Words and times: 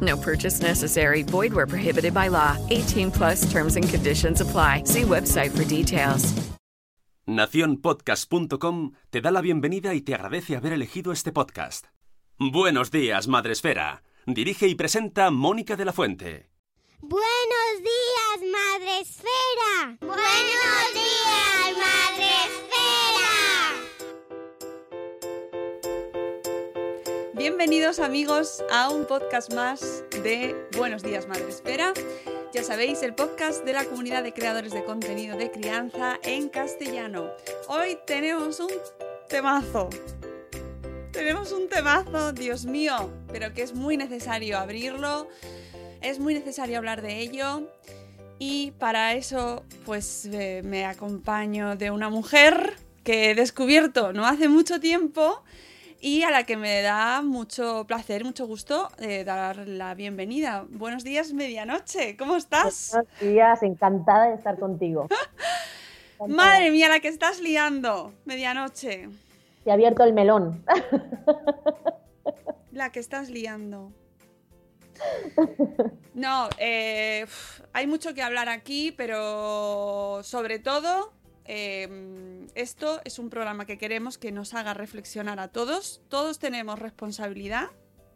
No 0.00 0.16
purchase 0.16 0.60
necessary. 0.60 1.22
Void 1.22 1.52
where 1.54 1.66
prohibited 1.66 2.12
by 2.12 2.28
law. 2.28 2.56
18 2.68 3.10
plus 3.10 3.50
terms 3.50 3.76
and 3.76 3.88
conditions 3.88 4.40
apply. 4.40 4.84
See 4.84 5.02
website 5.02 5.50
for 5.56 5.64
details. 5.64 6.34
Naciónpodcast.com 7.28 8.92
te 9.10 9.20
da 9.20 9.30
la 9.30 9.42
bienvenida 9.42 9.94
y 9.94 10.00
te 10.00 10.14
agradece 10.14 10.56
haber 10.56 10.72
elegido 10.72 11.12
este 11.12 11.30
podcast. 11.30 11.86
Buenos 12.38 12.90
días, 12.90 13.28
Madre 13.28 13.52
Esfera. 13.52 14.02
Dirige 14.24 14.66
y 14.66 14.74
presenta 14.74 15.30
Mónica 15.30 15.76
de 15.76 15.84
la 15.84 15.92
Fuente. 15.92 16.48
Buenos 17.00 17.82
días, 17.82 18.50
Madre 18.50 19.00
Esfera. 19.00 19.98
Buenos 20.00 20.94
días, 20.94 21.57
Bienvenidos 27.38 28.00
amigos 28.00 28.64
a 28.68 28.90
un 28.90 29.06
podcast 29.06 29.54
más 29.54 30.02
de 30.24 30.56
Buenos 30.76 31.04
días 31.04 31.28
Madre 31.28 31.48
Espera. 31.48 31.94
Ya 32.52 32.64
sabéis, 32.64 33.04
el 33.04 33.14
podcast 33.14 33.64
de 33.64 33.74
la 33.74 33.84
comunidad 33.84 34.24
de 34.24 34.32
creadores 34.32 34.72
de 34.72 34.82
contenido 34.82 35.36
de 35.36 35.48
crianza 35.52 36.18
en 36.24 36.48
castellano. 36.48 37.30
Hoy 37.68 37.96
tenemos 38.08 38.58
un 38.58 38.72
temazo. 39.28 39.88
Tenemos 41.12 41.52
un 41.52 41.68
temazo, 41.68 42.32
Dios 42.32 42.64
mío, 42.64 43.08
pero 43.30 43.54
que 43.54 43.62
es 43.62 43.72
muy 43.72 43.96
necesario 43.96 44.58
abrirlo, 44.58 45.28
es 46.00 46.18
muy 46.18 46.34
necesario 46.34 46.78
hablar 46.78 47.02
de 47.02 47.20
ello. 47.20 47.68
Y 48.40 48.72
para 48.80 49.14
eso, 49.14 49.62
pues 49.86 50.28
eh, 50.32 50.62
me 50.64 50.86
acompaño 50.86 51.76
de 51.76 51.92
una 51.92 52.10
mujer 52.10 52.74
que 53.04 53.30
he 53.30 53.34
descubierto 53.36 54.12
no 54.12 54.26
hace 54.26 54.48
mucho 54.48 54.80
tiempo 54.80 55.44
y 56.00 56.22
a 56.22 56.30
la 56.30 56.44
que 56.44 56.56
me 56.56 56.82
da 56.82 57.22
mucho 57.22 57.84
placer, 57.86 58.24
mucho 58.24 58.46
gusto 58.46 58.88
eh, 58.98 59.24
dar 59.24 59.68
la 59.68 59.94
bienvenida. 59.94 60.64
Buenos 60.70 61.02
días, 61.04 61.32
medianoche, 61.32 62.16
¿cómo 62.16 62.36
estás? 62.36 62.90
Buenos 62.92 63.20
días, 63.20 63.62
encantada 63.62 64.28
de 64.28 64.34
estar 64.34 64.58
contigo. 64.58 65.08
Madre 66.28 66.70
mía, 66.70 66.88
la 66.88 67.00
que 67.00 67.08
estás 67.08 67.40
liando, 67.40 68.12
medianoche. 68.24 69.08
Se 69.64 69.70
ha 69.70 69.74
abierto 69.74 70.04
el 70.04 70.12
melón. 70.12 70.64
La 72.72 72.90
que 72.90 73.00
estás 73.00 73.28
liando. 73.30 73.92
No, 76.14 76.48
eh, 76.58 77.26
hay 77.72 77.86
mucho 77.86 78.12
que 78.12 78.22
hablar 78.22 78.48
aquí, 78.48 78.90
pero 78.90 80.20
sobre 80.24 80.58
todo 80.58 81.12
eh, 81.48 82.46
esto 82.54 83.00
es 83.04 83.18
un 83.18 83.30
programa 83.30 83.64
que 83.64 83.78
queremos 83.78 84.18
que 84.18 84.32
nos 84.32 84.52
haga 84.52 84.74
reflexionar 84.74 85.40
a 85.40 85.48
todos. 85.48 86.02
Todos 86.08 86.38
tenemos 86.38 86.78
responsabilidad, 86.78 87.70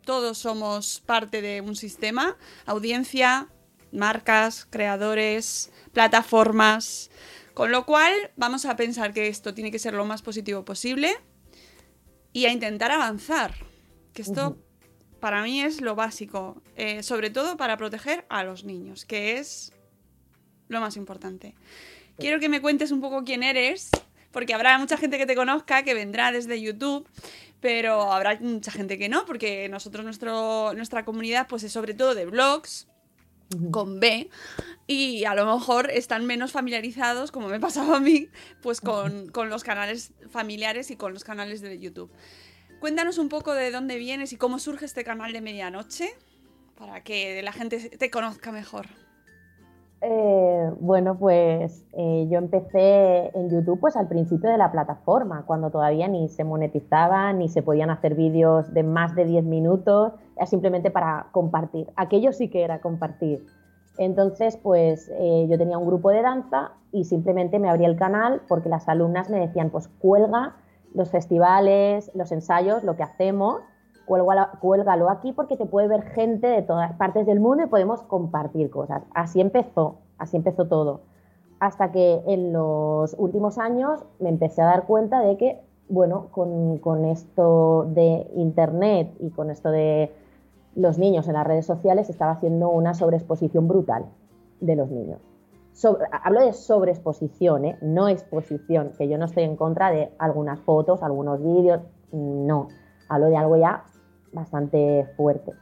todos 0.05 0.37
somos 0.37 1.01
parte 1.01 1.41
de 1.41 1.63
un 1.63 1.75
sistema, 1.75 2.37
audiencia, 2.67 3.49
marcas, 3.91 4.67
creadores, 4.69 5.73
plataformas. 5.93 7.11
Con 7.55 7.71
lo 7.71 7.87
cual 7.87 8.13
vamos 8.37 8.67
a 8.67 8.77
pensar 8.77 9.15
que 9.15 9.29
esto 9.29 9.55
tiene 9.55 9.71
que 9.71 9.79
ser 9.79 9.95
lo 9.95 10.05
más 10.05 10.21
positivo 10.21 10.65
posible 10.65 11.15
y 12.35 12.45
a 12.45 12.53
intentar 12.53 12.91
avanzar. 12.91 13.55
Que 14.13 14.23
esto 14.23 14.59
para 15.21 15.43
mí 15.43 15.63
es 15.63 15.81
lo 15.81 15.95
básico, 15.95 16.61
eh, 16.77 17.03
sobre 17.03 17.31
todo 17.31 17.57
para 17.57 17.79
proteger 17.79 18.27
a 18.29 18.45
los 18.45 18.65
niños, 18.65 19.07
que 19.07 19.39
es 19.39 19.73
lo 20.69 20.81
más 20.81 20.97
importante. 20.97 21.55
Quiero 22.19 22.41
que 22.41 22.49
me 22.49 22.61
cuentes 22.61 22.91
un 22.91 23.01
poco 23.01 23.25
quién 23.25 23.43
eres, 23.43 23.91
porque 24.31 24.55
habrá 24.55 24.79
mucha 24.79 24.97
gente 24.97 25.19
que 25.19 25.27
te 25.27 25.35
conozca, 25.35 25.83
que 25.83 25.95
vendrá 25.95 26.33
desde 26.33 26.61
YouTube, 26.61 27.09
pero 27.61 28.13
habrá 28.13 28.39
mucha 28.41 28.71
gente 28.71 28.99
que 28.99 29.09
no, 29.09 29.25
porque 29.25 29.69
nosotros, 29.69 30.05
nuestro, 30.05 30.75
nuestra 30.75 31.05
comunidad, 31.05 31.47
pues 31.49 31.63
es 31.63 31.73
sobre 31.73 31.95
todo 31.95 32.15
de 32.15 32.27
blogs, 32.27 32.89
con 33.71 34.01
B, 34.01 34.31
y 34.87 35.25
a 35.25 35.35
lo 35.35 35.45
mejor 35.45 35.91
están 35.91 36.25
menos 36.25 36.53
familiarizados, 36.53 37.31
como 37.31 37.49
me 37.49 37.61
pasaba 37.61 37.99
a 37.99 38.01
mí, 38.01 38.29
pues 38.63 38.81
con, 38.81 39.29
con 39.29 39.51
los 39.51 39.63
canales 39.63 40.13
familiares 40.31 40.91
y 40.91 40.97
con 40.97 41.13
los 41.13 41.23
canales 41.23 41.61
de 41.61 41.79
YouTube. 41.79 42.11
Cuéntanos 42.81 43.19
un 43.19 43.29
poco 43.29 43.53
de 43.53 43.71
dónde 43.71 43.99
vienes 43.99 44.33
y 44.33 44.37
cómo 44.37 44.59
surge 44.59 44.87
este 44.87 45.05
canal 45.05 45.33
de 45.33 45.41
medianoche, 45.41 46.15
para 46.77 47.03
que 47.03 47.43
la 47.43 47.53
gente 47.53 47.91
te 47.91 48.11
conozca 48.11 48.51
mejor. 48.51 48.89
Eh, 50.05 50.73
bueno, 50.81 51.17
pues 51.17 51.85
eh, 51.93 52.27
yo 52.29 52.39
empecé 52.39 53.31
en 53.39 53.51
YouTube 53.51 53.79
pues 53.79 53.95
al 53.95 54.09
principio 54.09 54.51
de 54.51 54.59
la 54.59 54.73
plataforma, 54.73 55.45
cuando 55.47 55.71
todavía 55.71 56.09
ni 56.09 56.29
se 56.29 56.43
monetizaba, 56.43 57.33
ni 57.33 57.49
se 57.49 57.63
podían 57.63 57.89
hacer 57.89 58.17
vídeos 58.17 58.75
de 58.75 58.83
más 58.83 59.15
de 59.15 59.25
10 59.25 59.45
minutos, 59.45 60.13
simplemente 60.47 60.91
para 60.91 61.29
compartir. 61.31 61.89
Aquello 61.95 62.33
sí 62.33 62.49
que 62.49 62.65
era 62.65 62.81
compartir. 62.81 63.47
Entonces, 63.97 64.57
pues 64.57 65.09
eh, 65.21 65.47
yo 65.49 65.57
tenía 65.57 65.79
un 65.79 65.87
grupo 65.87 66.11
de 66.11 66.23
danza 66.23 66.73
y 66.91 67.05
simplemente 67.05 67.61
me 67.61 67.71
abrí 67.71 67.85
el 67.85 67.95
canal 67.95 68.43
porque 68.49 68.69
las 68.69 68.89
alumnas 68.89 69.31
me 69.31 69.39
decían, 69.39 69.71
pues 69.71 69.87
cuelga 69.87 70.57
los 70.95 71.11
festivales, 71.11 72.11
los 72.15 72.33
ensayos, 72.33 72.83
lo 72.83 72.97
que 72.97 73.05
hacemos, 73.05 73.63
cuélgalo, 74.61 75.11
aquí 75.11 75.33
porque 75.33 75.57
te 75.57 75.67
puede 75.67 75.89
ver 75.89 76.03
gente 76.03 76.47
de 76.47 76.63
todas 76.63 76.93
partes 76.95 77.27
del 77.27 77.41
mundo 77.41 77.65
y 77.65 77.67
podemos 77.67 78.03
compartir 78.03 78.71
cosas. 78.71 79.03
Así 79.15 79.41
empezó, 79.41 79.97
así 80.19 80.37
empezó 80.37 80.67
todo. 80.67 81.01
Hasta 81.61 81.93
que 81.93 82.23
en 82.27 82.53
los 82.53 83.15
últimos 83.19 83.59
años 83.59 84.05
me 84.19 84.29
empecé 84.29 84.63
a 84.63 84.67
dar 84.67 84.87
cuenta 84.87 85.21
de 85.21 85.37
que, 85.37 85.61
bueno, 85.89 86.29
con, 86.31 86.79
con 86.79 87.05
esto 87.05 87.87
de 87.91 88.29
Internet 88.35 89.15
y 89.21 89.31
con 89.31 89.51
esto 89.51 89.71
de 89.71 90.13
los 90.75 90.99
niños 90.99 91.29
en 91.29 91.35
las 91.35 91.47
redes 91.47 91.67
sociales 91.67 92.11
estaba 92.11 92.33
haciendo 92.33 92.71
una 92.71 92.95
sobreexposición 92.95 93.69
brutal 93.69 94.07
de 94.61 94.77
los 94.77 94.91
niños. 94.91 95.21
Hablo 96.11 96.41
de 96.41 96.53
sobreexposición, 96.53 97.65
¿eh? 97.65 97.79
no 97.81 98.09
exposición, 98.09 98.93
que 98.97 99.09
yo 99.09 99.17
no 99.19 99.25
estoy 99.25 99.45
en 99.45 99.57
contra 99.57 99.91
de 99.91 100.13
algunas 100.19 100.61
fotos, 100.61 101.03
algunos 101.03 101.43
vídeos, 101.43 101.81
no. 102.13 102.69
Hablo 103.09 103.27
de 103.27 103.37
algo 103.37 103.57
ya 103.57 103.85
bastante 104.33 105.07
fuerte. 105.17 105.53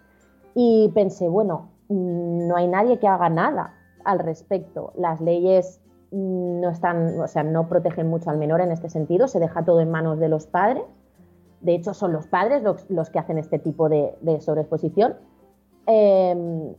Y 0.55 0.91
pensé, 0.95 1.29
bueno, 1.29 1.71
mm, 1.89 2.49
no 2.49 2.57
hay 2.57 2.69
nadie 2.69 2.99
que 2.99 3.09
haga 3.09 3.29
nada 3.29 3.75
al 4.05 4.19
respecto. 4.19 4.93
Las 4.97 5.21
leyes 5.21 5.81
no 6.13 6.71
están, 6.71 7.21
o 7.21 7.29
sea, 7.29 7.43
no 7.43 7.69
protegen 7.69 8.09
mucho 8.09 8.31
al 8.31 8.39
menor 8.39 8.61
en 8.61 8.73
este 8.73 8.89
sentido, 8.89 9.29
se 9.29 9.39
deja 9.39 9.65
todo 9.65 9.81
en 9.81 9.91
manos 9.91 10.19
de 10.19 10.29
los 10.29 10.47
padres. 10.47 10.83
De 11.61 11.75
hecho, 11.75 11.95
son 11.95 12.13
los 12.13 12.27
padres 12.27 12.63
los, 12.63 12.89
los 12.91 13.11
que 13.11 13.19
hacen 13.19 13.39
este 13.39 13.59
tipo 13.59 13.89
de, 13.89 14.17
de 14.23 14.41
sobreexposición. 14.41 15.15
Eh, 15.87 16.75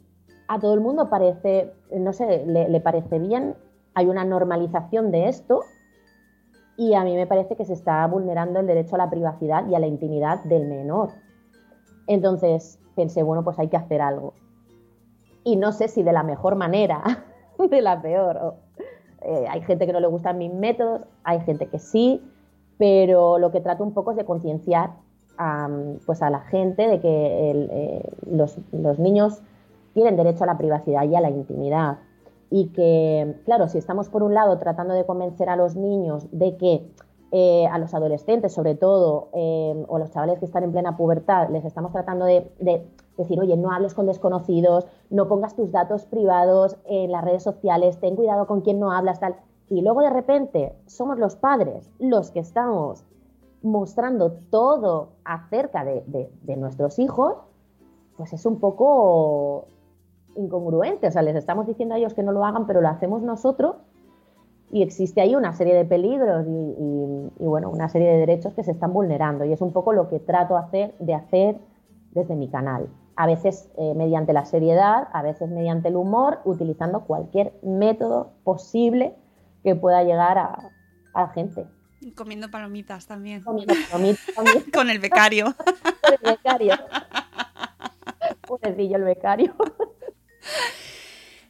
a 0.47 0.59
todo 0.59 0.73
el 0.73 0.81
mundo 0.81 1.09
parece, 1.09 1.71
no 1.91 2.11
sé, 2.11 2.45
le, 2.45 2.67
le 2.67 2.81
parece 2.81 3.19
bien, 3.19 3.55
hay 3.93 4.07
una 4.07 4.25
normalización 4.25 5.11
de 5.11 5.29
esto 5.29 5.61
y 6.75 6.93
a 6.93 7.03
mí 7.03 7.15
me 7.15 7.27
parece 7.27 7.55
que 7.55 7.63
se 7.63 7.73
está 7.73 8.05
vulnerando 8.07 8.59
el 8.59 8.67
derecho 8.67 8.95
a 8.95 8.97
la 8.97 9.09
privacidad 9.09 9.65
y 9.67 9.75
a 9.75 9.79
la 9.79 9.87
intimidad 9.87 10.43
del 10.43 10.67
menor. 10.67 11.11
Entonces 12.07 12.79
pensé, 12.95 13.23
bueno, 13.23 13.43
pues 13.43 13.59
hay 13.59 13.67
que 13.67 13.77
hacer 13.77 14.01
algo. 14.01 14.33
Y 15.43 15.55
no 15.55 15.71
sé 15.71 15.87
si 15.87 16.03
de 16.03 16.13
la 16.13 16.23
mejor 16.23 16.55
manera, 16.55 17.25
de 17.69 17.81
la 17.81 18.01
peor. 18.01 18.55
Eh, 19.21 19.45
hay 19.49 19.61
gente 19.61 19.85
que 19.85 19.93
no 19.93 19.99
le 19.99 20.07
gustan 20.07 20.37
mis 20.37 20.53
métodos, 20.53 21.07
hay 21.23 21.41
gente 21.41 21.67
que 21.67 21.79
sí, 21.79 22.21
pero 22.77 23.37
lo 23.37 23.51
que 23.51 23.61
trato 23.61 23.83
un 23.83 23.93
poco 23.93 24.11
es 24.11 24.17
de 24.17 24.25
concienciar 24.25 24.91
a, 25.37 25.69
pues 26.05 26.21
a 26.21 26.29
la 26.29 26.41
gente 26.41 26.87
de 26.87 26.99
que 26.99 27.51
eh, 27.51 28.09
los, 28.29 28.57
los 28.71 28.99
niños 28.99 29.41
tienen 29.93 30.15
derecho 30.15 30.43
a 30.43 30.47
la 30.47 30.57
privacidad 30.57 31.03
y 31.03 31.15
a 31.15 31.21
la 31.21 31.29
intimidad 31.29 31.99
y 32.51 32.67
que, 32.67 33.37
claro, 33.45 33.69
si 33.69 33.77
estamos 33.77 34.09
por 34.09 34.23
un 34.23 34.33
lado 34.33 34.57
tratando 34.59 34.93
de 34.93 35.05
convencer 35.05 35.49
a 35.49 35.55
los 35.55 35.77
niños 35.77 36.27
de 36.31 36.57
que 36.57 36.85
eh, 37.33 37.65
a 37.67 37.77
los 37.77 37.93
adolescentes 37.93 38.51
sobre 38.51 38.75
todo, 38.75 39.29
eh, 39.33 39.85
o 39.87 39.95
a 39.95 39.99
los 39.99 40.11
chavales 40.11 40.37
que 40.39 40.45
están 40.45 40.65
en 40.65 40.73
plena 40.73 40.97
pubertad, 40.97 41.49
les 41.49 41.63
estamos 41.63 41.93
tratando 41.93 42.25
de, 42.25 42.51
decir, 43.17 43.39
oye, 43.39 43.55
no 43.55 43.71
hables 43.71 43.93
con 43.93 44.05
desconocidos, 44.05 44.85
no 45.09 45.29
pongas 45.29 45.55
tus 45.55 45.71
datos 45.71 46.05
privados 46.05 46.75
en 46.83 47.09
las 47.09 47.23
redes 47.23 47.41
sociales, 47.41 47.99
ten 48.01 48.17
cuidado 48.17 48.47
con 48.47 48.59
quién 48.59 48.81
no 48.81 48.91
hablas, 48.91 49.21
tal. 49.21 49.35
Y 49.69 49.81
luego 49.81 50.01
de 50.01 50.09
repente 50.09 50.75
somos 50.87 51.17
los 51.19 51.37
padres 51.37 51.89
los 51.99 52.31
que 52.31 52.39
estamos 52.39 53.05
mostrando 53.61 54.33
todo 54.49 55.13
acerca 55.23 55.85
de, 55.85 56.29
de 56.41 56.57
nuestros 56.57 56.99
hijos, 56.99 57.35
pues 58.17 58.33
es 58.33 58.45
un 58.45 58.59
poco 58.59 59.67
incongruente. 60.35 61.07
O 61.07 61.11
sea, 61.11 61.21
les 61.21 61.37
estamos 61.37 61.65
diciendo 61.65 61.95
a 61.95 61.97
ellos 61.97 62.13
que 62.13 62.23
no 62.23 62.33
lo 62.33 62.43
hagan, 62.43 62.67
pero 62.67 62.81
lo 62.81 62.89
hacemos 62.89 63.21
nosotros 63.21 63.75
y 64.71 64.83
existe 64.83 65.19
ahí 65.19 65.35
una 65.35 65.53
serie 65.53 65.75
de 65.75 65.83
peligros 65.83 66.45
y, 66.47 67.45
bueno, 67.45 67.69
una 67.69 67.89
serie 67.89 68.09
de 68.09 68.19
derechos 68.19 68.53
que 68.53 68.63
se 68.63 68.71
están 68.71 68.93
vulnerando 68.93 69.43
y 69.43 69.51
es 69.51 69.61
un 69.61 69.73
poco 69.73 69.91
lo 69.91 70.09
que 70.09 70.19
trato 70.19 70.55
hacer, 70.55 70.95
de 70.99 71.13
hacer 71.13 71.57
desde 72.11 72.35
mi 72.35 72.49
canal. 72.49 72.87
A 73.17 73.27
veces 73.27 73.69
eh, 73.77 73.93
mediante 73.95 74.31
la 74.31 74.45
seriedad, 74.45 75.09
a 75.11 75.21
veces 75.21 75.49
mediante 75.49 75.89
el 75.89 75.97
humor, 75.97 76.39
utilizando 76.45 77.01
cualquier 77.01 77.53
método 77.61 78.31
posible 78.45 79.13
que 79.63 79.75
pueda 79.75 80.03
llegar 80.03 80.37
a, 80.37 80.71
la 81.13 81.27
gente. 81.29 81.65
Comiendo 82.15 82.49
palomitas 82.49 83.05
también. 83.05 83.43
Comiendo 83.43 83.73
palomitas 83.91 84.33
también. 84.33 84.71
Con 84.71 84.89
el 84.89 84.99
becario. 84.99 85.53
Con 86.01 86.13
el 86.13 86.31
becario. 86.31 86.75
Pobrecillo 88.47 88.95
el 88.95 89.03
becario. 89.03 89.53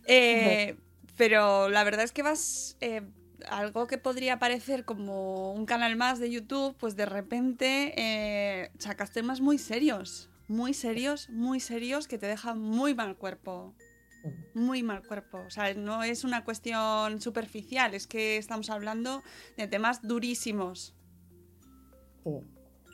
Eh, 0.07 0.75
pero 1.17 1.69
la 1.69 1.83
verdad 1.83 2.03
es 2.03 2.11
que 2.11 2.23
vas. 2.23 2.77
Eh, 2.81 3.01
algo 3.49 3.87
que 3.87 3.97
podría 3.97 4.39
parecer 4.39 4.85
como 4.85 5.53
un 5.53 5.65
canal 5.65 5.95
más 5.95 6.19
de 6.19 6.29
YouTube, 6.29 6.75
pues 6.79 6.95
de 6.95 7.05
repente 7.05 7.93
eh, 7.97 8.69
sacas 8.77 9.11
temas 9.11 9.41
muy 9.41 9.57
serios. 9.57 10.29
Muy 10.47 10.73
serios, 10.73 11.29
muy 11.29 11.59
serios, 11.59 12.07
que 12.07 12.17
te 12.17 12.27
dejan 12.27 12.59
muy 12.61 12.93
mal 12.93 13.15
cuerpo. 13.15 13.73
Muy 14.53 14.83
mal 14.83 15.01
cuerpo. 15.07 15.39
O 15.47 15.49
sea, 15.49 15.73
no 15.73 16.03
es 16.03 16.23
una 16.23 16.43
cuestión 16.43 17.21
superficial, 17.21 17.93
es 17.93 18.05
que 18.05 18.37
estamos 18.37 18.69
hablando 18.69 19.23
de 19.57 19.67
temas 19.67 20.01
durísimos. 20.01 20.93
Sí. 22.23 22.31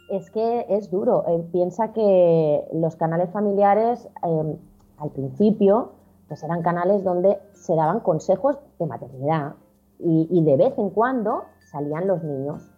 Es 0.10 0.30
que 0.30 0.66
es 0.70 0.90
duro. 0.90 1.26
Eh, 1.28 1.44
piensa 1.52 1.92
que 1.92 2.64
los 2.74 2.96
canales 2.96 3.30
familiares, 3.32 4.08
al 4.22 5.12
principio, 5.12 5.97
pues 6.28 6.44
eran 6.44 6.62
canales 6.62 7.04
donde 7.04 7.40
se 7.54 7.76
daban 7.76 8.02
consejos 8.02 8.58
de 8.80 8.86
maternidad 8.86 9.56
y, 10.00 10.44
de 10.44 10.58
vez 10.58 10.78
en 10.78 10.92
cuando 10.92 11.46
salían 11.72 12.08
los 12.08 12.24
niños. 12.24 12.72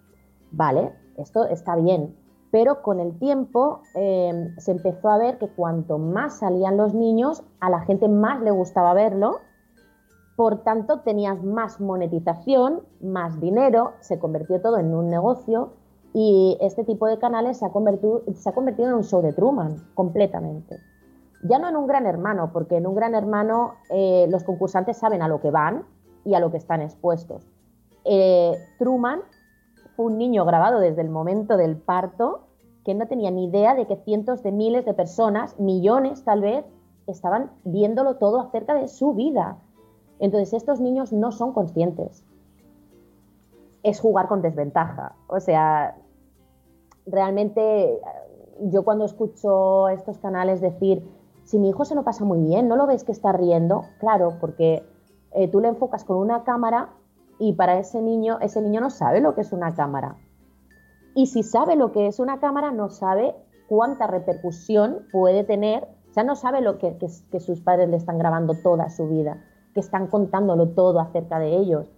Vale, 0.51 0.93
esto 1.17 1.45
está 1.45 1.75
bien, 1.75 2.15
pero 2.49 2.81
con 2.81 2.99
el 2.99 3.17
tiempo 3.19 3.81
eh, 3.95 4.53
se 4.57 4.71
empezó 4.71 5.09
a 5.09 5.17
ver 5.17 5.37
que 5.37 5.49
cuanto 5.49 5.97
más 5.97 6.39
salían 6.39 6.77
los 6.77 6.93
niños, 6.93 7.43
a 7.59 7.69
la 7.69 7.81
gente 7.81 8.07
más 8.07 8.41
le 8.41 8.51
gustaba 8.51 8.93
verlo, 8.93 9.39
por 10.37 10.63
tanto 10.63 11.01
tenías 11.01 11.43
más 11.43 11.81
monetización, 11.81 12.83
más 13.01 13.41
dinero, 13.41 13.93
se 13.99 14.17
convirtió 14.17 14.61
todo 14.61 14.77
en 14.77 14.95
un 14.95 15.09
negocio 15.09 15.73
y 16.13 16.57
este 16.61 16.85
tipo 16.85 17.07
de 17.07 17.19
canales 17.19 17.57
se 17.57 17.65
ha 17.65 17.71
convertido, 17.71 18.23
se 18.33 18.49
ha 18.49 18.53
convertido 18.53 18.87
en 18.87 18.95
un 18.95 19.03
show 19.03 19.21
de 19.21 19.33
Truman 19.33 19.75
completamente 19.93 20.79
ya 21.43 21.59
no 21.59 21.69
en 21.69 21.77
un 21.77 21.87
gran 21.87 22.05
hermano, 22.05 22.51
porque 22.51 22.77
en 22.77 22.87
un 22.87 22.95
gran 22.95 23.15
hermano 23.15 23.75
eh, 23.89 24.27
los 24.29 24.43
concursantes 24.43 24.97
saben 24.97 25.21
a 25.21 25.27
lo 25.27 25.39
que 25.39 25.51
van 25.51 25.85
y 26.25 26.33
a 26.33 26.39
lo 26.39 26.51
que 26.51 26.57
están 26.57 26.81
expuestos. 26.81 27.47
Eh, 28.05 28.57
Truman 28.77 29.21
fue 29.95 30.07
un 30.07 30.17
niño 30.17 30.45
grabado 30.45 30.79
desde 30.79 31.01
el 31.01 31.09
momento 31.09 31.57
del 31.57 31.77
parto 31.77 32.41
que 32.83 32.93
no 32.93 33.07
tenía 33.07 33.31
ni 33.31 33.45
idea 33.45 33.75
de 33.75 33.85
que 33.87 33.97
cientos 33.97 34.43
de 34.43 34.51
miles 34.51 34.85
de 34.85 34.93
personas, 34.93 35.59
millones 35.59 36.23
tal 36.23 36.41
vez, 36.41 36.65
estaban 37.07 37.51
viéndolo 37.63 38.15
todo 38.15 38.39
acerca 38.39 38.73
de 38.73 38.87
su 38.87 39.13
vida. 39.13 39.57
Entonces 40.19 40.53
estos 40.53 40.79
niños 40.79 41.13
no 41.13 41.31
son 41.31 41.53
conscientes. 41.53 42.23
Es 43.83 43.99
jugar 43.99 44.27
con 44.27 44.41
desventaja. 44.41 45.15
O 45.27 45.39
sea, 45.39 45.95
realmente 47.05 47.99
yo 48.61 48.83
cuando 48.83 49.05
escucho 49.05 49.89
estos 49.89 50.17
canales 50.17 50.61
decir, 50.61 51.03
si 51.49 51.57
mi 51.57 51.69
hijo 51.69 51.83
se 51.83 51.95
lo 51.95 52.03
pasa 52.03 52.25
muy 52.25 52.41
bien, 52.41 52.67
¿no 52.67 52.75
lo 52.75 52.85
ves 52.85 53.03
que 53.03 53.11
está 53.11 53.31
riendo? 53.31 53.85
Claro, 53.99 54.37
porque 54.39 54.83
eh, 55.31 55.47
tú 55.47 55.61
le 55.61 55.69
enfocas 55.69 56.03
con 56.03 56.17
una 56.17 56.43
cámara 56.43 56.89
y 57.39 57.53
para 57.53 57.79
ese 57.79 58.03
niño, 58.03 58.37
ese 58.39 58.61
niño 58.61 58.81
no 58.81 58.91
sabe 58.91 59.19
lo 59.19 59.33
que 59.33 59.41
es 59.41 59.51
una 59.51 59.73
cámara. 59.73 60.15
Y 61.15 61.25
si 61.25 61.41
sabe 61.41 61.75
lo 61.75 61.91
que 61.91 62.05
es 62.05 62.19
una 62.19 62.39
cámara, 62.39 62.69
no 62.69 62.89
sabe 62.89 63.33
cuánta 63.67 64.05
repercusión 64.05 65.07
puede 65.11 65.43
tener, 65.43 65.87
o 66.11 66.13
sea, 66.13 66.23
no 66.23 66.35
sabe 66.35 66.61
lo 66.61 66.77
que, 66.77 66.99
que 66.99 67.39
sus 67.39 67.61
padres 67.61 67.89
le 67.89 67.97
están 67.97 68.19
grabando 68.19 68.53
toda 68.53 68.91
su 68.91 69.07
vida, 69.07 69.43
que 69.73 69.79
están 69.79 70.05
contándolo 70.05 70.69
todo 70.69 70.99
acerca 70.99 71.39
de 71.39 71.57
ellos. 71.57 71.91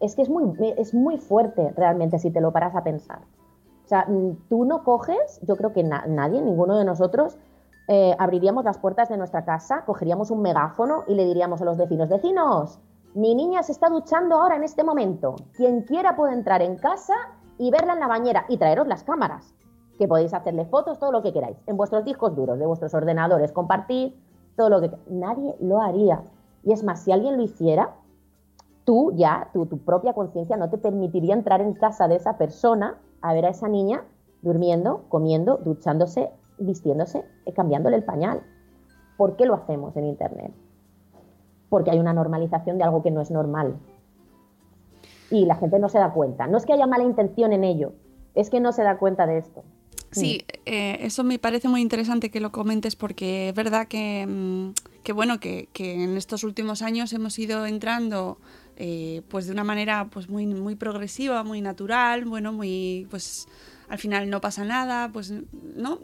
Es 0.00 0.16
que 0.16 0.22
es 0.22 0.28
muy, 0.28 0.52
es 0.76 0.92
muy 0.92 1.18
fuerte 1.18 1.72
realmente 1.76 2.18
si 2.18 2.32
te 2.32 2.40
lo 2.40 2.50
paras 2.50 2.74
a 2.74 2.82
pensar. 2.82 3.20
O 3.84 3.88
sea, 3.88 4.06
mm, 4.08 4.48
tú 4.48 4.64
no 4.64 4.82
coges, 4.82 5.38
yo 5.46 5.54
creo 5.54 5.72
que 5.72 5.84
nadie, 5.84 6.42
ninguno 6.42 6.76
de 6.76 6.84
nosotros, 6.84 7.38
eh, 7.92 8.14
abriríamos 8.20 8.64
las 8.64 8.78
puertas 8.78 9.08
de 9.08 9.16
nuestra 9.16 9.44
casa, 9.44 9.82
cogeríamos 9.84 10.30
un 10.30 10.42
megáfono 10.42 11.02
y 11.08 11.16
le 11.16 11.24
diríamos 11.24 11.60
a 11.60 11.64
los 11.64 11.76
vecinos, 11.76 12.08
vecinos, 12.08 12.78
mi 13.14 13.34
niña 13.34 13.64
se 13.64 13.72
está 13.72 13.88
duchando 13.88 14.36
ahora 14.36 14.54
en 14.54 14.62
este 14.62 14.84
momento. 14.84 15.34
Quien 15.56 15.82
quiera 15.82 16.14
puede 16.14 16.34
entrar 16.34 16.62
en 16.62 16.76
casa 16.76 17.14
y 17.58 17.72
verla 17.72 17.94
en 17.94 17.98
la 17.98 18.06
bañera 18.06 18.44
y 18.48 18.58
traeros 18.58 18.86
las 18.86 19.02
cámaras, 19.02 19.56
que 19.98 20.06
podéis 20.06 20.32
hacerle 20.32 20.66
fotos, 20.66 21.00
todo 21.00 21.10
lo 21.10 21.20
que 21.20 21.32
queráis, 21.32 21.56
en 21.66 21.76
vuestros 21.76 22.04
discos 22.04 22.36
duros, 22.36 22.60
de 22.60 22.66
vuestros 22.66 22.94
ordenadores, 22.94 23.50
compartir 23.50 24.16
todo 24.56 24.68
lo 24.68 24.80
que... 24.80 24.92
Nadie 25.08 25.56
lo 25.58 25.80
haría. 25.80 26.22
Y 26.62 26.72
es 26.72 26.84
más, 26.84 27.02
si 27.02 27.10
alguien 27.10 27.36
lo 27.36 27.42
hiciera, 27.42 27.96
tú 28.84 29.10
ya, 29.16 29.50
tu, 29.52 29.66
tu 29.66 29.78
propia 29.78 30.12
conciencia 30.12 30.56
no 30.56 30.70
te 30.70 30.78
permitiría 30.78 31.34
entrar 31.34 31.60
en 31.60 31.74
casa 31.74 32.06
de 32.06 32.14
esa 32.14 32.38
persona 32.38 33.00
a 33.20 33.34
ver 33.34 33.46
a 33.46 33.48
esa 33.48 33.66
niña 33.66 34.04
durmiendo, 34.42 35.06
comiendo, 35.08 35.56
duchándose 35.56 36.30
vistiéndose, 36.60 37.24
eh, 37.46 37.52
cambiándole 37.52 37.96
el 37.96 38.04
pañal. 38.04 38.42
¿Por 39.16 39.36
qué 39.36 39.46
lo 39.46 39.54
hacemos 39.54 39.96
en 39.96 40.06
Internet? 40.06 40.52
Porque 41.68 41.90
hay 41.90 41.98
una 41.98 42.12
normalización 42.12 42.78
de 42.78 42.84
algo 42.84 43.02
que 43.02 43.10
no 43.10 43.20
es 43.20 43.30
normal. 43.30 43.76
Y 45.30 45.46
la 45.46 45.56
gente 45.56 45.78
no 45.78 45.88
se 45.88 45.98
da 45.98 46.12
cuenta. 46.12 46.46
No 46.46 46.58
es 46.58 46.66
que 46.66 46.72
haya 46.72 46.86
mala 46.86 47.04
intención 47.04 47.52
en 47.52 47.64
ello, 47.64 47.92
es 48.34 48.50
que 48.50 48.60
no 48.60 48.72
se 48.72 48.82
da 48.82 48.98
cuenta 48.98 49.26
de 49.26 49.38
esto. 49.38 49.62
Sí, 50.12 50.44
eh, 50.66 50.98
eso 51.02 51.22
me 51.22 51.38
parece 51.38 51.68
muy 51.68 51.80
interesante 51.80 52.30
que 52.30 52.40
lo 52.40 52.50
comentes 52.50 52.96
porque 52.96 53.50
es 53.50 53.54
verdad 53.54 53.86
que, 53.86 54.26
mm, 54.26 54.72
bueno, 55.14 55.38
que, 55.38 55.68
en 55.78 56.16
estos 56.16 56.42
últimos 56.42 56.82
años 56.82 57.12
hemos 57.12 57.38
ido 57.38 57.64
entrando 57.64 58.38
eh, 58.76 59.22
pues 59.28 59.46
de 59.46 59.52
una 59.52 59.62
manera 59.62 60.08
pues 60.10 60.28
muy, 60.28 60.46
muy 60.46 60.74
progresiva, 60.74 61.44
muy 61.44 61.60
natural, 61.60 62.24
bueno, 62.24 62.52
muy 62.52 63.06
pues 63.10 63.46
al 63.90 63.98
final 63.98 64.30
no 64.30 64.40
pasa 64.40 64.64
nada, 64.64 65.10
pues 65.12 65.32
no, 65.74 65.98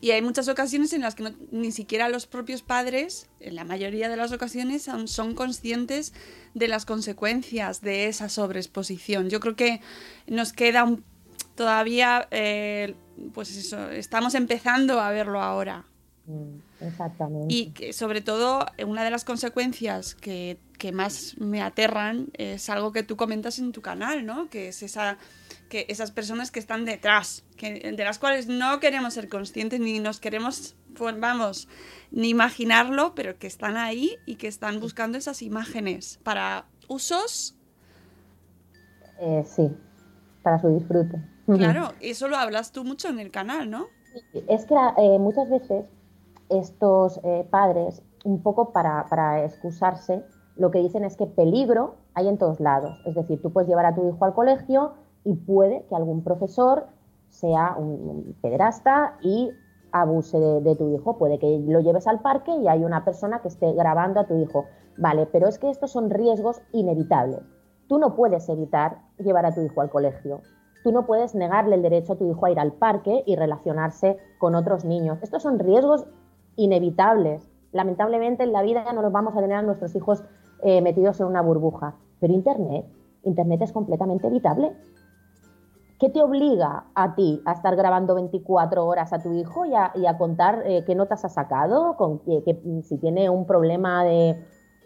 y 0.00 0.12
hay 0.12 0.22
muchas 0.22 0.46
ocasiones 0.46 0.92
en 0.92 1.00
las 1.00 1.16
que 1.16 1.34
ni 1.50 1.72
siquiera 1.72 2.08
los 2.08 2.28
propios 2.28 2.62
padres, 2.62 3.28
en 3.40 3.56
la 3.56 3.64
mayoría 3.64 4.08
de 4.08 4.16
las 4.16 4.30
ocasiones, 4.30 4.88
son, 5.06 5.34
conscientes 5.34 6.14
de 6.54 6.68
las 6.68 6.86
consecuencias 6.86 7.80
de 7.80 8.06
esa 8.06 8.28
sobreexposición. 8.28 9.28
Yo 9.28 9.40
creo 9.40 9.56
que 9.56 9.80
nos 10.28 10.52
queda 10.52 10.96
todavía, 11.56 12.28
eh, 12.30 12.94
pues 13.34 13.56
eso, 13.56 13.90
estamos 13.90 14.36
empezando 14.36 15.00
a 15.00 15.10
verlo 15.10 15.42
ahora. 15.42 15.84
Mm, 16.26 16.84
exactamente. 16.84 17.52
Y 17.52 17.70
que 17.70 17.92
sobre 17.92 18.20
todo, 18.20 18.66
una 18.86 19.02
de 19.02 19.10
las 19.10 19.24
consecuencias 19.24 20.14
que, 20.14 20.58
que 20.78 20.92
más 20.92 21.34
me 21.38 21.60
aterran 21.60 22.28
es 22.34 22.70
algo 22.70 22.92
que 22.92 23.02
tú 23.02 23.16
comentas 23.16 23.58
en 23.58 23.72
tu 23.72 23.82
canal, 23.82 24.24
¿no? 24.24 24.48
Que 24.48 24.68
es 24.68 24.84
esa 24.84 25.18
que 25.70 25.86
esas 25.88 26.10
personas 26.10 26.50
que 26.50 26.58
están 26.58 26.84
detrás, 26.84 27.44
que, 27.56 27.92
de 27.92 28.04
las 28.04 28.18
cuales 28.18 28.48
no 28.48 28.80
queremos 28.80 29.14
ser 29.14 29.30
conscientes 29.30 29.80
ni 29.80 30.00
nos 30.00 30.20
queremos, 30.20 30.76
pues, 30.98 31.18
vamos, 31.18 31.68
ni 32.10 32.28
imaginarlo, 32.28 33.14
pero 33.14 33.38
que 33.38 33.46
están 33.46 33.78
ahí 33.78 34.16
y 34.26 34.34
que 34.34 34.48
están 34.48 34.80
buscando 34.80 35.16
esas 35.16 35.40
imágenes 35.40 36.18
para 36.22 36.66
usos. 36.88 37.56
Eh, 39.20 39.44
sí, 39.46 39.70
para 40.42 40.60
su 40.60 40.68
disfrute. 40.68 41.22
Claro, 41.46 41.92
eso 42.00 42.28
lo 42.28 42.36
hablas 42.36 42.72
tú 42.72 42.84
mucho 42.84 43.08
en 43.08 43.20
el 43.20 43.30
canal, 43.30 43.70
¿no? 43.70 43.86
Es 44.48 44.66
que 44.66 44.74
eh, 44.74 45.18
muchas 45.18 45.48
veces 45.48 45.86
estos 46.48 47.20
eh, 47.22 47.46
padres, 47.48 48.02
un 48.24 48.42
poco 48.42 48.72
para, 48.72 49.06
para 49.08 49.44
excusarse, 49.44 50.24
lo 50.56 50.72
que 50.72 50.80
dicen 50.80 51.04
es 51.04 51.16
que 51.16 51.26
peligro 51.26 51.94
hay 52.14 52.26
en 52.26 52.38
todos 52.38 52.58
lados. 52.58 53.00
Es 53.06 53.14
decir, 53.14 53.40
tú 53.40 53.52
puedes 53.52 53.68
llevar 53.68 53.86
a 53.86 53.94
tu 53.94 54.08
hijo 54.08 54.24
al 54.24 54.34
colegio 54.34 54.94
y 55.24 55.34
puede 55.34 55.84
que 55.88 55.96
algún 55.96 56.22
profesor 56.22 56.86
sea 57.28 57.76
un, 57.76 58.36
pederasta 58.40 59.18
y 59.22 59.50
abuse 59.92 60.38
de, 60.38 60.76
tu 60.76 60.88
hijo. 60.94 61.18
Puede 61.18 61.38
que 61.38 61.62
lo 61.66 61.80
lleves 61.80 62.06
al 62.06 62.20
parque 62.20 62.54
y 62.54 62.68
hay 62.68 62.84
una 62.84 63.04
persona 63.04 63.40
que 63.40 63.48
esté 63.48 63.72
grabando 63.72 64.20
a 64.20 64.26
tu 64.26 64.36
hijo. 64.36 64.66
Vale, 64.96 65.26
pero 65.26 65.48
es 65.48 65.58
que 65.58 65.70
estos 65.70 65.90
son 65.90 66.10
riesgos 66.10 66.60
inevitables. 66.72 67.40
Tú 67.88 67.98
no 67.98 68.14
puedes 68.14 68.48
evitar 68.48 68.98
llevar 69.18 69.46
a 69.46 69.54
tu 69.54 69.62
hijo 69.62 69.80
al 69.80 69.90
colegio. 69.90 70.42
Tú 70.84 70.92
no 70.92 71.06
puedes 71.06 71.34
negarle 71.34 71.74
el 71.74 71.82
derecho 71.82 72.14
a 72.14 72.16
tu 72.16 72.30
hijo 72.30 72.46
a 72.46 72.50
ir 72.50 72.58
al 72.58 72.72
parque 72.72 73.22
y 73.26 73.36
relacionarse 73.36 74.16
con 74.38 74.54
otros 74.54 74.84
niños. 74.84 75.18
Estos 75.22 75.42
son 75.42 75.58
riesgos 75.58 76.06
inevitables. 76.56 77.50
Lamentablemente 77.72 78.44
en 78.44 78.52
la 78.52 78.62
vida 78.62 78.90
no 78.92 79.02
los 79.02 79.12
vamos 79.12 79.36
a 79.36 79.40
tener 79.40 79.56
a 79.56 79.62
nuestros 79.62 79.94
hijos 79.94 80.24
eh, 80.62 80.80
metidos 80.80 81.20
en 81.20 81.26
una 81.26 81.42
burbuja. 81.42 81.96
Pero 82.20 82.32
Internet, 82.32 82.86
Internet 83.24 83.62
es 83.62 83.72
completamente 83.72 84.26
evitable. 84.26 84.72
¿Qué 86.00 86.08
te 86.08 86.22
obliga 86.22 86.84
a 86.94 87.14
ti 87.14 87.42
a 87.44 87.52
estar 87.52 87.76
grabando 87.76 88.14
24 88.14 88.86
horas 88.86 89.12
a 89.12 89.18
tu 89.18 89.34
hijo 89.34 89.66
y 89.66 89.74
a, 89.74 90.16
contar 90.16 90.62
eh, 90.64 90.82
qué 90.86 90.94
notas 90.94 91.26
ha 91.26 91.28
sacado, 91.28 91.94
con, 91.98 92.22
si 92.84 92.96
tiene 92.96 93.28
un 93.28 93.44
problema 93.44 94.02
de, 94.02 94.42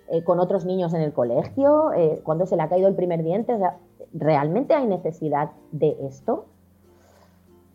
eh, 0.08 0.24
con 0.24 0.40
otros 0.40 0.64
niños 0.64 0.92
en 0.92 1.02
el 1.02 1.12
colegio, 1.12 1.92
eh, 1.92 2.20
cuando 2.24 2.46
se 2.46 2.56
le 2.56 2.62
ha 2.62 2.68
caído 2.68 2.88
el 2.88 2.96
primer 2.96 3.22
diente? 3.22 3.56
¿Realmente 4.12 4.74
hay 4.74 4.88
necesidad 4.88 5.52
de 5.70 5.96
esto? 6.00 6.46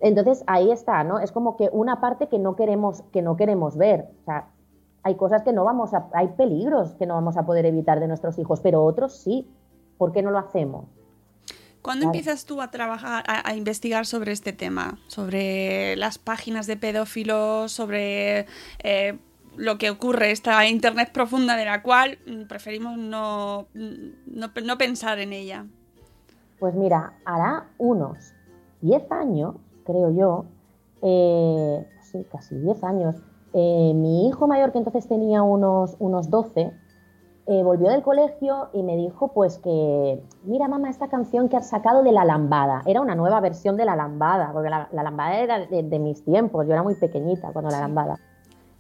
Entonces 0.02 0.44
ahí 0.46 0.70
está, 0.70 1.06
¿no? 1.06 1.20
Es 1.20 1.32
como 1.32 1.56
que 1.56 1.70
una 1.72 2.02
parte 2.02 2.28
que 2.28 2.40
no 2.40 2.58
queremos, 2.58 3.04
que 3.14 3.22
no 3.22 3.38
queremos 3.38 3.78
ver. 3.78 4.10
O 4.22 4.26
sea, 4.26 4.50
hay 5.04 5.16
cosas 5.16 5.44
que 5.44 5.54
no 5.54 5.64
vamos 5.64 5.94
a, 5.94 6.10
hay 6.12 6.28
peligros 6.28 6.94
que 6.96 7.06
no 7.06 7.14
vamos 7.14 7.38
a 7.38 7.46
poder 7.46 7.66
evitar 7.66 8.02
de 8.02 8.10
nuestros 8.10 8.38
hijos, 8.38 8.60
pero 8.60 8.84
otros 8.84 9.16
sí. 9.16 9.50
¿Por 9.98 10.12
qué 10.12 10.22
no 10.24 10.32
lo 10.32 10.40
hacemos? 10.40 10.99
¿Cuándo 11.82 12.06
empiezas 12.08 12.46
tú 12.46 12.62
a 12.62 12.72
trabajar, 12.72 13.24
a, 13.28 13.56
investigar 13.56 14.06
sobre 14.06 14.34
este 14.34 14.52
tema? 14.52 15.00
Sobre 15.08 15.96
las 15.96 16.18
páginas 16.18 16.68
de 16.68 16.76
pedófilos, 16.76 17.72
sobre 17.72 18.48
eh, 18.84 19.18
lo 19.56 19.78
que 19.78 19.90
ocurre, 19.90 20.32
esta 20.32 20.66
Internet 20.68 21.12
profunda 21.14 21.56
de 21.56 21.66
la 21.66 21.82
cual 21.82 22.18
preferimos 22.48 22.98
no, 22.98 23.68
no, 23.74 24.78
pensar 24.78 25.20
en 25.20 25.32
ella. 25.34 25.66
Pues 26.60 26.76
mira, 26.76 27.14
hará 27.24 27.68
unos 27.78 28.34
10 28.82 29.12
años, 29.12 29.56
creo 29.86 30.12
yo, 30.12 30.46
eh, 31.02 31.88
sí, 32.02 32.26
casi 32.30 32.56
10 32.56 32.84
años, 32.84 33.16
eh, 33.54 33.94
mi 33.96 34.28
hijo 34.28 34.48
mayor, 34.48 34.72
que 34.72 34.78
entonces 34.78 35.08
tenía 35.08 35.44
unos, 35.44 35.96
unos 36.00 36.30
12, 36.30 36.72
eh, 37.52 37.64
volvió 37.64 37.90
del 37.90 38.04
colegio 38.04 38.70
y 38.74 38.84
me 38.84 38.96
dijo 38.96 39.30
pues 39.30 39.58
que, 39.58 40.22
mira 40.44 40.68
mamá, 40.68 40.88
esta 40.88 41.08
canción 41.08 41.50
que 41.50 41.58
has 41.58 41.68
sacado 41.68 42.04
de 42.04 42.12
La 42.12 42.24
Lambada, 42.24 42.84
era 42.86 43.02
una 43.02 43.16
nueva 43.16 43.40
versión 43.40 43.76
de 43.76 43.86
La 43.86 43.96
Lambada, 43.96 44.52
porque 44.54 44.70
La, 44.70 44.88
Lambada 44.92 45.40
era 45.40 45.66
de, 45.66 46.00
mis 46.00 46.24
tiempos, 46.24 46.68
yo 46.68 46.74
era 46.74 46.84
muy 46.84 46.94
pequeñita 46.94 47.52
cuando 47.52 47.72
La 47.72 47.80
Lambada. 47.80 48.20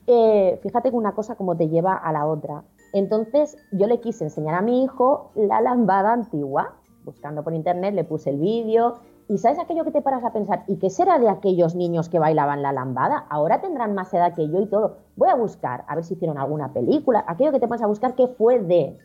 Eh, 0.05 0.59
fíjate 0.61 0.91
que 0.91 0.95
una 0.95 1.13
cosa 1.13 1.33
como 1.33 1.57
te 1.57 1.67
lleva 1.67 1.95
a 1.95 2.11
la 2.11 2.27
otra. 2.27 2.63
Entonces 2.93 3.57
yo 3.71 3.87
le 3.87 3.99
quise 4.01 4.25
enseñar 4.25 4.53
a 4.53 4.61
mi 4.61 4.83
hijo 4.83 5.31
La 5.33 5.61
Lambada 5.61 6.13
antigua, 6.13 6.75
buscando 7.05 7.43
por 7.43 7.55
internet, 7.55 7.95
le 7.95 8.03
puse 8.03 8.29
el 8.29 8.37
vídeo 8.37 8.99
y 9.29 9.37
sabes 9.37 9.59
aquello 9.59 9.83
que 9.83 9.91
te 9.91 10.01
paras 10.01 10.25
a 10.25 10.33
pensar, 10.33 10.63
¿y 10.65 10.77
qué 10.77 10.89
será 10.89 11.19
de 11.19 11.29
aquellos 11.29 11.75
niños 11.75 12.09
que 12.09 12.17
bailaban 12.17 12.63
la 12.63 12.73
lambada? 12.73 13.27
Ahora 13.29 13.61
tendrán 13.61 13.93
más 13.93 14.11
edad 14.11 14.33
que 14.33 14.49
yo 14.49 14.59
y 14.59 14.65
todo. 14.65 14.97
Voy 15.15 15.29
a 15.29 15.35
buscar, 15.35 15.85
a 15.87 15.93
ver 15.93 16.03
si 16.03 16.15
hicieron 16.15 16.39
alguna 16.39 16.73
película, 16.73 17.23
aquello 17.27 17.51
que 17.51 17.59
te 17.59 17.67
pones 17.67 17.83
a 17.83 17.87
buscar, 17.87 18.15
¿qué 18.15 18.27
fue 18.27 18.59
de? 18.59 18.97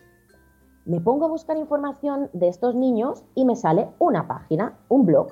Me 0.87 0.99
pongo 0.99 1.27
a 1.27 1.29
buscar 1.29 1.59
información 1.59 2.31
de 2.33 2.49
estos 2.49 2.75
niños 2.75 3.23
y 3.35 3.45
me 3.45 3.55
sale 3.55 3.91
una 3.99 4.27
página, 4.27 4.79
un 4.89 5.05
blog, 5.05 5.29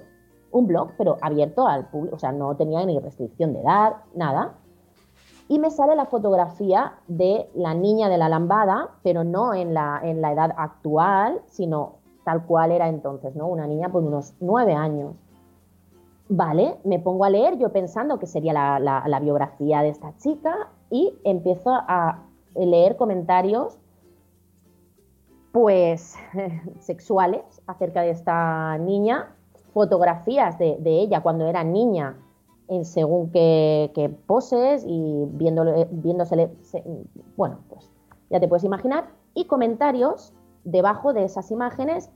un 0.51 0.67
blog, 0.67 0.91
pero 0.99 1.17
abierto 1.23 1.67
al 1.67 1.89
público, 1.89 2.17
o 2.17 2.19
sea, 2.19 2.33
no 2.33 2.55
tenía 2.57 2.85
ni 2.85 2.99
restricción 2.99 3.55
de 3.55 3.63
edad, 3.63 3.97
nada. 4.15 4.57
Y 5.49 5.59
me 5.59 5.71
sale 5.71 5.97
la 5.97 6.05
fotografía 6.05 6.99
de 7.09 7.49
la 7.55 7.73
niña 7.73 8.11
de 8.11 8.19
la 8.19 8.29
lambada, 8.29 8.91
pero 9.03 9.25
no 9.25 9.55
en 9.55 9.73
la, 9.73 10.01
en 10.03 10.21
la 10.21 10.33
edad 10.33 10.53
actual, 10.55 11.41
sino 11.47 12.02
tal 12.25 12.45
cual 12.47 12.73
era 12.73 12.89
entonces, 12.89 13.35
¿no? 13.35 13.47
Una 13.47 13.67
niña 13.67 13.91
por 13.91 14.03
unos 14.03 14.35
nueve 14.41 14.75
años. 14.75 15.15
Vale, 16.29 16.79
me 16.85 16.99
pongo 16.99 17.25
a 17.25 17.31
leer 17.31 17.59
yo 17.59 17.73
pensando 17.73 18.19
que 18.19 18.27
sería 18.27 18.53
la, 18.53 19.21
biografía 19.21 19.83
de 19.83 19.91
esta 19.91 20.17
chica 20.17 20.71
y 20.91 21.15
empiezo 21.25 21.71
a 21.73 22.23
leer 22.55 22.97
comentarios 22.97 23.79
pues 25.53 26.17
sexuales 26.81 27.43
acerca 27.67 28.01
de 28.03 28.11
esta 28.11 28.79
niña, 28.79 29.35
fotografías 29.75 30.59
de, 30.59 30.79
ella 30.85 31.21
cuando 31.23 31.47
era 31.47 31.63
niña 31.63 32.17
según 32.85 33.31
qué, 33.31 34.17
poses 34.27 34.85
y 34.87 35.27
viéndole, 35.33 35.87
viéndosele, 35.91 36.51
bueno, 37.37 37.59
pues 37.69 37.91
ya 38.31 38.41
te 38.41 38.49
puedes 38.49 38.65
imaginar, 38.65 39.11
y 39.35 39.45
comentarios 39.45 40.33
debajo 40.65 41.13
de 41.13 41.25
esas 41.25 41.51
imágenes 41.51 42.11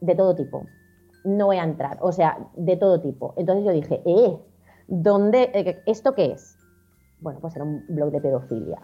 de 0.00 0.14
todo 0.14 0.34
tipo. 0.34 0.64
No 1.24 1.46
voy 1.46 1.56
a 1.56 1.64
entrar, 1.64 1.98
o 2.00 2.12
sea, 2.12 2.38
de 2.54 2.76
todo 2.76 3.00
tipo. 3.00 3.34
Entonces 3.36 3.64
yo 3.64 3.72
dije, 3.72 4.02
eh, 4.04 4.38
¿dónde, 4.86 5.50
eh, 5.54 5.82
¿esto 5.86 6.14
qué 6.14 6.32
es? 6.32 6.56
Bueno, 7.20 7.40
pues 7.40 7.56
era 7.56 7.64
un 7.64 7.84
blog 7.88 8.10
de 8.10 8.20
pedofilia. 8.20 8.80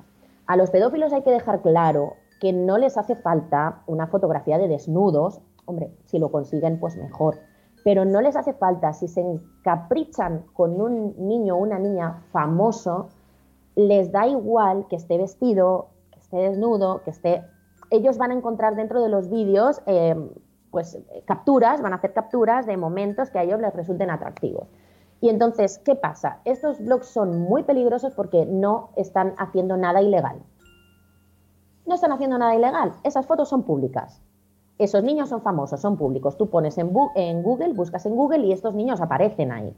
A 0.46 0.56
los 0.56 0.70
pedófilos 0.70 1.12
hay 1.12 1.22
que 1.22 1.30
dejar 1.30 1.62
claro 1.62 2.14
que 2.40 2.52
no 2.52 2.78
les 2.78 2.98
hace 2.98 3.16
falta 3.16 3.82
una 3.86 4.06
fotografía 4.08 4.58
de 4.58 4.68
desnudos. 4.68 5.40
Hombre, 5.64 5.90
si 6.04 6.18
lo 6.18 6.30
consiguen, 6.30 6.78
pues 6.80 6.96
mejor. 6.96 7.38
Pero 7.84 8.04
no 8.04 8.20
les 8.20 8.36
hace 8.36 8.52
falta, 8.54 8.92
si 8.92 9.08
se 9.08 9.20
encaprichan 9.20 10.44
con 10.52 10.80
un 10.80 11.14
niño 11.28 11.54
o 11.56 11.58
una 11.58 11.78
niña 11.78 12.22
famoso, 12.32 13.08
les 13.76 14.10
da 14.10 14.26
igual 14.26 14.86
que 14.88 14.96
esté 14.96 15.18
vestido, 15.18 15.88
que 16.10 16.20
esté 16.20 16.36
desnudo, 16.36 17.02
que 17.04 17.10
esté 17.10 17.44
ellos 17.90 18.18
van 18.18 18.30
a 18.30 18.34
encontrar 18.34 18.76
dentro 18.76 19.02
de 19.02 19.08
los 19.08 19.28
vídeos 19.30 19.82
eh, 19.86 20.16
pues 20.70 20.98
capturas, 21.24 21.80
van 21.82 21.92
a 21.92 21.96
hacer 21.96 22.12
capturas 22.12 22.66
de 22.66 22.76
momentos 22.76 23.30
que 23.30 23.38
a 23.38 23.44
ellos 23.44 23.60
les 23.60 23.72
resulten 23.72 24.10
atractivos. 24.10 24.68
Y 25.20 25.28
entonces, 25.28 25.78
¿qué 25.78 25.94
pasa? 25.94 26.40
Estos 26.44 26.80
blogs 26.80 27.06
son 27.06 27.38
muy 27.40 27.62
peligrosos 27.62 28.12
porque 28.14 28.44
no 28.44 28.90
están 28.96 29.34
haciendo 29.38 29.76
nada 29.76 30.02
ilegal. 30.02 30.42
No 31.86 31.94
están 31.94 32.12
haciendo 32.12 32.38
nada 32.38 32.54
ilegal. 32.54 32.92
Esas 33.04 33.26
fotos 33.26 33.48
son 33.48 33.62
públicas. 33.62 34.20
Esos 34.76 35.04
niños 35.04 35.28
son 35.28 35.42
famosos, 35.42 35.80
son 35.80 35.96
públicos. 35.96 36.36
Tú 36.36 36.50
pones 36.50 36.76
en, 36.78 36.92
en 37.14 37.42
Google, 37.42 37.72
buscas 37.74 38.04
en 38.06 38.16
Google 38.16 38.44
y 38.44 38.52
estos 38.52 38.74
niños 38.74 39.00
aparecen 39.00 39.52
ahí. 39.52 39.74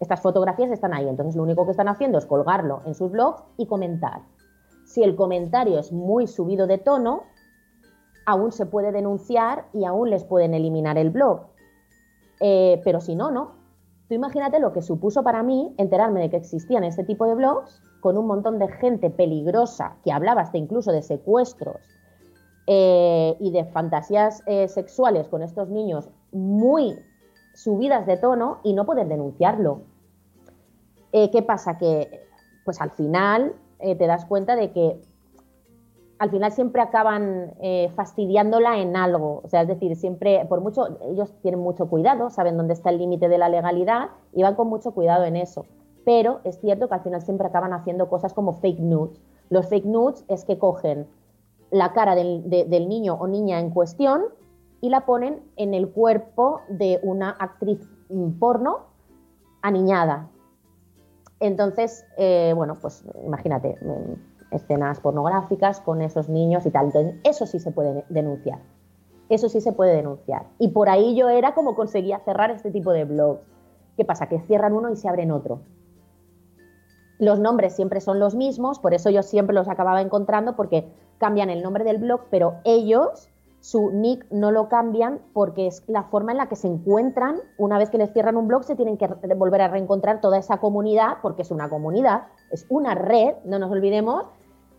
Estas 0.00 0.20
fotografías 0.20 0.70
están 0.70 0.92
ahí. 0.92 1.08
Entonces, 1.08 1.36
lo 1.36 1.44
único 1.44 1.64
que 1.64 1.70
están 1.70 1.88
haciendo 1.88 2.18
es 2.18 2.26
colgarlo 2.26 2.82
en 2.86 2.94
sus 2.94 3.12
blogs 3.12 3.44
y 3.56 3.66
comentar. 3.66 4.22
Si 4.84 5.02
el 5.02 5.16
comentario 5.16 5.78
es 5.78 5.92
muy 5.92 6.26
subido 6.26 6.66
de 6.66 6.78
tono, 6.78 7.22
aún 8.26 8.52
se 8.52 8.66
puede 8.66 8.92
denunciar 8.92 9.66
y 9.72 9.84
aún 9.84 10.10
les 10.10 10.24
pueden 10.24 10.54
eliminar 10.54 10.98
el 10.98 11.10
blog. 11.10 11.46
Eh, 12.40 12.80
pero 12.84 13.00
si 13.00 13.14
no, 13.14 13.30
no. 13.30 13.52
Tú 14.08 14.14
imagínate 14.14 14.58
lo 14.58 14.72
que 14.72 14.82
supuso 14.82 15.22
para 15.22 15.42
mí 15.42 15.74
enterarme 15.78 16.20
de 16.20 16.30
que 16.30 16.36
existían 16.36 16.84
este 16.84 17.04
tipo 17.04 17.26
de 17.26 17.34
blogs 17.34 17.82
con 18.00 18.18
un 18.18 18.26
montón 18.26 18.58
de 18.58 18.68
gente 18.68 19.10
peligrosa 19.10 19.96
que 20.04 20.12
hablaba 20.12 20.42
hasta 20.42 20.58
incluso 20.58 20.92
de 20.92 21.02
secuestros 21.02 21.76
eh, 22.66 23.36
y 23.40 23.50
de 23.50 23.64
fantasías 23.64 24.42
eh, 24.46 24.68
sexuales 24.68 25.28
con 25.28 25.42
estos 25.42 25.70
niños 25.70 26.10
muy 26.32 26.98
subidas 27.54 28.06
de 28.06 28.18
tono 28.18 28.58
y 28.62 28.74
no 28.74 28.84
poder 28.84 29.08
denunciarlo. 29.08 29.82
¿Qué 31.12 31.44
pasa? 31.46 31.78
Que 31.78 32.26
pues 32.64 32.80
al 32.80 32.90
final 32.90 33.54
te 33.78 34.06
das 34.08 34.24
cuenta 34.24 34.56
de 34.56 34.72
que 34.72 35.00
al 36.18 36.30
final 36.30 36.52
siempre 36.52 36.80
acaban 36.80 37.54
eh, 37.60 37.90
fastidiándola 37.96 38.78
en 38.78 38.96
algo. 38.96 39.40
O 39.44 39.48
sea, 39.48 39.62
es 39.62 39.68
decir, 39.68 39.96
siempre, 39.96 40.44
por 40.48 40.60
mucho, 40.60 40.98
ellos 41.10 41.34
tienen 41.42 41.60
mucho 41.60 41.86
cuidado, 41.86 42.30
saben 42.30 42.56
dónde 42.56 42.74
está 42.74 42.90
el 42.90 42.98
límite 42.98 43.28
de 43.28 43.38
la 43.38 43.48
legalidad 43.48 44.10
y 44.32 44.42
van 44.42 44.54
con 44.54 44.68
mucho 44.68 44.92
cuidado 44.92 45.24
en 45.24 45.36
eso. 45.36 45.66
Pero 46.04 46.40
es 46.44 46.60
cierto 46.60 46.88
que 46.88 46.94
al 46.94 47.02
final 47.02 47.22
siempre 47.22 47.46
acaban 47.46 47.72
haciendo 47.72 48.08
cosas 48.08 48.32
como 48.32 48.54
fake 48.54 48.80
news. 48.80 49.20
Los 49.50 49.68
fake 49.68 49.86
news 49.86 50.24
es 50.28 50.44
que 50.44 50.58
cogen 50.58 51.06
la 51.70 51.92
cara 51.92 52.14
del, 52.14 52.88
niño 52.88 53.14
o 53.14 53.26
niña 53.26 53.58
en 53.58 53.70
cuestión 53.70 54.22
y 54.80 54.90
la 54.90 55.06
ponen 55.06 55.42
en 55.56 55.74
el 55.74 55.88
cuerpo 55.88 56.60
de 56.68 57.00
una 57.02 57.30
actriz 57.30 57.80
mm, 58.10 58.38
porno 58.38 58.86
aniñada. 59.62 60.28
Entonces, 61.40 62.06
eh, 62.16 62.52
bueno, 62.54 62.76
pues 62.80 63.04
imagínate, 63.24 63.76
mm, 63.80 64.33
escenas 64.54 65.00
pornográficas 65.00 65.80
con 65.80 66.00
esos 66.00 66.28
niños 66.28 66.64
y 66.66 66.70
tal. 66.70 66.86
Entonces, 66.86 67.14
eso 67.24 67.46
sí 67.46 67.58
se 67.58 67.70
puede 67.70 68.04
denunciar. 68.08 68.60
eso 69.28 69.48
sí 69.48 69.60
se 69.60 69.72
puede 69.72 69.96
denunciar. 69.96 70.46
Y 70.58 70.68
por 70.68 70.88
ahí 70.88 71.16
yo 71.16 71.28
era 71.28 71.54
como 71.54 71.74
conseguía 71.74 72.20
cerrar 72.20 72.50
este 72.50 72.70
tipo 72.70 72.92
de 72.92 73.04
blogs. 73.04 73.42
¿Qué 73.96 74.04
pasa? 74.04 74.28
Que 74.28 74.40
cierran 74.40 74.74
uno 74.74 74.90
y 74.90 74.96
se 74.96 75.08
abren 75.08 75.30
otro. 75.30 75.60
Los 77.18 77.38
nombres 77.38 77.74
siempre 77.74 78.00
son 78.00 78.18
los 78.18 78.34
mismos, 78.34 78.78
por 78.78 78.92
eso 78.92 79.08
yo 79.08 79.22
siempre 79.22 79.54
los 79.54 79.68
acababa 79.68 80.02
encontrando 80.02 80.56
porque 80.56 80.92
cambian 81.18 81.48
el 81.48 81.62
nombre 81.62 81.84
del 81.84 81.98
blog, 81.98 82.22
pero 82.28 82.56
ellos 82.64 83.28
su 83.64 83.90
nick 83.92 84.26
no 84.30 84.50
lo 84.50 84.68
cambian 84.68 85.20
porque 85.32 85.66
es 85.66 85.82
la 85.86 86.02
forma 86.02 86.32
en 86.32 86.36
la 86.36 86.50
que 86.50 86.56
se 86.56 86.66
encuentran. 86.66 87.40
Una 87.56 87.78
vez 87.78 87.88
que 87.88 87.96
les 87.96 88.12
cierran 88.12 88.36
un 88.36 88.46
blog, 88.46 88.62
se 88.64 88.76
tienen 88.76 88.98
que 88.98 89.06
volver 89.34 89.62
a 89.62 89.68
reencontrar 89.68 90.20
toda 90.20 90.36
esa 90.36 90.58
comunidad, 90.58 91.16
porque 91.22 91.40
es 91.40 91.50
una 91.50 91.70
comunidad, 91.70 92.24
es 92.50 92.66
una 92.68 92.94
red, 92.94 93.36
no 93.46 93.58
nos 93.58 93.70
olvidemos, 93.70 94.26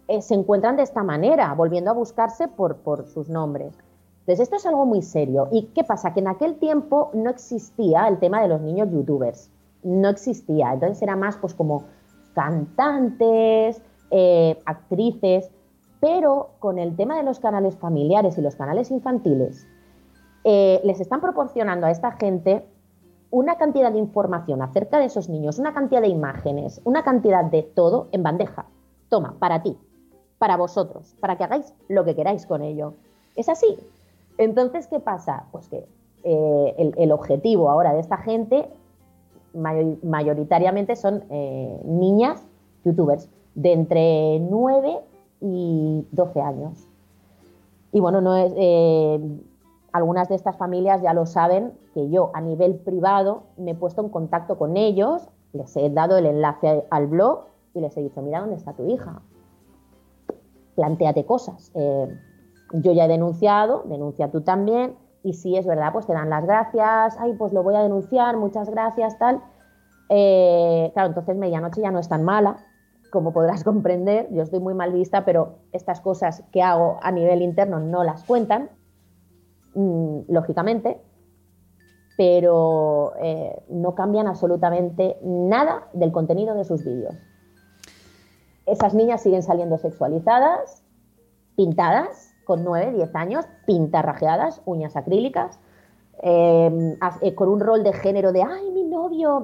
eh, 0.07 0.21
se 0.21 0.35
encuentran 0.35 0.75
de 0.75 0.83
esta 0.83 1.03
manera, 1.03 1.53
volviendo 1.53 1.91
a 1.91 1.93
buscarse 1.93 2.47
por, 2.47 2.77
sus 3.07 3.29
nombres. 3.29 3.77
Entonces, 4.19 4.41
esto 4.41 4.55
es 4.55 4.65
algo 4.65 4.85
muy 4.85 5.01
serio. 5.01 5.47
¿Y 5.51 5.63
qué 5.73 5.83
pasa? 5.83 6.13
Que 6.13 6.19
en 6.19 6.27
aquel 6.27 6.55
tiempo 6.55 7.11
no 7.13 7.29
existía 7.29 8.07
el 8.07 8.19
tema 8.19 8.41
de 8.41 8.47
los 8.47 8.61
niños 8.61 8.89
youtubers. 8.91 9.51
No 9.83 10.09
existía. 10.09 10.73
Entonces 10.73 11.01
era 11.01 11.15
más 11.15 11.37
pues 11.37 11.53
como 11.53 11.83
cantantes, 12.33 13.81
eh, 14.11 14.59
actrices, 14.65 15.51
pero 15.99 16.51
con 16.59 16.77
el 16.77 16.95
tema 16.95 17.17
de 17.17 17.23
los 17.23 17.39
canales 17.39 17.75
familiares 17.77 18.37
y 18.37 18.41
los 18.41 18.55
canales 18.55 18.91
infantiles, 18.91 19.67
eh, 20.43 20.79
les 20.83 20.99
están 20.99 21.21
proporcionando 21.21 21.87
a 21.87 21.91
esta 21.91 22.11
gente 22.11 22.67
una 23.31 23.55
cantidad 23.55 23.91
de 23.91 23.97
información 23.97 24.61
acerca 24.61 24.99
de 24.99 25.05
esos 25.05 25.29
niños, 25.29 25.57
una 25.57 25.73
cantidad 25.73 26.01
de 26.01 26.07
imágenes, 26.07 26.81
una 26.83 27.03
cantidad 27.03 27.43
de 27.43 27.63
todo 27.63 28.09
en 28.11 28.23
bandeja. 28.23 28.67
Toma, 29.09 29.35
para 29.39 29.63
ti, 29.63 29.77
para 30.45 30.57
vosotros, 30.57 31.15
para 31.19 31.37
que 31.37 31.43
hagáis 31.43 31.73
lo 31.87 32.05
que 32.05 32.13
queráis 32.13 32.45
con 32.45 32.61
ello. 32.61 32.93
Es 33.35 33.49
así. 33.49 33.79
Entonces, 34.37 34.85
¿qué 34.85 34.99
pasa? 34.99 35.45
Pues 35.51 35.67
que 35.69 35.87
eh, 36.23 36.93
el, 36.95 37.11
objetivo 37.11 37.71
ahora 37.71 37.95
de 37.95 37.99
esta 37.99 38.17
gente 38.17 38.69
mayoritariamente 39.55 40.95
son 40.97 41.23
eh, 41.31 41.81
niñas 41.83 42.45
youtubers 42.83 43.27
de 43.55 43.73
entre 43.73 44.39
9 44.39 44.99
y 45.41 46.05
12 46.11 46.41
años. 46.41 46.87
Y 47.91 47.99
bueno, 47.99 48.21
no 48.21 48.35
es, 48.37 48.53
eh, 48.55 49.19
algunas 49.93 50.29
de 50.29 50.35
estas 50.35 50.57
familias 50.57 51.01
ya 51.01 51.15
lo 51.15 51.25
saben, 51.25 51.73
que 51.95 52.07
yo 52.11 52.29
a 52.35 52.41
nivel 52.41 52.75
privado 52.75 53.45
me 53.57 53.71
he 53.71 53.75
puesto 53.75 54.03
en 54.03 54.09
contacto 54.09 54.59
con 54.59 54.77
ellos, 54.77 55.27
les 55.53 55.75
he 55.75 55.89
dado 55.89 56.19
el 56.19 56.27
enlace 56.27 56.85
al 56.91 57.07
blog 57.07 57.45
y 57.73 57.79
les 57.79 57.97
he 57.97 58.03
dicho, 58.03 58.21
mira 58.21 58.41
dónde 58.41 58.57
está 58.57 58.73
tu 58.73 58.87
hija, 58.87 59.23
planteate 60.75 61.25
cosas. 61.25 61.71
Eh, 61.75 62.07
yo 62.73 62.91
ya 62.93 63.05
he 63.05 63.07
denunciado, 63.07 63.83
denuncia 63.85 64.31
tú 64.31 64.41
también, 64.41 64.95
y 65.23 65.33
si 65.33 65.57
es 65.57 65.65
verdad, 65.65 65.91
pues 65.93 66.05
te 66.05 66.13
dan 66.13 66.29
las 66.29 66.45
gracias, 66.45 67.17
ay, 67.19 67.33
pues 67.33 67.51
lo 67.53 67.63
voy 67.63 67.75
a 67.75 67.81
denunciar, 67.81 68.37
muchas 68.37 68.69
gracias, 68.69 69.17
tal. 69.17 69.41
Eh, 70.09 70.91
claro, 70.93 71.09
entonces 71.09 71.35
medianoche 71.35 71.81
ya 71.81 71.91
no 71.91 71.99
es 71.99 72.07
tan 72.07 72.23
mala, 72.23 72.57
como 73.11 73.33
podrás 73.33 73.63
comprender, 73.63 74.27
yo 74.31 74.43
estoy 74.43 74.59
muy 74.59 74.73
mal 74.73 74.91
vista, 74.91 75.25
pero 75.25 75.59
estas 75.71 76.01
cosas 76.01 76.43
que 76.51 76.61
hago 76.61 76.99
a 77.01 77.11
nivel 77.11 77.41
interno 77.41 77.79
no 77.79 78.03
las 78.03 78.23
cuentan, 78.23 78.69
mm, 79.73 80.19
lógicamente, 80.27 81.01
pero 82.17 83.13
eh, 83.19 83.63
no 83.69 83.95
cambian 83.95 84.27
absolutamente 84.27 85.17
nada 85.23 85.87
del 85.93 86.11
contenido 86.11 86.55
de 86.55 86.63
sus 86.63 86.83
vídeos. 86.85 87.15
Esas 88.65 88.93
niñas 88.93 89.21
siguen 89.21 89.43
saliendo 89.43 89.77
sexualizadas, 89.77 90.83
pintadas, 91.55 92.33
con 92.45 92.63
9, 92.63 92.93
10 92.93 93.15
años, 93.15 93.45
pintarrajeadas, 93.65 94.61
uñas 94.65 94.95
acrílicas, 94.95 95.59
eh, 96.21 96.97
eh, 97.21 97.35
con 97.35 97.49
un 97.49 97.59
rol 97.59 97.83
de 97.83 97.93
género 97.93 98.31
de, 98.31 98.43
ay, 98.43 98.71
mi 98.71 98.83
novio, 98.83 99.43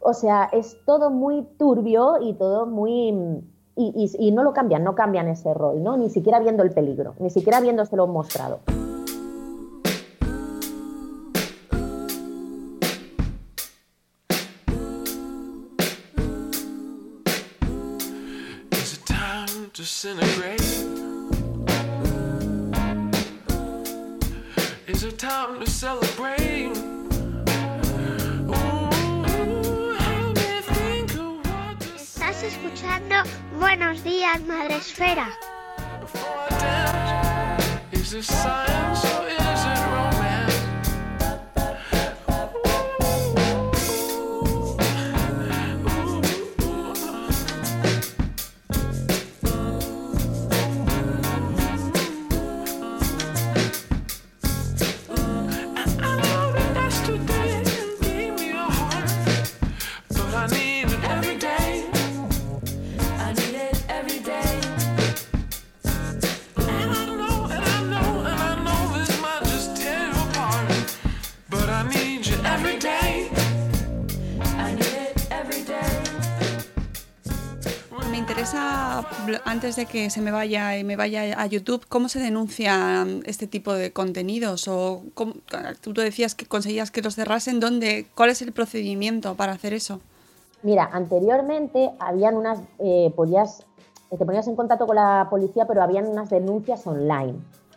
o 0.00 0.14
sea, 0.14 0.48
es 0.52 0.76
todo 0.84 1.10
muy 1.10 1.42
turbio 1.58 2.18
y 2.20 2.34
todo 2.34 2.66
muy... 2.66 3.42
Y, 3.74 4.32
no 4.32 4.42
lo 4.42 4.52
cambian, 4.52 4.84
no 4.84 4.94
cambian 4.94 5.28
ese 5.28 5.54
rol, 5.54 5.82
¿no? 5.82 5.96
Ni 5.96 6.10
siquiera 6.10 6.38
viendo 6.40 6.62
el 6.62 6.72
peligro, 6.72 7.14
ni 7.18 7.30
siquiera 7.30 7.58
viéndoselo 7.58 8.06
mostrado. 8.06 8.60
disintegrate. 19.82 20.60
Is 24.86 25.02
it 25.02 25.18
time 25.18 25.58
to 25.58 25.66
celebrate? 25.66 26.70
Estás 31.96 32.44
escuchando 32.44 33.16
Buenos 33.58 34.04
Días 34.04 34.40
Is 37.90 38.12
this 38.12 38.26
science 38.28 39.31
Antes 79.44 79.76
de 79.76 79.86
que 79.86 80.10
se 80.10 80.20
me 80.20 80.30
vaya 80.30 80.76
y 80.78 80.84
me 80.84 80.96
vaya 80.96 81.40
a 81.40 81.46
YouTube, 81.46 81.86
¿cómo 81.88 82.08
se 82.08 82.18
denuncian 82.20 83.22
este 83.26 83.46
tipo 83.46 83.72
de 83.72 83.92
contenidos? 83.92 84.68
O 84.68 85.02
tú 85.80 85.92
decías 85.94 86.34
que 86.34 86.46
conseguías 86.46 86.90
que 86.90 87.02
los 87.02 87.14
cerrasen, 87.14 87.60
¿dónde, 87.60 88.06
¿cuál 88.14 88.30
es 88.30 88.42
el 88.42 88.52
procedimiento 88.52 89.34
para 89.34 89.52
hacer 89.52 89.72
eso? 89.72 90.00
Mira, 90.62 90.88
anteriormente 90.92 91.90
habían 91.98 92.36
unas, 92.36 92.60
eh, 92.78 93.12
podías, 93.16 93.64
te 94.10 94.24
ponías 94.24 94.46
en 94.48 94.56
contacto 94.56 94.86
con 94.86 94.96
la 94.96 95.26
policía, 95.30 95.66
pero 95.66 95.82
habían 95.82 96.06
unas 96.06 96.30
denuncias 96.30 96.86
online. 96.86 97.34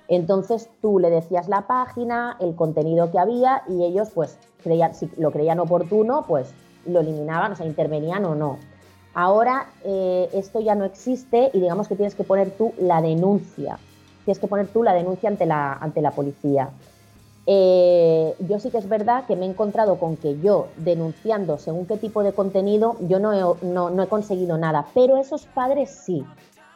Entonces 0.08 0.70
tú 0.82 1.00
le 1.00 1.10
decías 1.10 1.48
la 1.48 1.68
página, 1.68 2.38
el 2.40 2.56
contenido 2.56 3.12
que 3.12 3.20
había 3.20 3.64
y 3.68 3.84
ellos 3.84 4.10
pues 4.14 4.38
creían, 4.64 4.94
si 4.94 5.10
lo 5.18 5.32
creían 5.32 5.60
oportuno, 5.60 6.26
pues 6.28 6.54
lo 6.86 7.00
eliminaban, 7.00 7.54
o 7.54 7.56
sea, 7.56 7.66
intervenían 7.66 8.26
o 8.26 8.36
no. 8.36 8.60
Ahora 9.16 9.68
eh, 9.86 10.30
esto 10.34 10.60
ya 10.60 10.76
no 10.76 10.84
existe 10.84 11.50
y 11.54 11.62
digamos 11.62 11.88
que 11.88 11.96
tienes 11.96 12.16
que 12.16 12.26
poner 12.26 12.52
tú 12.52 12.74
la 12.78 13.02
denuncia. 13.02 13.80
Tienes 14.26 14.40
que 14.40 14.48
poner 14.48 14.68
tú 14.68 14.84
la 14.84 14.94
denuncia 14.94 15.30
ante 15.30 15.46
la, 15.46 15.74
ante 15.74 16.02
la 16.02 16.12
policía. 16.12 16.70
Eh, 17.48 18.36
yo 18.40 18.60
sí 18.60 18.72
que 18.72 18.78
es 18.78 18.90
verdad 18.90 19.26
que 19.26 19.38
me 19.38 19.46
he 19.46 19.50
encontrado 19.50 20.00
con 20.00 20.18
que 20.18 20.38
yo 20.42 20.68
denunciando 20.78 21.58
según 21.58 21.86
qué 21.86 21.96
tipo 21.96 22.24
de 22.24 22.34
contenido, 22.34 22.98
yo 23.02 23.20
no 23.20 23.32
he, 23.32 23.66
no, 23.66 24.04
he 24.04 24.08
conseguido 24.08 24.58
nada, 24.58 24.88
pero 24.94 25.16
esos 25.16 25.46
padres 25.46 25.92
sí. 25.92 26.26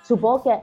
Supongo 0.03 0.43
que 0.43 0.59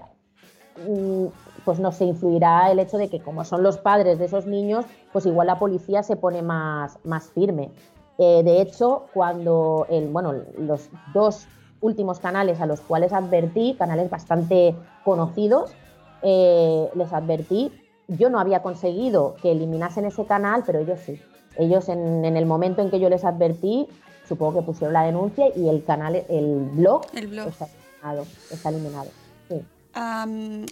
mm, 0.89 1.27
pues 1.67 1.79
no 1.79 1.93
se 1.93 2.07
influirá 2.07 2.71
el 2.71 2.79
hecho 2.79 2.97
de 2.97 3.09
que 3.09 3.21
como 3.21 3.45
son 3.45 3.63
los 3.63 3.77
padres 3.77 4.19
de 4.19 4.25
esos 4.25 4.47
niños, 4.47 4.87
pues 5.13 5.27
igual 5.27 5.49
la 5.49 5.59
policía 5.59 6.03
se 6.03 6.17
pone 6.17 6.41
más, 6.41 6.99
más 7.05 7.29
firme. 7.33 7.71
Eh, 8.17 8.43
de 8.45 8.63
hecho, 8.63 9.09
cuando 9.13 9.87
el, 9.91 10.09
bueno, 10.09 10.33
los 10.57 10.89
dos 11.13 11.47
últimos 11.81 12.21
canales 12.21 12.61
a 12.61 12.67
los 12.67 12.81
cuales 12.81 13.13
advertí, 13.13 13.75
canales 13.79 14.11
bastante 14.11 14.75
conocidos, 15.05 15.73
eh, 16.23 16.89
les 16.95 17.13
advertí. 17.13 17.73
Yo 18.09 18.31
no 18.31 18.39
había 18.39 18.63
conseguido 18.63 19.37
que 19.43 19.53
eliminasen 19.53 20.05
ese 20.05 20.25
canal, 20.27 20.63
pero 20.65 20.79
ellos 20.79 21.01
sí. 21.01 21.21
Ellos 21.59 21.89
en, 21.89 22.25
el 22.25 22.47
momento 22.47 22.83
en 22.83 22.91
que 22.91 23.01
yo 23.01 23.09
les 23.09 23.25
advertí, 23.25 23.89
supongo 24.29 24.61
que 24.61 24.67
pusieron 24.67 24.93
la 24.93 25.05
denuncia 25.05 25.47
y 25.57 25.69
el 25.69 25.85
canal, 25.85 26.17
el 26.29 26.69
blog, 26.73 27.03
el 27.15 27.29
blog. 27.29 27.49
está 27.49 27.67
eliminado. 27.67 28.27
Está 28.51 28.69
eliminado 28.69 29.26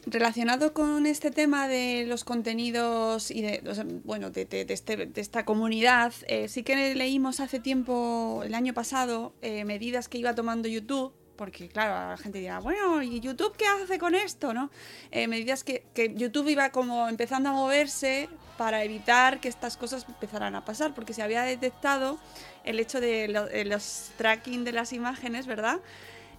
relacionado 0.06 0.74
con 0.74 1.06
este 1.06 1.30
tema 1.30 1.66
de 1.66 2.04
los 2.06 2.24
contenidos 2.24 3.30
y 3.30 3.40
de, 3.40 3.62
bueno, 4.04 4.30
de, 4.30 4.66
este, 4.68 5.10
esta 5.14 5.44
comunidad, 5.44 6.12
eh, 6.26 6.48
sí 6.48 6.62
que 6.62 6.94
leímos 6.94 7.40
hace 7.40 7.58
tiempo, 7.58 8.42
el 8.44 8.54
año 8.54 8.74
pasado, 8.74 9.32
eh, 9.40 9.64
medidas 9.64 10.08
que 10.08 10.18
iba 10.18 10.34
tomando 10.34 10.68
YouTube 10.68 11.14
porque 11.36 11.68
claro, 11.68 12.10
la 12.10 12.16
gente 12.16 12.38
dirá, 12.38 12.60
bueno, 12.60 13.02
¿y 13.02 13.18
YouTube 13.18 13.56
qué 13.56 13.66
hace 13.66 13.98
con 13.98 14.14
esto? 14.14 14.54
¿no? 14.54 14.70
Eh, 15.10 15.26
medidas 15.26 15.64
que, 15.64 15.84
YouTube 16.14 16.48
iba 16.48 16.70
como 16.70 17.08
empezando 17.08 17.48
a 17.48 17.52
moverse 17.52 18.28
para 18.56 18.84
evitar 18.84 19.40
que 19.40 19.48
estas 19.48 19.76
cosas 19.76 20.06
empezaran 20.08 20.54
a 20.54 20.64
pasar, 20.64 20.94
porque 20.94 21.12
se 21.12 21.22
había 21.22 21.42
detectado 21.42 22.18
el 22.62 22.78
hecho 22.78 23.00
de, 23.00 23.26
de 23.26 23.64
los 23.64 24.12
tracking 24.16 24.62
de 24.62 24.70
las 24.70 24.92
imágenes, 24.92 25.48
¿verdad? 25.48 25.80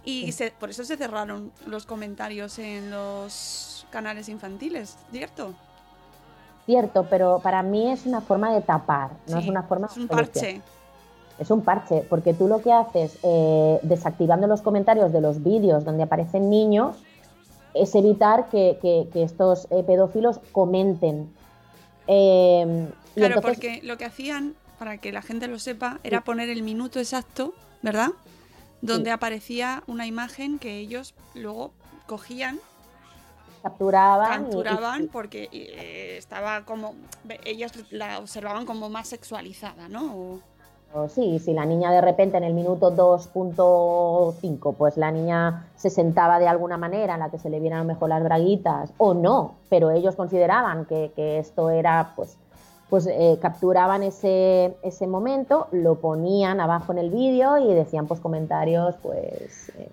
Y 0.05 0.31
se- 0.31 0.51
por 0.51 0.69
eso 0.69 0.83
se 0.83 0.97
cerraron 0.97 1.51
los 1.65 1.85
comentarios 1.85 2.59
en 2.59 2.91
los 2.91 3.85
canales 3.89 4.29
infantiles, 4.29 4.97
¿cierto? 5.11 5.53
Cierto, 6.65 7.05
pero 7.09 7.39
para 7.43 7.61
mí 7.63 7.91
es 7.91 8.05
una 8.05 8.21
forma 8.21 8.53
de 8.53 8.61
tapar, 8.61 9.11
no 9.27 9.37
Sí, 9.37 9.43
es 9.43 9.49
una 9.49 9.63
forma 9.63 9.87
Es 9.87 9.97
un 9.97 10.07
parche. 10.07 10.61
Es 11.37 11.51
un 11.51 11.61
parche, 11.61 12.05
porque 12.09 12.33
tú 12.33 12.47
lo 12.47 12.61
que 12.61 12.71
haces 12.71 13.17
eh, 13.23 13.79
desactivando 13.83 14.47
los 14.47 14.61
comentarios 14.61 15.11
de 15.11 15.21
los 15.21 15.43
vídeos 15.43 15.83
donde 15.83 16.03
aparecen 16.03 16.49
niños 16.49 16.95
es 17.73 17.93
evitar 17.93 18.49
que, 18.49 18.77
que- 18.81 19.09
que 19.11 19.23
estos 19.23 19.67
eh, 19.69 19.83
pedófilos 19.85 20.39
comenten. 20.53 21.29
Eh, 22.07 22.87
y 23.15 23.19
Claro, 23.19 23.35
entonces- 23.35 23.57
porque 23.59 23.81
lo 23.83 23.97
que 23.97 24.05
hacían, 24.05 24.55
para 24.79 24.97
que 24.97 25.11
la 25.11 25.21
gente 25.21 25.47
lo 25.47 25.59
sepa, 25.59 25.99
era 26.03 26.21
poner 26.21 26.49
el 26.49 26.63
minuto 26.63 26.99
exacto, 26.99 27.53
¿verdad? 27.81 28.09
Donde 28.81 29.09
Sí. 29.09 29.13
aparecía 29.13 29.83
una 29.87 30.05
imagen 30.05 30.59
que 30.59 30.77
ellos 30.77 31.13
luego 31.33 31.71
cogían, 32.07 32.59
capturaban, 33.63 34.43
capturaban, 34.43 35.03
y- 35.03 35.07
porque 35.07 35.49
eh, 35.51 36.15
estaba 36.17 36.65
como. 36.65 36.93
Ellas 37.45 37.71
la 37.89 38.19
observaban 38.19 38.65
como 38.65 38.89
más 38.89 39.07
sexualizada, 39.07 39.87
¿no? 39.89 40.39
O- 40.93 41.09
sí, 41.09 41.39
si 41.39 41.51
la 41.53 41.65
niña 41.65 41.91
de 41.91 41.99
repente 41.99 42.37
en 42.37 42.43
el 42.45 42.53
minuto 42.53 42.89
2.5, 42.91 44.73
pues 44.77 44.95
la 44.97 45.11
niña 45.11 45.67
se 45.75 45.89
sentaba 45.89 46.39
de 46.39 46.47
alguna 46.47 46.77
manera 46.77 47.15
en 47.15 47.19
la 47.19 47.29
que 47.29 47.39
se 47.39 47.49
le 47.49 47.59
vieran 47.59 47.85
mejor 47.87 48.09
las 48.09 48.23
braguitas, 48.23 48.93
o 48.97 49.13
no, 49.13 49.55
pero 49.69 49.91
ellos 49.91 50.15
consideraban 50.15 50.85
que, 50.85 51.11
que 51.15 51.39
esto 51.39 51.69
era, 51.69 52.13
pues, 52.15 52.37
pues 52.89 53.07
eh, 53.07 53.37
capturaban 53.41 54.03
ese, 54.03 54.75
ese 54.83 55.07
momento, 55.07 55.67
lo 55.71 55.95
ponían 55.95 56.59
abajo 56.59 56.91
en 56.91 56.99
el 56.99 57.09
vídeo 57.09 57.57
y 57.57 57.73
decían 57.73 58.07
pues 58.07 58.19
comentarios, 58.19 58.95
pues... 59.01 59.69
eh, 59.77 59.89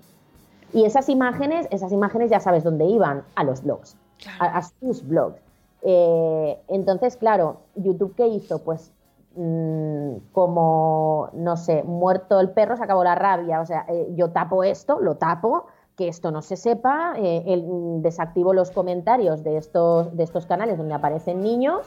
y 0.74 0.84
esas 0.86 1.08
imágenes, 1.10 1.66
esas 1.70 1.92
imágenes 1.92 2.30
ya 2.30 2.40
sabes 2.40 2.64
dónde 2.64 2.86
iban, 2.86 3.22
a 3.34 3.44
los 3.44 3.62
blogs, 3.62 3.96
Claro. 4.22 4.38
a, 4.54 4.58
a 4.58 4.62
sus 4.62 5.06
blogs. 5.06 5.36
Eh, 5.82 6.58
entonces, 6.68 7.16
claro, 7.16 7.56
YouTube 7.74 8.14
qué 8.16 8.28
hizo? 8.28 8.58
Pues 8.60 8.90
mm, 9.34 10.14
como, 10.32 11.28
no 11.34 11.56
sé, 11.56 11.82
muerto 11.82 12.40
el 12.40 12.50
perro, 12.50 12.76
se 12.76 12.84
acabó 12.84 13.04
la 13.04 13.14
rabia. 13.16 13.60
O 13.60 13.66
sea, 13.66 13.84
eh, 13.88 14.08
yo 14.14 14.30
tapo 14.30 14.64
esto, 14.64 15.00
lo 15.00 15.16
tapo, 15.16 15.66
que 15.96 16.08
esto 16.08 16.30
no 16.30 16.40
se 16.40 16.56
sepa, 16.56 17.14
el- 17.18 17.64
mm, 17.66 18.00
desactivo 18.02 18.54
los 18.54 18.70
comentarios 18.70 19.42
de 19.44 19.56
estos, 19.58 20.16
de 20.16 20.22
estos 20.22 20.46
canales 20.46 20.78
donde 20.78 20.94
aparecen 20.94 21.42
niños 21.42 21.80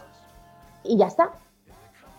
y 0.87 0.97
ya 0.97 1.07
está. 1.07 1.31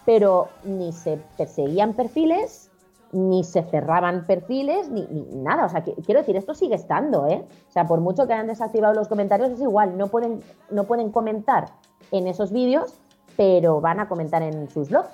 Pero 0.04 0.48
ni 0.64 0.92
se 0.92 1.18
perseguían 1.36 1.94
perfiles, 1.94 2.70
ni 3.12 3.44
se 3.44 3.62
cerraban 3.64 4.26
perfiles, 4.26 4.88
ni, 4.88 5.06
ni 5.10 5.22
nada. 5.36 5.66
O 5.66 5.68
sea, 5.68 5.82
quiero 5.82 6.20
decir, 6.20 6.36
esto 6.36 6.54
sigue 6.54 6.74
estando, 6.74 7.26
¿eh? 7.26 7.44
O 7.68 7.72
sea, 7.72 7.86
por 7.86 8.00
mucho 8.00 8.26
que 8.26 8.34
hayan 8.34 8.46
desactivado 8.46 8.94
los 8.94 9.08
comentarios, 9.08 9.50
es 9.50 9.60
igual, 9.60 9.96
no 9.96 10.08
pueden, 10.08 10.42
no 10.70 10.84
pueden 10.84 11.10
comentar 11.10 11.72
en 12.12 12.26
esos 12.26 12.52
vídeos, 12.52 12.94
pero 13.36 13.80
van 13.80 14.00
a 14.00 14.08
comentar 14.08 14.42
en 14.42 14.68
sus 14.70 14.88
blogs. 14.90 15.10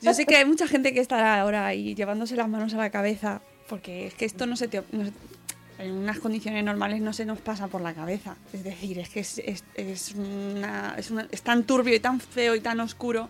Yo 0.00 0.14
sé 0.14 0.26
que 0.26 0.36
hay 0.36 0.44
mucha 0.44 0.66
gente 0.66 0.92
que 0.92 1.00
estará 1.00 1.40
ahora 1.40 1.66
ahí 1.66 1.94
llevándose 1.94 2.36
las 2.36 2.48
manos 2.48 2.74
a 2.74 2.78
la 2.78 2.90
cabeza, 2.90 3.40
porque 3.68 4.06
es 4.06 4.14
que 4.14 4.24
esto 4.24 4.46
no 4.46 4.56
se 4.56 4.68
te. 4.68 4.82
no 4.92 5.04
en 5.78 5.92
unas 5.92 6.18
condiciones 6.18 6.62
normales 6.64 7.00
no 7.00 7.12
se 7.12 7.24
nos 7.24 7.38
pasa 7.40 7.66
por 7.68 7.80
la 7.80 7.94
cabeza. 7.94 8.36
Es 8.52 8.64
decir, 8.64 8.98
es 8.98 9.08
que 9.08 9.20
es, 9.20 9.38
es- 9.38 9.64
es 9.74 10.12
una- 10.14 10.94
es 10.96 11.10
una- 11.10 11.26
tan 11.42 11.64
turbio 11.64 11.94
y 11.94 12.00
tan 12.00 12.20
feo 12.20 12.54
y 12.54 12.60
tan 12.60 12.80
oscuro 12.80 13.28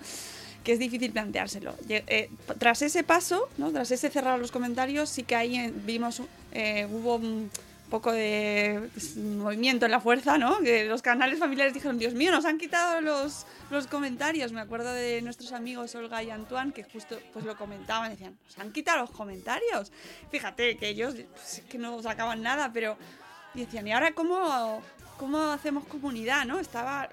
que 0.63 0.73
es 0.73 0.79
difícil 0.79 1.13
planteárselo. 1.13 1.75
Eh, 1.89 2.31
tras 2.59 2.81
ese 2.83 3.03
paso, 3.05 3.49
¿no? 3.59 3.71
tras 3.71 3.91
ese 3.91 4.11
cerrar 4.11 4.39
los 4.39 4.51
comentarios, 4.51 5.11
sí 5.11 5.23
que 5.23 5.37
ahí 5.37 5.57
eh, 5.57 5.73
vimos, 5.87 6.23
eh, 6.53 6.87
hubo 6.91 7.21
poco 7.95 8.11
de 8.11 8.89
pues, 8.93 9.17
movimiento 9.17 9.85
en 9.85 9.93
la 9.93 10.01
fuerza, 10.01 10.37
¿no? 10.37 10.59
Que 10.59 10.85
los 10.85 11.01
canales 11.01 11.39
familiares 11.39 11.75
dijeron, 11.75 11.97
Dios 11.97 12.13
mío, 12.13 12.33
nos 12.33 12.45
han 12.45 12.59
quitado 12.59 13.01
los, 13.01 13.47
los 13.71 13.87
comentarios. 13.87 14.51
Me 14.51 14.61
acuerdo 14.61 14.93
de 14.93 15.23
nuestros 15.23 15.53
amigos 15.53 15.95
Olga 15.95 16.21
y 16.21 16.29
Antoine 16.29 16.73
que 16.73 16.83
justo 16.83 17.17
pues 17.33 17.45
lo 17.45 17.57
comentaban, 17.57 18.11
decían, 18.11 18.37
nos 18.47 18.59
han 18.59 18.73
quitado 18.73 19.03
los 19.03 19.11
comentarios. 19.11 19.93
Fíjate 20.33 20.77
que 20.77 20.89
ellos 20.89 21.15
pues, 21.35 21.63
que 21.69 21.79
no 21.79 22.03
sacaban 22.03 22.43
nada, 22.43 22.73
pero 22.75 22.97
y 23.55 23.61
decían, 23.61 23.87
¿y 23.87 23.93
ahora 23.93 24.11
cómo, 24.13 24.83
cómo 25.17 25.39
hacemos 25.53 25.85
comunidad, 25.85 26.47
no? 26.47 26.59
Estaba 26.59 27.09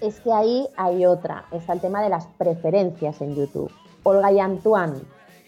Es 0.00 0.20
que 0.20 0.32
ahí 0.32 0.68
hay 0.76 1.06
otra, 1.06 1.46
está 1.50 1.72
el 1.72 1.80
tema 1.80 2.04
de 2.04 2.10
las 2.10 2.28
preferencias 2.38 3.20
en 3.20 3.34
YouTube. 3.34 3.72
Olga 4.04 4.30
y 4.30 4.38
Antoine, 4.38 5.00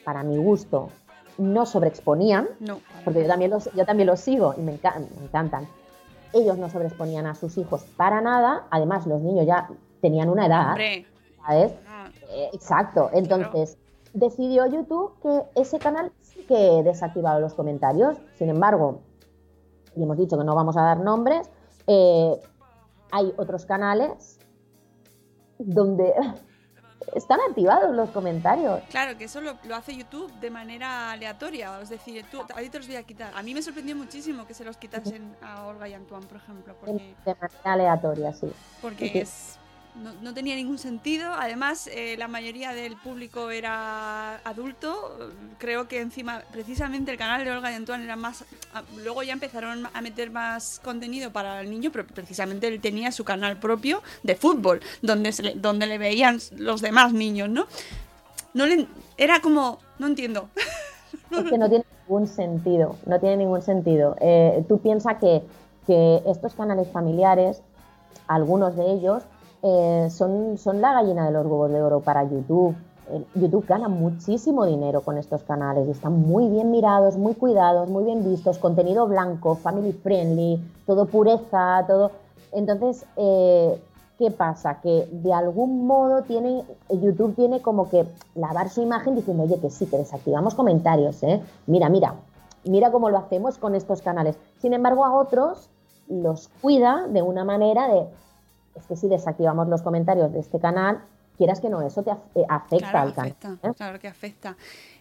para 0.05 0.25
mi 0.25 0.39
gusto, 0.39 0.91
no 1.41 1.67
sobreexponían, 1.67 2.49
no. 2.61 2.81
porque 3.05 3.23
yo 3.23 3.29
también 3.29 3.51
los, 3.51 3.71
yo 3.73 3.85
también 3.87 4.07
los 4.07 4.21
sigo 4.21 4.55
y 4.57 4.61
me, 4.61 4.79
encan- 4.81 5.09
me 5.19 5.25
encantan. 5.25 5.67
Ellos 6.33 6.59
no 6.59 6.69
sobreexponían 6.71 7.27
a 7.27 7.35
sus 7.35 7.59
hijos 7.59 7.85
para 7.97 8.21
nada, 8.21 8.67
además 8.71 9.07
los 9.07 9.21
niños 9.21 9.47
ya 9.47 9.69
tenían 10.01 10.29
una 10.29 10.47
edad, 10.47 10.69
Hombre, 10.71 11.07
¿sabes? 11.45 11.73
no, 11.73 12.09
Eh, 12.33 12.51
exacto, 12.53 13.11
entonces 13.13 13.77
decidió 14.15 14.67
YouTube 14.67 15.13
que 15.23 15.43
ese 15.61 15.79
canal 15.79 16.13
sí 16.23 16.45
que 16.47 16.83
desactivaba 16.85 17.41
los 17.41 17.55
comentarios, 17.55 18.17
sin 18.37 18.49
embargo, 18.51 19.01
y 19.97 20.03
hemos 20.05 20.17
dicho 20.17 20.39
que 20.39 20.45
no 20.45 20.55
vamos 20.55 20.77
a 20.77 20.83
dar 20.83 21.01
nombres, 21.01 21.51
eh, 21.89 22.41
hay 23.11 23.33
otros 23.37 23.67
canales 23.67 24.39
donde 25.59 26.15
están 27.15 27.39
activados 27.49 27.95
los 27.95 28.11
comentarios. 28.11 28.81
Claro, 28.91 29.17
que 29.17 29.25
eso 29.25 29.41
lo, 29.41 29.57
lo 29.65 29.77
hace 29.77 29.97
YouTube 29.97 30.33
de 30.41 30.51
manera 30.51 31.11
aleatoria. 31.13 31.81
Es 31.81 31.89
decir, 31.89 32.25
tú, 32.31 32.41
a 32.43 32.61
ti 32.61 32.69
te 32.69 32.79
los 32.79 32.87
voy 32.87 32.97
a 32.97 33.03
quitar. 33.03 33.33
A 33.35 33.43
mí 33.43 33.55
me 33.55 33.63
sorprendió 33.63 33.97
muchísimo 33.97 34.47
que 34.47 34.55
se 34.55 34.65
los 34.65 34.77
quitasen 34.77 35.37
a 35.43 35.67
Olga 35.67 35.89
y 35.89 35.95
Antoine, 35.95 36.27
por 36.27 36.37
ejemplo, 36.39 36.75
De 36.85 36.93
manera 37.25 37.51
aleatoria, 37.65 38.33
sí. 38.33 38.51
porque 38.83 39.09
Sí. 39.09 39.19
es, 39.19 39.59
no, 40.23 40.35
tenía 40.35 40.55
ningún 40.57 40.79
sentido. 40.79 41.33
Además, 41.33 41.89
eh, 41.93 42.17
la 42.19 42.29
mayoría 42.29 42.73
del 42.73 42.97
público 42.97 43.51
era 43.51 44.37
adulto. 44.45 45.31
Creo 45.59 45.89
que 45.89 46.01
encima, 46.01 46.43
precisamente 46.53 47.11
el 47.11 47.19
canal 47.19 47.45
de 47.45 47.51
Olga 47.51 47.71
y 47.71 47.75
Antoine 47.75 48.05
era 48.05 48.17
más... 48.17 48.45
Luego 48.97 49.23
ya 49.23 49.33
empezaron 49.33 49.87
a 49.93 50.01
meter 50.01 50.31
más 50.31 50.81
contenido 50.83 51.33
para 51.33 51.61
el 51.61 51.71
niño, 51.71 51.91
pero 51.93 52.07
precisamente 52.07 52.69
él 52.69 52.81
tenía 52.81 53.13
su 53.13 53.25
canal 53.25 53.59
propio 53.59 54.03
de 54.23 54.37
fútbol, 54.37 54.81
donde, 55.03 55.33
se 55.33 55.43
le, 55.43 55.55
donde 55.55 55.87
le 55.87 55.99
veían 55.99 56.39
los 56.57 56.81
demás 56.81 57.13
niños, 57.13 57.49
¿no? 57.49 57.67
No 58.55 58.67
le, 58.67 58.87
era 59.17 59.41
como... 59.41 59.79
No 59.99 60.07
entiendo. 60.07 60.49
Es 61.31 61.45
que 61.45 61.59
no 61.59 61.69
tiene 61.69 61.85
ningún 62.09 62.27
sentido, 62.27 62.97
no 63.07 63.21
tiene 63.21 63.37
ningún 63.37 63.63
sentido. 63.63 64.17
Eh, 64.21 64.65
tú 64.69 64.81
piensas 64.81 65.19
que, 65.21 65.43
que 65.87 66.23
estos 66.27 66.55
canales 66.55 66.89
familiares, 66.89 67.63
algunos 68.27 68.77
de 68.77 68.91
ellos, 68.91 69.23
eh, 69.63 70.09
son, 70.11 70.57
la 70.81 70.95
gallina 70.95 71.27
de 71.27 71.33
los 71.33 71.45
huevos 71.45 71.71
de 71.71 71.83
oro 71.83 72.01
para 72.01 72.25
YouTube. 72.25 72.75
YouTube 73.35 73.67
gana 73.67 73.89
muchísimo 73.89 74.65
dinero 74.65 75.01
con 75.01 75.19
estos 75.19 75.43
canales 75.43 75.89
y 75.89 75.91
están 75.91 76.21
muy 76.21 76.49
bien 76.49 76.71
mirados, 76.71 77.17
muy 77.17 77.35
cuidados, 77.35 77.89
muy 77.91 78.05
bien 78.05 78.25
vistos, 78.25 78.59
contenido 78.59 79.09
blanco, 79.09 79.57
family 79.57 79.93
friendly, 79.93 80.63
todo 80.87 81.07
pureza, 81.07 81.85
todo. 81.89 82.13
Entonces, 82.53 83.05
eh, 83.17 83.83
¿qué 84.17 84.31
pasa? 84.31 84.81
Que 84.81 85.09
de 85.11 85.33
algún 85.33 85.89
modo 85.89 86.23
tiene, 86.23 86.65
YouTube 86.89 87.35
tiene 87.35 87.61
como 87.61 87.91
que 87.91 88.07
lavar 88.37 88.71
su 88.71 88.81
imagen 88.81 89.17
diciendo, 89.17 89.43
oye, 89.43 89.59
que 89.59 89.71
sí, 89.71 89.87
que 89.87 89.99
desactivamos 89.99 90.55
comentarios, 90.55 91.21
¿eh? 91.25 91.43
Mira, 91.67 91.89
mira, 91.89 92.15
mira 92.65 92.93
cómo 92.93 93.11
lo 93.11 93.19
hacemos 93.19 93.59
con 93.59 93.75
estos 93.75 94.03
canales. 94.03 94.37
Sin 94.61 94.73
embargo, 94.73 95.05
a 95.05 95.13
otros 95.13 95.69
los 96.09 96.49
cuida 96.61 97.07
de 97.09 97.23
una 97.23 97.45
manera 97.45 97.89
de, 97.89 98.07
es 98.77 98.87
que 98.87 98.97
si 98.97 99.09
desactivamos 99.09 99.69
los 99.69 99.83
comentarios 99.83 100.33
de 100.33 100.41
este 100.41 100.59
canal, 100.61 101.03
quieras 101.37 101.61
que 101.61 101.69
no, 101.71 101.83
eso 101.83 102.03
te 102.03 102.11
eh, 102.11 102.45
afecta 102.49 102.91
Claro, 102.91 103.09
al 103.09 103.15
canal. 103.15 103.31
afecta, 103.33 103.69
¿eh? 103.69 103.73
claro 103.77 103.99
que 103.99 104.09
afecta. 104.09 104.57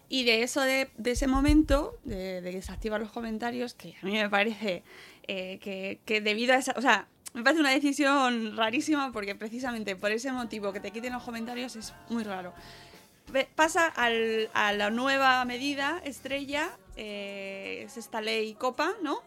Y 0.08 0.24
de 0.24 0.42
eso, 0.42 0.60
de, 0.62 0.90
de 0.96 1.10
ese 1.12 1.26
momento, 1.28 1.96
de, 2.04 2.40
de 2.40 2.52
desactivar 2.52 3.00
los 3.00 3.10
comentarios, 3.12 3.74
que 3.74 3.94
a 4.02 4.06
mí 4.06 4.12
me 4.12 4.28
parece 4.28 4.82
eh, 5.28 5.58
que, 5.60 6.00
que 6.04 6.20
debido 6.20 6.54
a 6.54 6.56
esa... 6.56 6.72
O 6.76 6.80
sea, 6.82 7.06
me 7.32 7.44
parece 7.44 7.60
una 7.60 7.70
decisión 7.70 8.56
rarísima 8.56 9.12
porque 9.12 9.36
precisamente 9.36 9.94
por 9.94 10.10
ese 10.10 10.32
motivo 10.32 10.72
que 10.72 10.80
te 10.80 10.90
quiten 10.90 11.12
los 11.12 11.22
comentarios 11.22 11.76
es 11.76 11.94
muy 12.08 12.24
raro. 12.24 12.52
Pasa 13.54 13.86
al- 13.86 14.50
a 14.54 14.72
la 14.72 14.90
nueva 14.90 15.44
medida 15.44 16.00
estrella, 16.04 16.70
eh, 16.96 17.82
es 17.86 17.96
esta 17.96 18.20
ley 18.20 18.54
COPA, 18.54 18.90
¿no? 19.02 19.18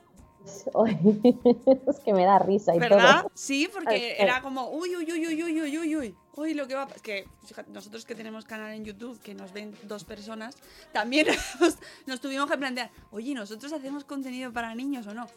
es 1.87 1.99
que 1.99 2.13
me 2.13 2.25
da 2.25 2.39
risa 2.39 2.75
y 2.75 2.79
¿Verdad? 2.79 3.21
todo. 3.21 3.31
Sí, 3.33 3.69
porque 3.73 4.15
era 4.19 4.41
como, 4.41 4.69
uy, 4.69 4.95
uy, 4.95 5.11
uy, 5.11 5.27
uy, 5.27 5.43
uy, 5.43 5.61
uy, 5.61 5.77
uy, 5.77 5.95
uy, 5.95 6.15
uy, 6.35 6.53
lo 6.53 6.67
que 6.67 6.75
va 6.75 6.83
a... 6.83 6.87
Que 6.87 7.27
fíjate, 7.45 7.71
nosotros 7.71 8.05
que 8.05 8.15
tenemos 8.15 8.45
canal 8.45 8.73
en 8.73 8.83
YouTube, 8.83 9.19
que 9.21 9.33
nos 9.33 9.53
ven 9.53 9.75
dos 9.83 10.03
personas, 10.03 10.55
también 10.91 11.27
nos, 11.59 11.77
nos 12.05 12.21
tuvimos 12.21 12.49
que 12.49 12.57
plantear, 12.57 12.91
oye, 13.11 13.33
¿nosotros 13.33 13.71
hacemos 13.73 14.03
contenido 14.03 14.51
para 14.51 14.75
niños 14.75 15.07
o 15.07 15.13
no? 15.13 15.27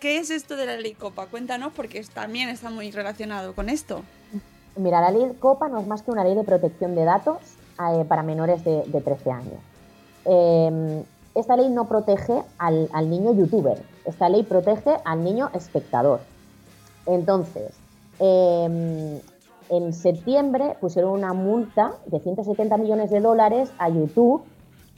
¿Qué 0.00 0.18
es 0.18 0.30
esto 0.30 0.56
de 0.56 0.66
la 0.66 0.76
ley 0.76 0.94
Copa? 0.94 1.26
Cuéntanos, 1.26 1.72
porque 1.74 2.02
también 2.12 2.48
está 2.48 2.70
muy 2.70 2.90
relacionado 2.90 3.54
con 3.54 3.68
esto. 3.68 4.02
Mira, 4.76 5.00
la 5.00 5.10
ley 5.10 5.32
COPA 5.38 5.68
no 5.68 5.78
es 5.78 5.86
más 5.86 6.02
que 6.02 6.10
una 6.10 6.24
ley 6.24 6.34
de 6.34 6.42
protección 6.42 6.94
de 6.94 7.04
datos 7.04 7.38
eh, 7.78 8.04
para 8.08 8.22
menores 8.22 8.64
de, 8.64 8.82
de 8.86 9.00
13 9.00 9.30
años. 9.30 9.60
Eh, 10.24 11.04
esta 11.34 11.56
ley 11.56 11.68
no 11.68 11.86
protege 11.86 12.42
al, 12.58 13.10
niño 13.10 13.32
youtuber, 13.32 13.82
esta 14.04 14.28
ley 14.28 14.42
protege 14.42 14.96
al 15.04 15.24
niño 15.24 15.50
espectador. 15.52 16.20
Entonces, 17.06 17.72
eh, 18.20 19.20
en 19.68 19.92
septiembre 19.92 20.76
pusieron 20.80 21.10
una 21.10 21.32
multa 21.32 21.92
de 22.06 22.20
170 22.20 22.76
millones 22.76 23.10
de 23.10 23.20
dólares 23.20 23.70
a 23.78 23.88
YouTube 23.88 24.42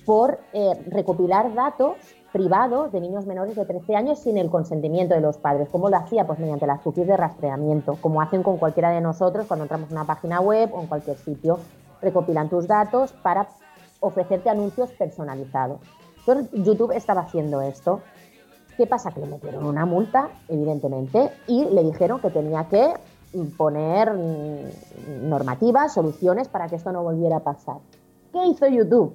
por 0.05 0.39
eh, 0.53 0.75
recopilar 0.89 1.55
datos 1.55 1.97
privados 2.33 2.93
de 2.93 3.01
niños 3.01 3.27
menores 3.27 3.57
de 3.57 3.65
13 3.65 3.97
años 3.97 4.19
sin 4.19 4.37
el 4.37 4.51
consentimiento 4.51 5.15
de 5.15 5.21
los 5.21 5.39
padres. 5.39 5.69
¿Cómo 5.71 5.89
lo 5.89 5.97
hacía? 5.97 6.27
Pues 6.27 6.39
mediante 6.39 6.67
las 6.67 6.81
cookies 6.81 7.07
de 7.07 7.17
rastreamiento, 7.17 7.97
como 8.01 8.21
hacen 8.21 8.43
con 8.43 8.59
cualquiera 8.59 8.91
de 8.91 9.01
nosotros 9.01 9.47
cuando 9.47 9.65
entramos 9.65 9.89
en 9.91 9.97
una 9.97 10.07
página 10.07 10.41
web 10.41 10.71
o 10.75 10.81
en 10.83 10.87
cualquier 10.87 11.17
sitio. 11.17 11.59
Recopilan 12.03 12.51
tus 12.51 12.67
datos 12.67 13.13
para 13.23 13.49
ofrecerte 14.01 14.51
anuncios 14.51 14.91
personalizados. 14.93 15.81
Entonces, 16.27 16.65
YouTube 16.65 16.93
estaba 16.93 17.23
haciendo 17.23 17.61
esto. 17.61 18.01
¿Qué 18.77 18.87
pasa? 18.87 19.11
Que 19.13 19.21
le 19.21 19.27
metieron 19.27 19.65
una 19.65 19.87
multa, 19.87 20.29
evidentemente, 20.49 21.31
y 21.47 21.65
le 21.65 21.83
dijeron 21.85 22.21
que 22.21 22.31
tenía 22.31 22.69
que 22.69 22.95
poner 23.57 24.13
normativas, 25.23 25.95
soluciones 25.95 26.49
para 26.49 26.69
que 26.69 26.77
esto 26.77 26.93
no 26.93 27.03
volviera 27.03 27.37
a 27.37 27.41
pasar. 27.41 27.77
¿Qué 28.33 28.45
hizo 28.47 28.67
YouTube? 28.67 29.15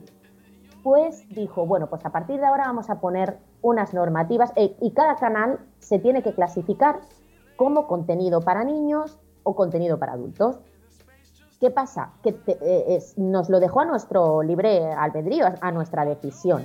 Pues 0.84 1.28
dijo, 1.30 1.66
bueno, 1.66 1.88
pues 1.88 2.06
a 2.06 2.12
partir 2.12 2.40
de 2.40 2.46
ahora 2.46 2.66
vamos 2.66 2.90
a 2.90 3.00
poner 3.00 3.38
unas 3.62 3.94
normativas 3.94 4.52
eh, 4.56 4.76
y 4.82 4.92
cada 4.92 5.16
canal 5.16 5.60
se 5.80 6.00
tiene 6.00 6.24
que 6.24 6.34
clasificar 6.34 7.02
como 7.56 7.88
contenido 7.88 8.42
para 8.42 8.64
niños 8.64 9.20
o 9.44 9.56
contenido 9.56 10.00
para 10.00 10.14
adultos. 10.14 10.60
¿Qué 11.60 11.70
pasa? 11.70 12.14
Que 12.24 12.36
eh, 12.48 13.00
nos 13.18 13.50
lo 13.50 13.60
dejó 13.60 13.82
a 13.82 13.86
nuestro 13.86 14.42
libre 14.42 14.92
albedrío, 14.92 15.46
a 15.62 15.72
nuestra 15.72 16.04
decisión. 16.06 16.64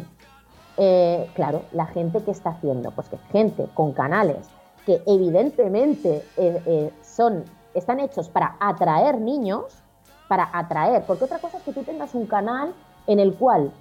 Eh, 0.79 1.31
claro, 1.35 1.63
la 1.73 1.87
gente 1.87 2.23
que 2.23 2.31
está 2.31 2.51
haciendo, 2.51 2.91
pues 2.91 3.09
que 3.09 3.19
gente 3.33 3.67
con 3.75 3.93
canales 3.93 4.49
que 4.87 5.03
evidentemente 5.05 6.25
eh, 6.37 6.63
eh, 6.65 6.93
son, 7.03 7.45
están 7.75 7.99
hechos 7.99 8.29
para 8.29 8.57
atraer 8.61 9.21
niños, 9.21 9.83
para 10.29 10.49
atraer, 10.53 11.03
porque 11.07 11.25
otra 11.25 11.41
cosa 11.41 11.59
es 11.59 11.65
que 11.65 11.73
tú 11.73 11.83
tengas 11.83 12.15
un 12.15 12.27
canal 12.27 12.73
en 13.09 13.19
el 13.19 13.35
cual 13.35 13.73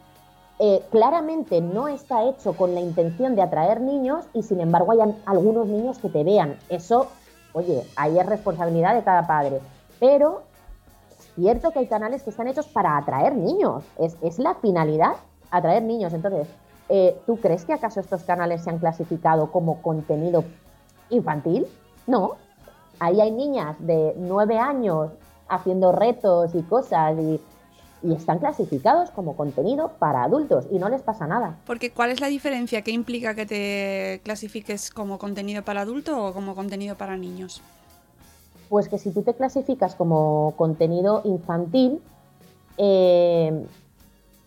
eh, 0.58 0.84
claramente 0.90 1.62
no 1.62 1.88
está 1.88 2.24
hecho 2.24 2.54
con 2.54 2.74
la 2.74 2.82
intención 2.82 3.36
de 3.36 3.44
atraer 3.44 3.82
niños 3.82 4.26
y 4.34 4.42
sin 4.42 4.60
embargo 4.60 4.92
hayan 4.92 5.16
algunos 5.26 5.68
niños 5.68 6.00
que 6.00 6.10
te 6.10 6.24
vean. 6.24 6.58
Eso, 6.70 7.08
oye, 7.54 7.84
ahí 7.96 8.18
es 8.18 8.26
responsabilidad 8.26 8.96
de 8.96 9.04
cada 9.04 9.28
padre. 9.28 9.62
Pero 10.00 10.42
es 11.12 11.30
cierto 11.36 11.72
que 11.72 11.80
hay 11.80 11.88
canales 11.88 12.24
que 12.24 12.32
están 12.32 12.48
hechos 12.48 12.68
para 12.68 12.98
atraer 12.98 13.36
niños. 13.36 13.84
Es, 14.00 14.18
es 14.22 14.40
la 14.40 14.56
finalidad, 14.56 15.14
atraer 15.52 15.84
niños. 15.84 16.14
Entonces, 16.14 16.48
eh, 16.90 17.18
¿tú 17.26 17.38
crees 17.38 17.66
que 17.66 17.74
acaso 17.74 18.00
estos 18.00 18.24
canales 18.24 18.64
se 18.64 18.70
han 18.70 18.80
clasificado 18.80 19.52
como 19.52 19.82
contenido 19.82 20.44
infantil? 21.10 21.68
No. 22.08 22.36
Ahí 23.00 23.20
hay 23.20 23.32
niñas 23.32 23.76
de 23.80 24.14
nueve 24.18 24.58
años 24.58 25.12
haciendo 25.50 25.92
retos 25.92 26.56
y 26.56 26.62
cosas 26.64 27.18
y, 27.20 27.42
y 28.04 28.14
están 28.14 28.40
clasificados 28.40 29.10
como 29.12 29.36
contenido 29.36 29.94
para 30.00 30.24
adultos 30.24 30.66
y 30.72 30.80
no 30.80 30.90
les 30.90 31.02
pasa 31.02 31.28
nada. 31.28 31.58
Porque 31.66 31.92
¿cuál 31.92 32.12
es 32.12 32.22
la 32.22 32.28
diferencia? 32.28 32.82
¿Qué 32.84 32.92
implica 32.92 33.36
que 33.36 33.46
te 33.46 34.22
clasifiques 34.24 34.92
como 34.92 35.18
contenido 35.18 35.64
para 35.64 35.82
adulto 35.82 36.24
o 36.24 36.34
como 36.34 36.56
contenido 36.56 36.96
para 36.96 37.18
niños? 37.18 37.62
Pues 38.70 38.90
que 38.90 38.98
si 38.98 39.12
tú 39.12 39.24
te 39.24 39.34
clasificas 39.34 39.96
como 39.96 40.54
contenido 40.58 41.22
infantil, 41.26 42.02
eh, 42.78 43.66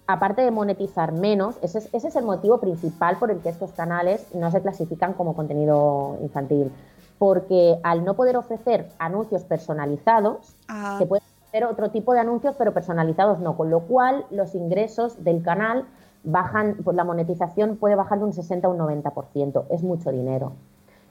aparte 0.08 0.40
de 0.40 0.50
monetizar 0.50 1.12
menos, 1.12 1.56
ese 1.60 1.78
es, 1.78 1.88
ese 1.92 2.08
es 2.08 2.16
el 2.16 2.24
motivo 2.24 2.58
principal 2.58 3.18
por 3.18 3.30
el 3.30 3.40
que 3.40 3.50
estos 3.50 3.72
canales 3.72 4.26
no 4.34 4.50
se 4.50 4.62
clasifican 4.62 5.12
como 5.12 5.36
contenido 5.36 6.16
infantil. 6.22 6.72
Porque 7.18 7.78
al 7.82 8.04
no 8.04 8.14
poder 8.14 8.36
ofrecer 8.38 8.88
anuncios 8.98 9.44
personalizados, 9.44 10.56
Ah, 10.66 10.96
se 10.98 11.06
puede 11.06 11.22
hacer 11.46 11.64
otro 11.64 11.90
tipo 11.90 12.14
de 12.14 12.20
anuncios, 12.20 12.54
pero 12.56 12.72
personalizados 12.72 13.38
no, 13.40 13.56
con 13.56 13.68
lo 13.70 13.80
cual 13.80 14.24
los 14.30 14.54
ingresos 14.54 15.22
del 15.24 15.42
canal 15.42 15.84
bajan, 16.24 16.78
pues 16.84 16.96
la 16.96 17.04
monetización 17.04 17.76
puede 17.76 17.94
bajar 17.94 18.18
de 18.18 18.24
un 18.24 18.32
60 18.32 18.66
a 18.66 18.70
un 18.70 18.78
90%, 18.78 19.66
es 19.68 19.82
mucho 19.82 20.10
dinero. 20.10 20.52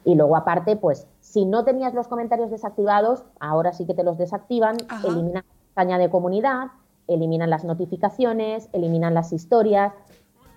Y 0.05 0.15
luego 0.15 0.35
aparte, 0.37 0.75
pues 0.75 1.05
si 1.19 1.45
no 1.45 1.65
tenías 1.65 1.93
los 1.93 2.07
comentarios 2.07 2.49
desactivados, 2.49 3.23
ahora 3.39 3.73
sí 3.73 3.85
que 3.85 3.93
te 3.93 4.03
los 4.03 4.17
desactivan, 4.17 4.77
Ajá. 4.89 5.07
eliminan 5.07 5.43
la 5.47 5.65
pestaña 5.65 5.97
de 5.99 6.09
comunidad, 6.09 6.67
eliminan 7.07 7.49
las 7.49 7.63
notificaciones, 7.63 8.69
eliminan 8.73 9.13
las 9.13 9.33
historias, 9.33 9.93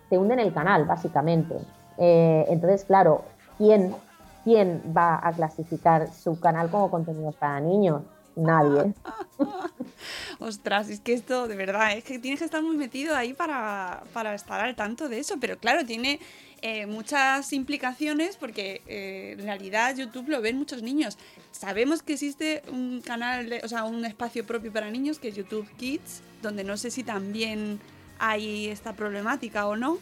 te 0.09 0.19
hunden 0.19 0.41
el 0.41 0.53
canal, 0.53 0.85
básicamente. 0.85 1.57
Eh, 1.99 2.47
entonces, 2.49 2.85
claro, 2.85 3.23
¿quién, 3.59 3.95
¿quién 4.45 4.83
va 4.97 5.21
a 5.23 5.33
clasificar 5.33 6.09
su 6.13 6.39
canal 6.41 6.71
como 6.71 6.91
contenidos 6.91 7.37
para 7.37 7.61
niños? 7.61 8.03
Nadie. 8.41 8.95
Ostras, 10.39 10.89
es 10.89 11.01
que 11.01 11.13
esto, 11.13 11.47
de 11.49 11.57
verdad, 11.57 11.93
es 11.97 12.05
que 12.05 12.19
tienes 12.19 12.39
que 12.39 12.47
estar 12.47 12.63
muy 12.63 12.77
metido 12.77 13.15
ahí 13.15 13.35
para, 13.35 14.03
para 14.13 14.35
estar 14.35 14.61
al 14.61 14.75
tanto 14.75 15.09
de 15.09 15.19
eso. 15.19 15.37
Pero 15.39 15.59
claro, 15.59 15.85
tiene 15.85 16.21
eh, 16.63 16.87
muchas 16.87 17.53
implicaciones 17.53 18.37
porque 18.37 18.81
eh, 18.87 19.37
en 19.39 19.45
realidad 19.45 19.95
YouTube 19.97 20.29
lo 20.29 20.41
ven 20.41 20.57
muchos 20.57 20.83
niños. 20.83 21.19
Sabemos 21.53 22.03
que 22.03 22.15
existe 22.15 22.63
un 22.73 23.03
canal, 23.05 23.61
o 23.63 23.69
sea, 23.69 23.85
un 23.85 24.05
espacio 24.05 24.47
propio 24.47 24.73
para 24.73 24.91
niños 24.91 25.19
que 25.19 25.29
es 25.29 25.37
YouTube 25.37 25.69
Kids, 25.77 26.23
donde 26.43 26.65
no 26.65 26.77
sé 26.77 26.91
si 26.91 27.03
también 27.03 27.79
hay 28.19 28.69
esta 28.69 28.95
problemática 28.95 29.67
o 29.67 29.77
no. 29.77 29.99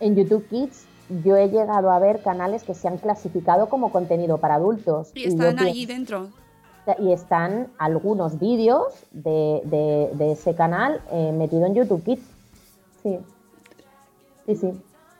En 0.00 0.16
YouTube 0.16 0.46
Kids 0.48 0.84
yo 1.24 1.36
he 1.36 1.48
llegado 1.48 1.90
a 1.90 1.98
ver 1.98 2.22
canales 2.22 2.62
que 2.62 2.74
se 2.74 2.88
han 2.88 2.98
clasificado 2.98 3.68
como 3.68 3.92
contenido 3.92 4.38
para 4.38 4.54
adultos. 4.54 5.10
Y 5.14 5.24
están 5.24 5.58
allí 5.58 5.86
dentro. 5.86 6.30
Y 6.98 7.12
están 7.12 7.68
algunos 7.78 8.38
vídeos 8.38 8.92
de, 9.12 9.60
de- 9.64 10.10
de 10.14 10.32
ese 10.32 10.54
canal 10.54 11.00
eh, 11.12 11.32
metido 11.32 11.66
en 11.66 11.74
YouTube 11.74 12.02
Kids. 12.04 12.22
Sí. 13.02 13.18
Sí, 14.46 14.56
sí. 14.56 14.66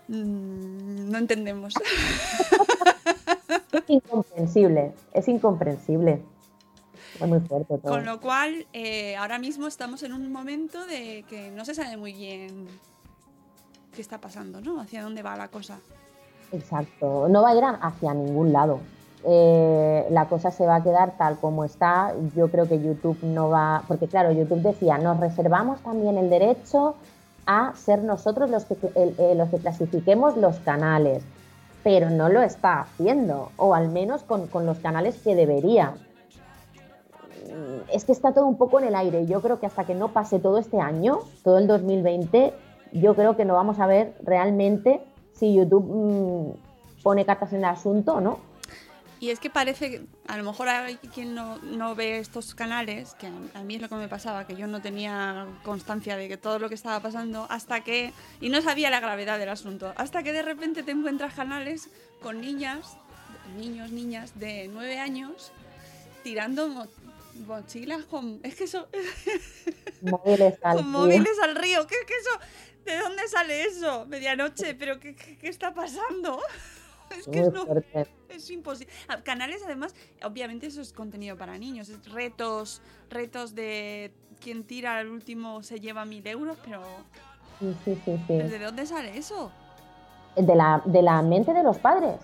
Mm, 0.08 1.10
no 1.10 1.18
entendemos. 1.18 1.74
Es 3.72 3.84
incomprensible. 3.88 4.92
Es 5.12 5.28
incomprensible. 5.28 6.22
Es 7.20 7.26
muy 7.28 7.40
fuerte 7.40 7.78
todo. 7.78 7.92
Con 7.92 8.04
lo 8.04 8.20
cual, 8.20 8.66
eh, 8.72 9.16
ahora 9.16 9.38
mismo 9.38 9.66
estamos 9.66 10.02
en 10.02 10.12
un 10.12 10.32
momento 10.32 10.84
de 10.86 11.24
que 11.28 11.50
no 11.50 11.64
se 11.64 11.74
sabe 11.74 11.96
muy 11.96 12.12
bien 12.12 12.66
qué 13.94 14.00
está 14.00 14.18
pasando, 14.20 14.60
¿no? 14.60 14.80
Hacia 14.80 15.02
dónde 15.02 15.22
va 15.22 15.36
la 15.36 15.48
cosa. 15.48 15.78
Exacto. 16.52 17.28
No 17.28 17.42
va 17.42 17.50
a 17.50 17.54
ir 17.56 17.64
hacia 17.80 18.14
ningún 18.14 18.52
lado. 18.52 18.80
Eh, 19.24 20.06
la 20.10 20.26
cosa 20.26 20.50
se 20.50 20.66
va 20.66 20.76
a 20.76 20.82
quedar 20.82 21.16
tal 21.16 21.38
como 21.38 21.64
está. 21.64 22.12
Yo 22.34 22.48
creo 22.48 22.68
que 22.68 22.80
YouTube 22.80 23.18
no 23.22 23.50
va. 23.50 23.82
Porque, 23.86 24.08
claro, 24.08 24.32
YouTube 24.32 24.62
decía: 24.62 24.98
nos 24.98 25.20
reservamos 25.20 25.80
también 25.80 26.18
el 26.18 26.28
derecho 26.28 26.96
a 27.46 27.72
ser 27.74 28.02
nosotros 28.02 28.50
los 28.50 28.64
que, 28.64 28.76
eh, 28.94 29.34
los 29.36 29.48
que 29.50 29.58
clasifiquemos 29.58 30.36
los 30.36 30.58
canales. 30.60 31.22
Pero 31.84 32.10
no 32.10 32.28
lo 32.28 32.42
está 32.42 32.80
haciendo. 32.80 33.50
O 33.56 33.74
al 33.74 33.88
menos 33.88 34.22
con, 34.22 34.48
los 34.66 34.78
canales 34.78 35.16
que 35.22 35.34
debería. 35.34 35.94
Es 37.92 38.04
que 38.04 38.12
está 38.12 38.32
todo 38.32 38.46
un 38.46 38.56
poco 38.56 38.80
en 38.80 38.86
el 38.86 38.94
aire. 38.94 39.26
Yo 39.26 39.40
creo 39.40 39.60
que 39.60 39.66
hasta 39.66 39.84
que 39.84 39.94
no 39.94 40.08
pase 40.08 40.38
todo 40.38 40.58
este 40.58 40.80
año, 40.80 41.20
todo 41.44 41.58
el 41.58 41.66
2020, 41.66 42.52
yo 42.92 43.14
creo 43.14 43.36
que 43.36 43.44
no 43.44 43.54
vamos 43.54 43.78
a 43.78 43.86
ver 43.86 44.14
realmente 44.22 45.00
si 45.32 45.54
YouTube 45.54 45.84
mm, 45.84 47.02
pone 47.02 47.24
cartas 47.24 47.52
en 47.52 47.58
el 47.60 47.64
asunto 47.66 48.14
o 48.14 48.20
no. 48.20 48.51
Y 49.22 49.30
es 49.30 49.38
que 49.38 49.50
parece, 49.50 49.88
que 49.88 50.02
a 50.26 50.36
lo 50.36 50.42
mejor 50.42 50.68
hay 50.68 50.96
quien 50.96 51.32
no, 51.36 51.56
no 51.58 51.94
ve 51.94 52.18
estos 52.18 52.56
canales, 52.56 53.14
que 53.20 53.28
a, 53.28 53.60
a 53.60 53.62
mí 53.62 53.76
es 53.76 53.80
lo 53.80 53.88
que 53.88 53.94
me 53.94 54.08
pasaba, 54.08 54.48
que 54.48 54.56
yo 54.56 54.66
no 54.66 54.82
tenía 54.82 55.46
constancia 55.62 56.16
de 56.16 56.26
que 56.26 56.36
todo 56.36 56.58
lo 56.58 56.68
que 56.68 56.74
estaba 56.74 56.98
pasando 56.98 57.46
hasta 57.48 57.84
que, 57.84 58.12
y 58.40 58.48
no 58.48 58.60
sabía 58.62 58.90
la 58.90 58.98
gravedad 58.98 59.38
del 59.38 59.50
asunto, 59.50 59.92
hasta 59.96 60.24
que 60.24 60.32
de 60.32 60.42
repente 60.42 60.82
te 60.82 60.90
encuentras 60.90 61.34
canales 61.34 61.88
con 62.20 62.40
niñas, 62.40 62.96
niños, 63.56 63.92
niñas 63.92 64.40
de 64.40 64.68
9 64.72 64.98
años 64.98 65.52
tirando 66.24 66.66
mo- 66.66 66.88
mochilas 67.46 68.02
con, 68.06 68.40
es 68.42 68.56
que 68.56 68.64
eso, 68.64 68.88
Móviles 70.02 70.54
al 70.64 70.78
con 70.78 70.90
móviles 70.90 71.38
al 71.44 71.54
río, 71.54 71.86
¿qué 71.86 71.94
es 71.94 72.06
que 72.06 72.14
eso? 72.14 72.40
¿De 72.84 72.98
dónde 72.98 73.28
sale 73.28 73.66
eso? 73.66 74.04
Medianoche, 74.06 74.74
pero 74.74 74.98
¿qué, 74.98 75.14
qué, 75.14 75.38
qué 75.38 75.46
está 75.48 75.72
pasando? 75.72 76.40
es 77.18 77.26
que 77.26 77.42
no, 77.42 77.66
es 78.28 78.50
imposible. 78.50 78.92
Ah, 79.08 79.22
canales, 79.22 79.62
además, 79.64 79.94
obviamente 80.24 80.66
eso 80.66 80.80
es 80.80 80.92
contenido 80.92 81.36
para 81.36 81.58
niños, 81.58 81.88
es 81.88 82.10
retos, 82.10 82.82
retos 83.10 83.54
de 83.54 84.12
quien 84.40 84.64
tira 84.64 84.98
al 84.98 85.08
último 85.08 85.62
se 85.62 85.80
lleva 85.80 86.04
mil 86.04 86.26
euros, 86.26 86.56
pero... 86.64 86.82
Sí, 87.60 87.76
sí, 87.84 87.98
sí, 88.04 88.20
sí. 88.26 88.32
¿De 88.34 88.58
dónde 88.58 88.86
sale 88.86 89.16
eso? 89.16 89.50
De 90.36 90.54
la, 90.54 90.82
de 90.84 91.02
la 91.02 91.22
mente 91.22 91.52
de 91.52 91.62
los 91.62 91.78
padres. 91.78 92.16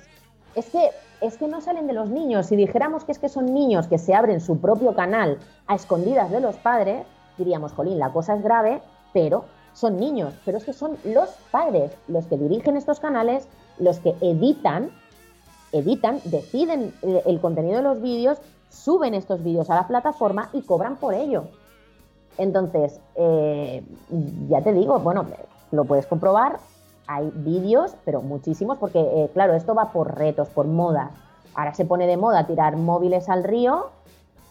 Es 0.55 0.67
que, 0.71 0.91
es 1.21 1.37
que 1.37 1.47
no 1.47 1.61
salen 1.61 1.87
de 1.87 1.93
los 1.93 2.09
niños. 2.09 2.47
Si 2.47 2.57
dijéramos 2.57 3.05
que 3.05 3.13
es 3.13 3.19
que 3.19 3.29
son 3.29 3.55
niños 3.55 3.87
que 3.87 3.99
se 3.99 4.15
abren 4.15 4.41
su 4.41 4.61
propio 4.61 4.95
canal 4.95 5.39
a 5.67 5.77
escondidas 5.77 6.31
de 6.31 6.41
los 6.41 6.57
padres, 6.57 7.07
diríamos, 7.37 7.73
jolín, 7.73 7.99
la 7.99 8.13
cosa 8.13 8.35
es 8.35 8.43
grave, 8.43 8.83
pero 9.13 9.45
son 9.75 9.99
niños. 9.99 10.35
Pero 10.45 10.59
es 10.59 10.65
que 10.65 10.73
son 10.73 10.97
los 11.05 11.29
padres 11.53 11.93
los 12.09 12.27
que 12.27 12.37
dirigen 12.37 12.77
estos 12.77 12.99
canales, 12.99 13.47
los 13.79 13.99
que 13.99 14.15
editan, 14.21 14.91
editan, 15.73 16.21
deciden 16.25 16.95
el 17.03 17.41
contenido 17.41 17.77
de 17.77 17.83
los 17.83 18.01
vídeos, 18.01 18.39
suben 18.71 19.15
estos 19.15 19.43
vídeos 19.43 19.71
a 19.71 19.75
la 19.75 19.87
plataforma 19.87 20.51
y 20.53 20.63
cobran 20.63 20.97
por 20.97 21.15
ello. 21.15 21.45
Entonces, 22.37 23.01
eh, 23.17 23.83
ya 24.49 24.63
te 24.63 24.73
digo, 24.73 24.99
bueno, 25.01 25.27
lo 25.73 25.85
puedes 25.85 26.07
comprobar, 26.07 26.61
hay 27.07 27.31
vídeos, 27.35 27.97
pero 28.05 28.23
muchísimos, 28.23 28.79
porque 28.79 29.01
eh, 29.01 29.31
claro, 29.33 29.55
esto 29.55 29.75
va 29.75 29.93
por 29.93 30.17
retos, 30.17 30.49
por 30.49 30.67
modas. 30.67 31.11
Ahora 31.55 31.75
se 31.75 31.85
pone 31.85 32.07
de 32.07 32.17
moda 32.17 32.47
tirar 32.47 32.77
móviles 32.77 33.29
al 33.29 33.43
río 33.43 33.91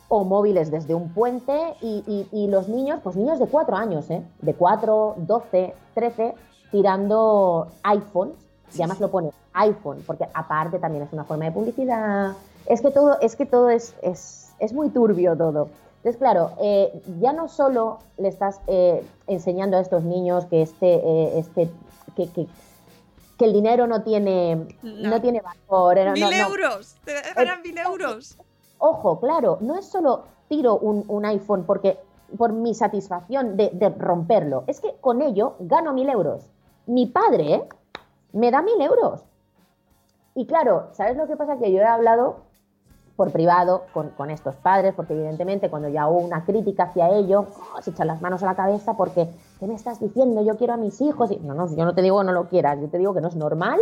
o 0.09 0.23
móviles 0.23 0.71
desde 0.71 0.95
un 0.95 1.13
puente 1.13 1.75
y, 1.81 2.47
los 2.49 2.67
niños, 2.67 2.99
pues 3.03 3.15
niños 3.15 3.39
de 3.39 3.47
4 3.47 3.75
años, 3.75 4.09
¿eh? 4.09 4.23
de 4.41 4.53
4, 4.53 5.15
12, 5.17 5.73
13, 5.93 6.35
tirando 6.71 7.67
iPhones, 7.83 8.35
y 8.73 8.81
además 8.81 8.99
lo 8.99 9.09
pone 9.09 9.31
iPhone, 9.53 10.03
porque 10.05 10.25
aparte 10.33 10.79
también 10.79 11.03
es 11.03 11.13
una 11.13 11.23
forma 11.23 11.45
de 11.45 11.51
publicidad. 11.51 12.33
Es 12.65 12.81
que 12.81 12.91
todo, 12.91 13.19
es, 13.21 13.35
que 13.35 13.45
todo 13.45 13.69
es, 13.69 13.95
es, 14.01 14.53
es 14.59 14.73
muy 14.73 14.89
turbio 14.89 15.35
todo. 15.37 15.69
Entonces, 15.97 16.17
claro, 16.17 16.51
eh, 16.61 17.01
ya 17.19 17.33
no 17.33 17.47
solo 17.47 17.99
le 18.17 18.27
estás 18.27 18.61
eh, 18.67 19.03
enseñando 19.25 19.77
a 19.77 19.81
estos 19.81 20.03
niños 20.03 20.45
que 20.45 20.61
este, 20.61 20.95
eh, 20.95 21.39
este, 21.39 21.69
que, 22.15 22.29
que, 22.29 22.47
el 23.39 23.53
dinero 23.53 23.87
no 23.87 24.03
tiene, 24.03 24.67
no. 24.83 25.21
tiene 25.21 25.41
valor. 25.41 26.13
¡Mil 26.13 26.33
euros! 26.33 26.95
¡Te 27.03 27.13
dejarán 27.13 27.61
mil 27.61 27.77
euros! 27.77 28.37
Ojo, 28.77 29.19
claro, 29.19 29.57
no 29.61 29.77
es 29.77 29.85
solo 29.85 30.23
tiro 30.47 30.77
un, 30.77 31.25
iPhone 31.25 31.65
porque 31.65 31.99
por 32.37 32.53
mi 32.53 32.73
satisfacción 32.73 33.57
de, 33.57 33.71
de, 33.73 33.89
romperlo, 33.89 34.63
es 34.67 34.79
que 34.79 34.95
con 35.01 35.21
ello 35.21 35.55
gano 35.59 35.93
mil 35.93 36.09
euros. 36.09 36.43
Mi 36.85 37.05
padre 37.07 37.63
me 38.33 38.51
da 38.51 38.61
mil 38.61 38.81
euros. 38.81 39.23
Y 40.35 40.45
claro, 40.45 40.89
¿sabes 40.93 41.17
lo 41.17 41.27
que 41.27 41.35
pasa? 41.35 41.57
Que 41.57 41.71
yo 41.71 41.79
he 41.79 41.85
hablado 41.85 42.47
por 43.15 43.31
privado 43.31 43.85
con, 43.93 44.29
estos 44.29 44.55
padres, 44.55 44.93
porque 44.93 45.13
evidentemente 45.13 45.71
cuando 45.71 45.89
ya 45.89 46.07
hubo 46.07 46.19
una 46.19 46.45
crítica 46.45 46.83
hacia 46.83 47.09
ello, 47.09 47.47
oh, 47.75 47.81
se 47.81 47.89
echan 47.89 48.05
las 48.05 48.21
manos 48.21 48.43
a 48.43 48.45
la 48.45 48.55
cabeza 48.55 48.95
porque, 48.95 49.27
¿qué 49.59 49.65
me 49.65 49.73
estás 49.73 49.99
diciendo? 49.99 50.43
Yo 50.43 50.55
quiero 50.55 50.73
a 50.73 50.77
mis 50.77 51.01
hijos. 51.01 51.31
Y, 51.31 51.37
no, 51.37 51.55
no, 51.55 51.67
yo 51.75 51.83
no 51.83 51.95
te 51.95 52.03
digo 52.03 52.23
no 52.23 52.31
lo 52.31 52.47
quieras, 52.47 52.79
yo 52.79 52.87
te 52.87 52.99
digo 52.99 53.15
que 53.15 53.21
no 53.21 53.27
es 53.27 53.35
normal 53.35 53.81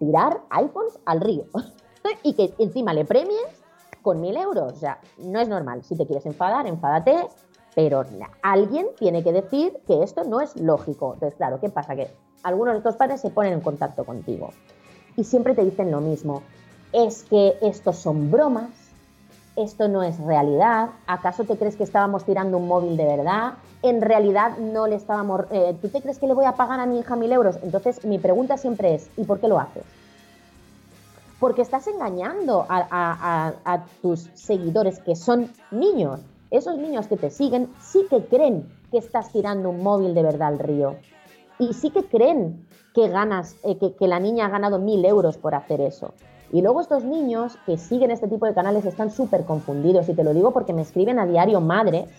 tirar 0.00 0.40
iPhones 0.50 0.98
al 1.04 1.20
río 1.20 1.44
y 2.24 2.34
que 2.34 2.52
encima 2.58 2.92
le 2.92 3.04
premies 3.04 3.62
con 4.02 4.20
mil 4.20 4.36
euros. 4.36 4.72
O 4.72 4.76
sea, 4.76 4.98
no 5.18 5.38
es 5.38 5.48
normal. 5.48 5.84
Si 5.84 5.96
te 5.96 6.04
quieres 6.04 6.26
enfadar, 6.26 6.66
enfádate, 6.66 7.28
pero 7.74 8.04
alguien 8.42 8.86
tiene 8.98 9.22
que 9.22 9.32
decir 9.32 9.80
que 9.86 10.02
esto 10.02 10.24
no 10.24 10.40
es 10.40 10.56
lógico. 10.56 11.14
Entonces, 11.14 11.36
claro, 11.36 11.58
¿qué 11.60 11.70
pasa? 11.70 11.96
Que 11.96 12.10
algunos 12.42 12.74
de 12.74 12.78
estos 12.78 12.96
padres 12.96 13.20
se 13.20 13.30
ponen 13.30 13.54
en 13.54 13.60
contacto 13.60 14.04
contigo 14.04 14.50
y 15.16 15.24
siempre 15.24 15.54
te 15.54 15.64
dicen 15.64 15.90
lo 15.90 16.00
mismo 16.00 16.42
es 16.92 17.24
que 17.24 17.56
estos 17.62 17.96
son 17.96 18.30
bromas, 18.30 18.70
esto 19.56 19.88
no 19.88 20.02
es 20.02 20.18
realidad, 20.18 20.90
¿acaso 21.06 21.44
te 21.44 21.56
crees 21.56 21.76
que 21.76 21.84
estábamos 21.84 22.24
tirando 22.24 22.58
un 22.58 22.68
móvil 22.68 22.96
de 22.96 23.04
verdad? 23.04 23.54
En 23.82 24.00
realidad 24.00 24.58
no 24.58 24.86
le 24.86 24.96
estábamos... 24.96 25.42
Eh, 25.50 25.76
¿Tú 25.80 25.88
te 25.88 26.00
crees 26.00 26.18
que 26.18 26.26
le 26.26 26.34
voy 26.34 26.44
a 26.44 26.52
pagar 26.52 26.80
a 26.80 26.86
mi 26.86 26.98
hija 26.98 27.16
mil 27.16 27.32
euros? 27.32 27.58
Entonces 27.62 28.04
mi 28.04 28.18
pregunta 28.18 28.56
siempre 28.56 28.94
es, 28.94 29.10
¿y 29.16 29.24
por 29.24 29.40
qué 29.40 29.48
lo 29.48 29.58
haces? 29.58 29.84
Porque 31.40 31.62
estás 31.62 31.86
engañando 31.88 32.64
a, 32.68 33.52
a 33.64 33.84
tus 34.00 34.30
seguidores 34.34 35.00
que 35.00 35.16
son 35.16 35.50
niños. 35.70 36.20
Esos 36.52 36.78
niños 36.78 37.08
que 37.08 37.16
te 37.16 37.30
siguen 37.30 37.72
sí 37.80 38.06
que 38.08 38.24
creen 38.26 38.68
que 38.90 38.98
estás 38.98 39.32
tirando 39.32 39.70
un 39.70 39.82
móvil 39.82 40.14
de 40.14 40.22
verdad 40.22 40.48
al 40.48 40.58
río. 40.58 40.96
Y 41.58 41.72
sí 41.72 41.90
que 41.90 42.04
creen 42.04 42.66
que 42.94 43.08
ganas, 43.08 43.56
eh, 43.64 43.78
que, 43.78 43.94
que 43.94 44.06
la 44.06 44.20
niña 44.20 44.46
ha 44.46 44.50
ganado 44.50 44.78
mil 44.78 45.04
euros 45.04 45.38
por 45.38 45.54
hacer 45.54 45.80
eso. 45.80 46.12
Y 46.52 46.60
luego 46.60 46.82
estos 46.82 47.04
niños 47.04 47.56
que 47.64 47.78
siguen 47.78 48.10
este 48.10 48.28
tipo 48.28 48.44
de 48.44 48.52
canales 48.52 48.84
están 48.84 49.10
súper 49.10 49.44
confundidos 49.44 50.08
y 50.10 50.14
te 50.14 50.22
lo 50.22 50.34
digo 50.34 50.52
porque 50.52 50.74
me 50.74 50.82
escriben 50.82 51.18
a 51.18 51.26
diario 51.26 51.62
madres 51.62 52.10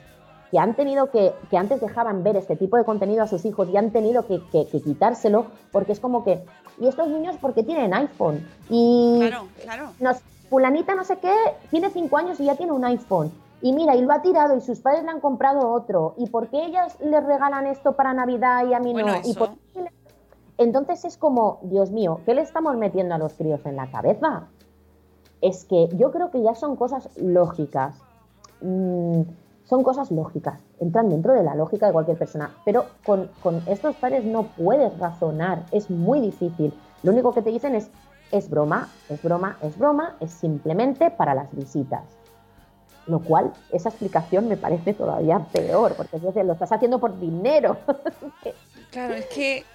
que 0.50 0.58
han 0.58 0.76
tenido 0.76 1.12
que, 1.12 1.34
que 1.52 1.58
antes 1.58 1.82
dejaban 1.82 2.24
ver 2.24 2.36
este 2.36 2.56
tipo 2.56 2.78
de 2.78 2.84
contenido 2.84 3.24
a 3.24 3.28
sus 3.28 3.46
hijos 3.46 3.70
y 3.70 3.78
han 3.78 3.92
tenido 3.92 4.26
que, 4.26 4.42
quitárselo 4.72 5.46
porque 5.72 5.92
es 5.92 6.00
como 6.00 6.24
que, 6.24 6.44
¿y 6.80 6.88
estos 6.88 7.08
niños 7.08 7.36
porque 7.40 7.64
tienen 7.64 7.94
iPhone? 7.94 8.48
Y 8.70 9.18
claro, 9.20 9.48
claro. 9.64 9.92
Nos, 10.00 10.18
fulanita 10.50 10.94
no 10.94 11.04
sé 11.04 11.18
qué, 11.18 11.34
tiene 11.72 11.90
cinco 11.90 12.18
años 12.18 12.40
y 12.40 12.46
ya 12.46 12.56
tiene 12.56 12.72
un 12.72 12.86
iPhone. 12.86 13.32
Y 13.64 13.74
mira, 13.74 13.96
y 13.96 14.02
lo 14.02 14.14
ha 14.14 14.22
tirado 14.22 14.56
y 14.56 14.62
sus 14.62 14.82
padres 14.82 15.04
le 15.04 15.10
han 15.10 15.22
comprado 15.22 15.72
otro. 15.72 16.14
¿Y 16.18 16.28
por 16.28 16.50
qué 16.50 16.66
ellas 16.66 16.98
les 17.00 17.26
regalan 17.26 17.66
esto 17.66 17.94
para 17.94 18.14
Navidad 18.14 18.68
y 18.68 18.74
a 18.74 18.80
mí 18.80 18.94
no? 18.94 19.06
¿Y 19.24 19.34
por 19.34 19.50
qué 19.74 19.90
entonces 20.58 21.04
es 21.06 21.18
como, 21.18 21.60
Dios 21.64 21.90
mío, 21.90 22.20
¿qué 22.26 22.36
le 22.36 22.42
estamos 22.42 22.76
metiendo 22.78 23.16
a 23.16 23.18
los 23.18 23.34
críos 23.34 23.66
en 23.66 23.76
la 23.76 23.90
cabeza? 23.90 24.48
Es 25.42 25.66
que 25.66 25.90
yo 25.96 26.12
creo 26.12 26.30
que 26.30 26.44
ya 26.44 26.56
son 26.56 26.76
cosas 26.76 27.10
lógicas. 27.18 27.96
Mm, 28.62 29.22
son 29.64 29.82
cosas 29.82 30.12
lógicas, 30.12 30.62
entran 30.80 31.10
dentro 31.10 31.34
de 31.34 31.42
la 31.42 31.56
lógica 31.56 31.88
de 31.88 31.94
cualquier 31.94 32.18
persona, 32.18 32.52
pero 32.66 32.86
con, 33.06 33.30
estos 33.66 33.96
padres 33.96 34.26
no 34.26 34.44
puedes 34.44 34.98
razonar, 35.00 35.64
es 35.72 35.90
muy 35.90 36.20
difícil. 36.20 36.74
Lo 37.02 37.14
único 37.14 37.34
que 37.34 37.42
te 37.42 37.50
dicen 37.50 37.74
es, 37.74 37.90
es 38.32 38.50
broma, 38.50 38.90
es 39.10 39.24
broma, 39.24 39.58
es 39.62 39.78
broma, 39.78 40.18
es 40.20 40.32
simplemente 40.32 41.12
para 41.12 41.34
las 41.34 41.56
visitas. 41.56 42.04
Lo 43.06 43.20
cual, 43.20 43.54
esa 43.72 43.90
explicación 43.90 44.48
me 44.48 44.56
parece 44.56 44.94
todavía 44.94 45.40
peor, 45.52 45.94
porque 45.96 46.16
es 46.16 46.24
lo 46.24 46.54
estás 46.54 46.72
haciendo 46.72 47.00
por 47.00 47.20
dinero. 47.20 47.78
claro, 48.92 49.14
es 49.16 49.26
que 49.26 49.66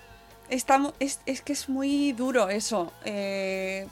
Estamos, 0.51 0.95
es, 0.99 1.21
es, 1.27 1.43
que 1.43 1.53
es 1.53 1.69
muy 1.69 2.13
duro 2.13 2.49
eso, 2.49 2.91
eh, 3.05 3.87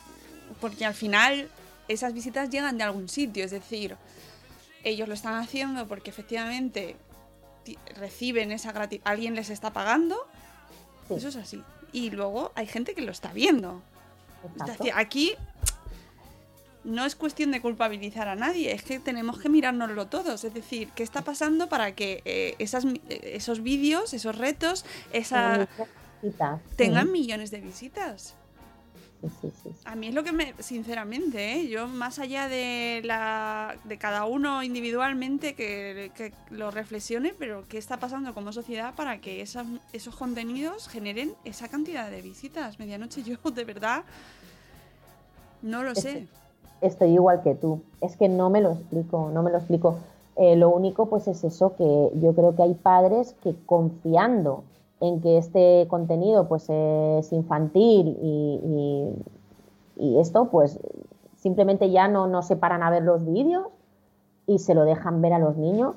porque 0.58 0.86
al 0.86 0.94
final 0.94 1.50
esas 1.86 2.14
visitas 2.14 2.48
llegan 2.48 2.78
de 2.78 2.84
algún 2.84 3.10
sitio, 3.10 3.44
es 3.44 3.50
decir, 3.50 3.96
ellos 4.82 5.06
lo 5.06 5.12
están 5.12 5.34
haciendo 5.34 5.86
porque 5.86 6.08
efectivamente 6.08 6.96
reciben 7.96 8.52
esa 8.52 8.72
gratitud, 8.72 9.02
alguien 9.04 9.34
les 9.34 9.50
está 9.50 9.72
pagando, 9.72 10.16
eso 11.10 11.28
es 11.28 11.36
así. 11.36 11.62
Y 11.92 12.10
luego 12.10 12.52
hay 12.54 12.66
gente 12.66 12.94
que 12.94 13.02
lo 13.02 13.12
está 13.12 13.32
viendo. 13.32 13.82
Es 14.60 14.78
decir, 14.78 14.92
aquí 14.94 15.34
no 16.86 17.04
es 17.04 17.16
cuestión 17.16 17.50
de 17.50 17.60
culpabilizar 17.60 18.28
a 18.28 18.36
nadie, 18.36 18.72
es 18.72 18.82
que 18.82 18.98
tenemos 18.98 19.38
que 19.38 19.48
mirárnoslo 19.48 20.06
todos. 20.06 20.44
Es 20.44 20.54
decir, 20.54 20.88
¿qué 20.94 21.02
está 21.02 21.22
pasando 21.22 21.68
para 21.68 21.94
que 21.94 22.22
eh, 22.24 22.54
esas, 22.58 22.84
eh, 22.84 22.98
esos 23.34 23.62
vídeos, 23.62 24.14
esos 24.14 24.36
retos, 24.36 24.84
esa 25.12 25.68
tengan 26.76 27.12
millones 27.12 27.50
de 27.50 27.60
visitas. 27.60 28.34
A 29.84 29.96
mí 29.96 30.08
es 30.08 30.14
lo 30.14 30.22
que 30.22 30.32
me, 30.32 30.54
sinceramente, 30.60 31.54
¿eh? 31.54 31.68
yo 31.68 31.88
más 31.88 32.18
allá 32.18 32.48
de 32.48 33.00
la 33.02 33.76
de 33.84 33.98
cada 33.98 34.24
uno 34.26 34.62
individualmente 34.62 35.54
que, 35.54 36.32
lo 36.50 36.70
reflexione, 36.70 37.34
pero 37.36 37.64
qué 37.68 37.78
está 37.78 37.98
pasando 37.98 38.34
como 38.34 38.52
sociedad 38.52 38.94
para 38.94 39.20
que 39.20 39.40
esos 39.40 40.16
contenidos 40.16 40.88
generen 40.88 41.34
esa 41.44 41.68
cantidad 41.68 42.10
de 42.10 42.22
visitas. 42.22 42.78
Medianoche 42.78 43.22
yo 43.24 43.36
de 43.50 43.64
verdad 43.64 44.04
no 45.62 45.82
lo 45.82 45.94
sé. 45.94 46.28
Estoy 46.80 47.10
igual 47.10 47.42
que 47.42 47.54
tú. 47.54 47.80
Es 48.00 48.16
que 48.16 48.28
no 48.28 48.50
me 48.50 48.60
lo 48.60 48.72
explico, 48.72 49.30
no 49.32 49.42
me 49.42 49.50
lo 49.50 49.58
explico. 49.58 49.96
Eh, 50.36 50.54
lo 50.56 50.68
único 50.68 51.06
pues 51.06 51.28
es 51.28 51.44
eso 51.44 51.76
que 51.76 52.10
yo 52.20 52.34
creo 52.34 52.54
que 52.54 52.62
hay 52.62 52.74
padres 52.74 53.34
que 53.42 53.56
confiando 53.64 54.64
en 55.00 55.20
que 55.22 55.38
este 55.38 55.86
contenido 55.88 56.46
pues 56.46 56.68
es 56.68 57.32
infantil 57.32 58.18
y, 58.22 59.14
esto 60.18 60.48
pues 60.50 60.78
simplemente 61.36 61.90
ya 61.90 62.06
no, 62.06 62.42
se 62.42 62.56
paran 62.56 62.82
a 62.82 62.90
ver 62.90 63.02
los 63.02 63.24
vídeos 63.24 63.68
y 64.46 64.58
se 64.58 64.74
lo 64.74 64.84
dejan 64.84 65.22
ver 65.22 65.32
a 65.32 65.38
los 65.38 65.56
niños 65.56 65.94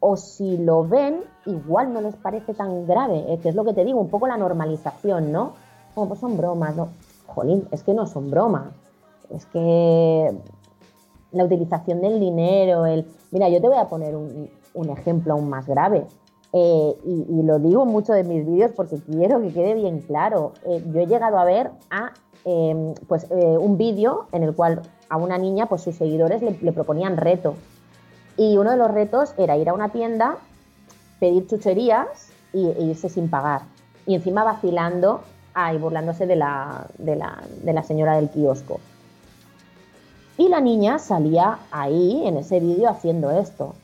o 0.00 0.16
si 0.16 0.58
lo 0.58 0.86
ven 0.86 1.20
igual 1.46 1.94
no 1.94 2.02
les 2.02 2.14
parece 2.14 2.52
tan 2.52 2.86
grave, 2.86 3.24
eh, 3.32 3.38
que 3.38 3.48
es 3.48 3.54
lo 3.54 3.64
que 3.64 3.72
te 3.72 3.86
digo, 3.86 4.00
un 4.00 4.10
poco 4.10 4.26
la 4.26 4.36
normalización, 4.36 5.32
¿no? 5.32 5.52
Como 5.94 6.08
pues 6.08 6.20
son 6.20 6.36
bromas, 6.36 6.76
¿no? 6.76 6.88
Jolín, 7.26 7.66
es 7.70 7.82
que 7.82 7.94
no 7.94 8.06
son 8.06 8.30
bromas, 8.30 8.66
es 9.34 9.46
que 9.46 10.34
la 11.32 11.44
utilización 11.44 12.00
del 12.00 12.20
dinero, 12.20 12.86
el... 12.86 13.06
Mira, 13.30 13.48
yo 13.48 13.60
te 13.60 13.68
voy 13.68 13.76
a 13.78 13.88
poner 13.88 14.16
un, 14.16 14.90
ejemplo 14.90 15.34
aún 15.34 15.48
más 15.48 15.66
grave. 15.66 16.06
Eh, 16.52 16.96
y, 17.04 17.42
lo 17.42 17.58
digo 17.58 17.84
mucho 17.84 18.14
de 18.14 18.24
mis 18.24 18.46
vídeos 18.46 18.70
porque 18.74 18.96
quiero 18.96 19.40
que 19.40 19.52
quede 19.52 19.74
bien 19.74 20.00
claro. 20.00 20.52
Eh, 20.64 20.82
yo 20.92 21.00
he 21.00 21.06
llegado 21.06 21.38
a 21.38 21.44
ver 21.44 21.70
a 21.90 22.12
em, 22.44 22.94
pues, 23.06 23.26
eh, 23.30 23.58
un 23.58 23.76
vídeo 23.76 24.26
en 24.32 24.44
el 24.44 24.54
cual 24.54 24.82
a 25.10 25.16
una 25.18 25.36
niña, 25.36 25.66
pues 25.66 25.82
sus 25.82 25.96
seguidores 25.96 26.40
le, 26.42 26.72
proponían 26.72 27.16
reto. 27.16 27.54
Y 28.36 28.56
uno 28.56 28.70
de 28.70 28.76
los 28.76 28.90
retos 28.90 29.34
era 29.36 29.56
ir 29.56 29.68
a 29.68 29.74
una 29.74 29.90
tienda, 29.90 30.36
pedir 31.20 31.46
chucherías 31.46 32.30
y, 32.52 32.68
e 32.68 32.82
irse 32.84 33.08
sin 33.08 33.28
pagar. 33.28 33.62
Y 34.06 34.14
encima 34.14 34.44
vacilando 34.44 35.20
y 35.74 35.76
burlándose 35.76 36.26
de 36.26 36.36
la, 36.36 36.86
de, 36.98 37.16
la, 37.16 37.42
de 37.62 37.72
la 37.72 37.82
señora 37.82 38.14
del 38.16 38.30
kiosco. 38.30 38.80
Y 40.38 40.48
la 40.48 40.60
niña 40.60 40.98
salía 40.98 41.58
ahí 41.70 42.26
en 42.26 42.38
ese 42.38 42.60
vídeo 42.60 42.88
haciendo 42.88 43.30
esto 43.30 43.74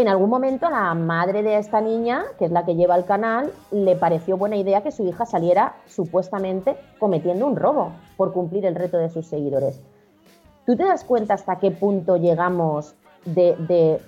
en 0.00 0.06
algún 0.06 0.30
momento 0.30 0.70
la 0.70 0.94
madre 0.94 1.42
de 1.42 1.58
esta 1.58 1.80
niña, 1.80 2.22
que 2.38 2.44
es 2.44 2.52
la 2.52 2.64
que 2.64 2.76
lleva 2.76 2.94
el 2.94 3.04
canal, 3.04 3.52
le 3.72 3.96
pareció 3.96 4.36
buena 4.36 4.56
idea 4.56 4.80
que 4.80 4.92
su 4.92 5.04
hija 5.04 5.26
saliera 5.26 5.74
supuestamente 5.88 6.76
cometiendo 7.00 7.44
un 7.48 7.56
robo 7.56 7.90
por 8.16 8.32
cumplir 8.32 8.64
el 8.64 8.76
reto 8.76 8.96
de 8.96 9.10
sus 9.10 9.26
seguidores. 9.26 9.80
¿Tú 10.66 10.76
te 10.76 10.84
das 10.84 11.02
cuenta 11.02 11.34
hasta 11.34 11.58
qué 11.58 11.72
punto 11.72 12.16
llegamos 12.16 12.94
de, 13.24 14.00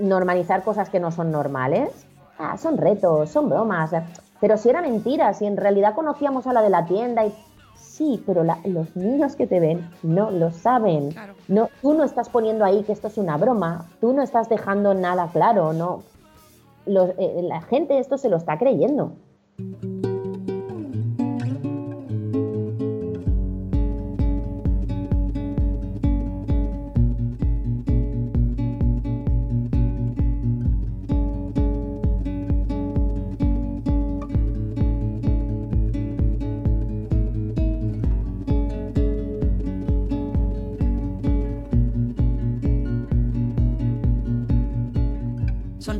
normalizar 0.00 0.64
cosas 0.64 0.90
que 0.90 0.98
no 0.98 1.12
son 1.12 1.30
normales? 1.30 1.90
Ah, 2.36 2.58
son 2.58 2.76
retos, 2.76 3.30
son 3.30 3.48
bromas. 3.48 3.92
Pero 4.40 4.56
si 4.56 4.68
era 4.68 4.82
mentira, 4.82 5.32
si 5.32 5.46
en 5.46 5.56
realidad 5.56 5.94
conocíamos 5.94 6.48
a 6.48 6.52
la 6.52 6.60
de 6.60 6.70
la 6.70 6.86
tienda 6.86 7.24
y 7.24 7.32
Sí, 7.78 8.22
pero 8.26 8.44
los 8.44 8.96
niños 8.96 9.34
que 9.34 9.46
te 9.46 9.60
ven 9.60 9.90
no 10.02 10.30
lo 10.30 10.50
saben. 10.52 11.14
No, 11.48 11.68
tú 11.82 11.94
no 11.94 12.04
estás 12.04 12.28
poniendo 12.28 12.64
ahí 12.64 12.82
que 12.84 12.92
esto 12.92 13.08
es 13.08 13.18
una 13.18 13.36
broma, 13.36 13.86
tú 14.00 14.12
no 14.12 14.22
estás 14.22 14.48
dejando 14.48 14.94
nada 14.94 15.28
claro, 15.32 15.72
no. 15.72 16.02
Eh, 16.86 17.40
la 17.42 17.60
gente 17.62 17.98
esto 17.98 18.16
se 18.16 18.28
lo 18.28 18.36
está 18.36 18.58
creyendo. 18.58 19.12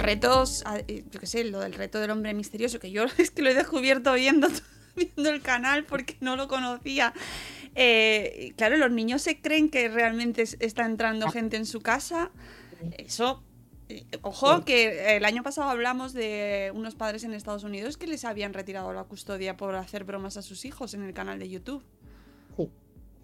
Retos, 0.08 0.64
eh, 0.86 1.04
yo 1.10 1.20
qué 1.20 1.26
sé, 1.26 1.44
lo 1.44 1.60
del 1.60 1.74
reto 1.74 2.00
del 2.00 2.10
hombre 2.10 2.32
misterioso, 2.32 2.78
que 2.78 2.90
yo 2.90 3.04
es 3.18 3.30
que 3.30 3.42
lo 3.42 3.50
he 3.50 3.54
descubierto 3.54 4.14
viendo, 4.14 4.48
viendo 4.96 5.28
el 5.28 5.42
canal 5.42 5.84
porque 5.84 6.16
no 6.20 6.36
lo 6.36 6.48
conocía. 6.48 7.12
Eh, 7.74 8.54
claro, 8.56 8.78
los 8.78 8.90
niños 8.90 9.22
se 9.22 9.40
creen 9.40 9.70
que 9.70 9.88
realmente 9.88 10.42
está 10.42 10.86
entrando 10.86 11.28
gente 11.28 11.56
en 11.56 11.66
su 11.66 11.80
casa. 11.80 12.30
Eso, 12.96 13.42
eh, 13.90 14.04
ojo, 14.22 14.64
que 14.64 15.16
el 15.16 15.24
año 15.26 15.42
pasado 15.42 15.68
hablamos 15.68 16.14
de 16.14 16.72
unos 16.74 16.94
padres 16.94 17.22
en 17.24 17.34
Estados 17.34 17.64
Unidos 17.64 17.98
que 17.98 18.06
les 18.06 18.24
habían 18.24 18.54
retirado 18.54 18.92
la 18.94 19.04
custodia 19.04 19.56
por 19.56 19.74
hacer 19.76 20.04
bromas 20.04 20.38
a 20.38 20.42
sus 20.42 20.64
hijos 20.64 20.94
en 20.94 21.02
el 21.02 21.12
canal 21.12 21.38
de 21.38 21.50
YouTube. 21.50 21.84
Sí, 22.56 22.70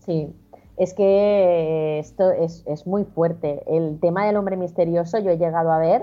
sí. 0.05 0.29
Es 0.77 0.93
que 0.93 1.99
esto 1.99 2.31
es, 2.33 2.63
es 2.67 2.87
muy 2.87 3.05
fuerte. 3.05 3.63
El 3.67 3.99
tema 4.01 4.27
del 4.27 4.37
hombre 4.37 4.57
misterioso 4.57 5.19
yo 5.19 5.31
he 5.31 5.39
llegado 5.39 5.73
a 5.73 5.79
ver 5.79 6.03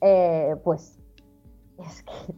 eh, 0.00 0.56
pues 0.64 0.98
es 1.78 2.02
que 2.02 2.34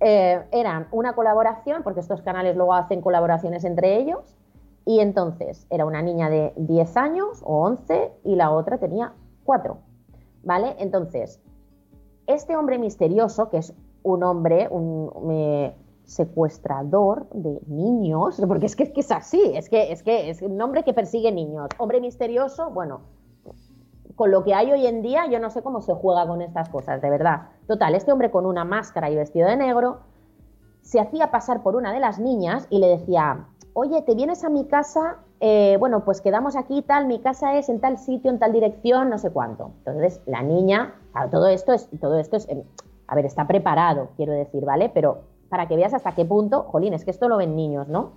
eh, 0.00 0.44
eran 0.52 0.88
una 0.92 1.14
colaboración, 1.14 1.82
porque 1.82 2.00
estos 2.00 2.22
canales 2.22 2.56
luego 2.56 2.74
hacen 2.74 3.00
colaboraciones 3.00 3.64
entre 3.64 3.96
ellos, 3.96 4.36
y 4.84 5.00
entonces 5.00 5.66
era 5.70 5.84
una 5.84 6.02
niña 6.02 6.30
de 6.30 6.52
10 6.56 6.96
años 6.96 7.42
o 7.44 7.62
11 7.64 8.12
y 8.24 8.36
la 8.36 8.50
otra 8.50 8.78
tenía 8.78 9.14
4, 9.44 9.78
¿vale? 10.44 10.76
Entonces, 10.78 11.40
este 12.26 12.56
hombre 12.56 12.78
misterioso, 12.78 13.50
que 13.50 13.58
es 13.58 13.74
un 14.02 14.22
hombre, 14.22 14.68
un 14.70 15.10
secuestrador 16.06 17.28
de 17.30 17.60
niños, 17.66 18.40
porque 18.48 18.66
es 18.66 18.76
que, 18.76 18.84
es 18.84 18.92
que 18.92 19.00
es 19.00 19.10
así, 19.10 19.52
es 19.54 19.68
que, 19.68 19.92
es 19.92 20.02
que 20.02 20.30
es 20.30 20.40
un 20.40 20.60
hombre 20.62 20.84
que 20.84 20.94
persigue 20.94 21.32
niños, 21.32 21.68
hombre 21.78 22.00
misterioso, 22.00 22.70
bueno, 22.70 23.00
con 24.16 24.30
lo 24.30 24.42
que 24.42 24.54
hay 24.54 24.72
hoy 24.72 24.86
en 24.86 25.02
día, 25.02 25.26
yo 25.26 25.38
no 25.38 25.50
sé 25.50 25.62
cómo 25.62 25.82
se 25.82 25.94
juega 25.94 26.26
con 26.26 26.40
estas 26.42 26.68
cosas, 26.70 27.00
de 27.02 27.10
verdad. 27.10 27.48
Total, 27.68 27.94
este 27.94 28.10
hombre 28.10 28.30
con 28.30 28.46
una 28.46 28.64
máscara 28.64 29.10
y 29.10 29.14
vestido 29.14 29.48
de 29.48 29.56
negro 29.56 29.98
se 30.80 31.00
hacía 31.00 31.30
pasar 31.30 31.62
por 31.62 31.76
una 31.76 31.92
de 31.92 32.00
las 32.00 32.18
niñas 32.18 32.66
y 32.70 32.78
le 32.78 32.86
decía, 32.86 33.46
oye, 33.74 34.02
¿te 34.02 34.14
vienes 34.14 34.42
a 34.42 34.48
mi 34.48 34.64
casa? 34.64 35.18
Eh, 35.40 35.76
bueno, 35.78 36.04
pues 36.04 36.22
quedamos 36.22 36.56
aquí 36.56 36.80
tal, 36.80 37.06
mi 37.06 37.20
casa 37.20 37.56
es 37.56 37.68
en 37.68 37.80
tal 37.80 37.98
sitio, 37.98 38.30
en 38.30 38.38
tal 38.38 38.52
dirección, 38.52 39.10
no 39.10 39.18
sé 39.18 39.30
cuánto. 39.30 39.72
Entonces, 39.78 40.22
la 40.24 40.42
niña, 40.42 40.94
todo 41.30 41.48
esto 41.48 41.74
es, 41.74 41.90
todo 42.00 42.18
esto 42.18 42.36
es, 42.36 42.48
a 43.06 43.14
ver, 43.14 43.26
está 43.26 43.46
preparado, 43.46 44.08
quiero 44.16 44.32
decir, 44.32 44.64
¿vale? 44.64 44.88
Pero 44.88 45.24
para 45.50 45.68
que 45.68 45.76
veas 45.76 45.92
hasta 45.92 46.14
qué 46.14 46.24
punto, 46.24 46.62
jolín, 46.62 46.94
es 46.94 47.04
que 47.04 47.10
esto 47.10 47.28
lo 47.28 47.36
ven 47.36 47.54
niños, 47.54 47.86
¿no? 47.88 48.12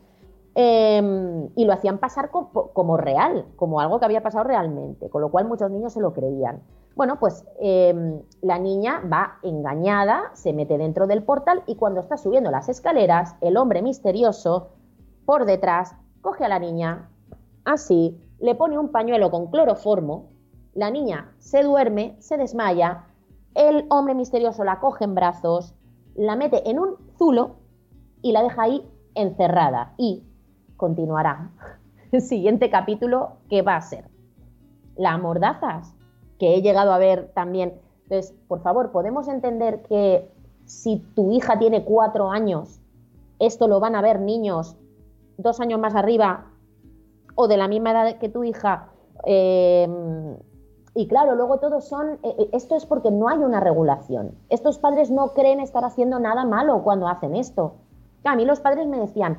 Em, 0.61 1.47
y 1.55 1.63
lo 1.63 1.71
hacían 1.71 1.99
pasar 1.99 2.31
como, 2.31 2.97
real, 2.97 3.45
como 3.55 3.79
algo 3.79 3.97
que 3.97 4.03
había 4.03 4.21
pasado 4.21 4.43
realmente, 4.43 5.09
con 5.09 5.21
lo 5.21 5.31
cual 5.31 5.47
muchos 5.47 5.71
niños 5.71 5.93
se 5.93 6.01
lo 6.01 6.11
creían. 6.11 6.61
Bueno, 6.97 7.17
pues 7.17 7.45
em, 7.61 8.21
la 8.41 8.59
niña 8.59 9.01
va 9.09 9.37
engañada, 9.41 10.31
se 10.33 10.51
mete 10.51 10.77
dentro 10.77 11.07
del 11.07 11.23
portal 11.23 11.63
y 11.65 11.77
cuando 11.77 12.01
está 12.01 12.17
subiendo 12.17 12.51
las 12.51 12.67
escaleras, 12.67 13.37
el 13.39 13.55
hombre 13.55 13.81
misterioso, 13.81 14.71
por 15.25 15.45
detrás, 15.45 15.95
coge 16.19 16.43
a 16.43 16.49
la 16.49 16.59
niña, 16.59 17.09
así, 17.63 18.19
le 18.41 18.53
pone 18.53 18.77
un 18.77 18.91
pañuelo 18.91 19.31
con 19.31 19.47
cloroformo, 19.47 20.25
la 20.73 20.91
niña 20.91 21.31
se 21.37 21.63
duerme, 21.63 22.17
se 22.19 22.35
desmaya, 22.35 23.05
el 23.55 23.85
hombre 23.89 24.13
misterioso 24.13 24.65
la 24.65 24.81
coge 24.81 25.05
en 25.05 25.15
brazos, 25.15 25.73
la 26.15 26.35
mete 26.35 26.69
en 26.69 26.79
un 26.79 26.97
zulo 27.17 27.59
y 28.21 28.33
la 28.33 28.43
deja 28.43 28.63
ahí 28.63 28.85
encerrada. 29.15 29.93
Y 29.97 30.25
continuará. 30.79 31.51
El 32.11 32.21
siguiente 32.21 32.71
capítulo, 32.71 33.33
¿qué 33.49 33.61
va 33.61 33.75
a 33.75 33.81
ser? 33.81 34.05
Las 34.95 35.21
mordazas, 35.21 35.93
que 36.39 36.55
he 36.55 36.61
llegado 36.63 36.91
a 36.91 36.97
ver 36.97 37.31
también. 37.35 37.79
Entonces, 38.03 38.35
por 38.47 38.61
favor, 38.61 38.91
podemos 38.91 39.27
entender 39.27 39.83
que 39.83 40.27
si 40.65 40.97
tu 41.15 41.31
hija 41.31 41.59
tiene 41.59 41.83
cuatro 41.83 42.31
años, 42.31 42.81
esto 43.37 43.67
lo 43.67 43.79
van 43.79 43.95
a 43.95 44.01
ver 44.01 44.19
niños 44.19 44.75
dos 45.37 45.59
años 45.59 45.79
más 45.79 45.95
arriba 45.95 46.45
o 47.35 47.47
de 47.47 47.57
la 47.57 47.67
misma 47.67 47.91
edad 47.91 48.17
que 48.17 48.29
tu 48.29 48.43
hija. 48.43 48.89
Em, 49.23 50.35
y 50.95 51.07
claro, 51.07 51.35
luego 51.35 51.59
todos 51.59 51.87
son, 51.87 52.19
eh, 52.23 52.35
eh, 52.37 52.49
esto 52.53 52.75
es 52.75 52.85
porque 52.85 53.11
no 53.11 53.29
hay 53.29 53.37
una 53.37 53.59
regulación. 53.59 54.35
Estos 54.49 54.79
padres 54.79 55.11
no 55.11 55.33
creen 55.33 55.59
estar 55.59 55.85
haciendo 55.85 56.19
nada 56.19 56.45
malo 56.45 56.83
cuando 56.83 57.07
hacen 57.07 57.35
esto. 57.35 57.75
A 58.25 58.35
mí 58.35 58.43
los 58.43 58.59
padres 58.59 58.87
me 58.87 58.99
decían, 58.99 59.37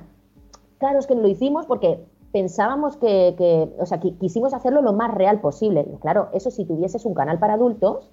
Claro, 0.81 0.99
es 0.99 1.07
que 1.07 1.14
lo 1.14 1.28
hicimos 1.28 1.66
porque 1.66 2.05
pensábamos 2.33 2.97
que, 2.97 3.72
o 3.78 3.87
sea, 3.87 4.01
quisimos 4.01 4.55
hacerlo 4.55 4.83
lo 4.83 4.93
más 4.93 5.14
real 5.14 5.41
posible. 5.41 5.87
Claro, 6.01 6.31
eso 6.33 6.51
si 6.51 6.64
tuvieses 6.64 7.05
un 7.05 7.14
canal 7.14 7.39
para 7.39 7.55
adultos 7.55 8.11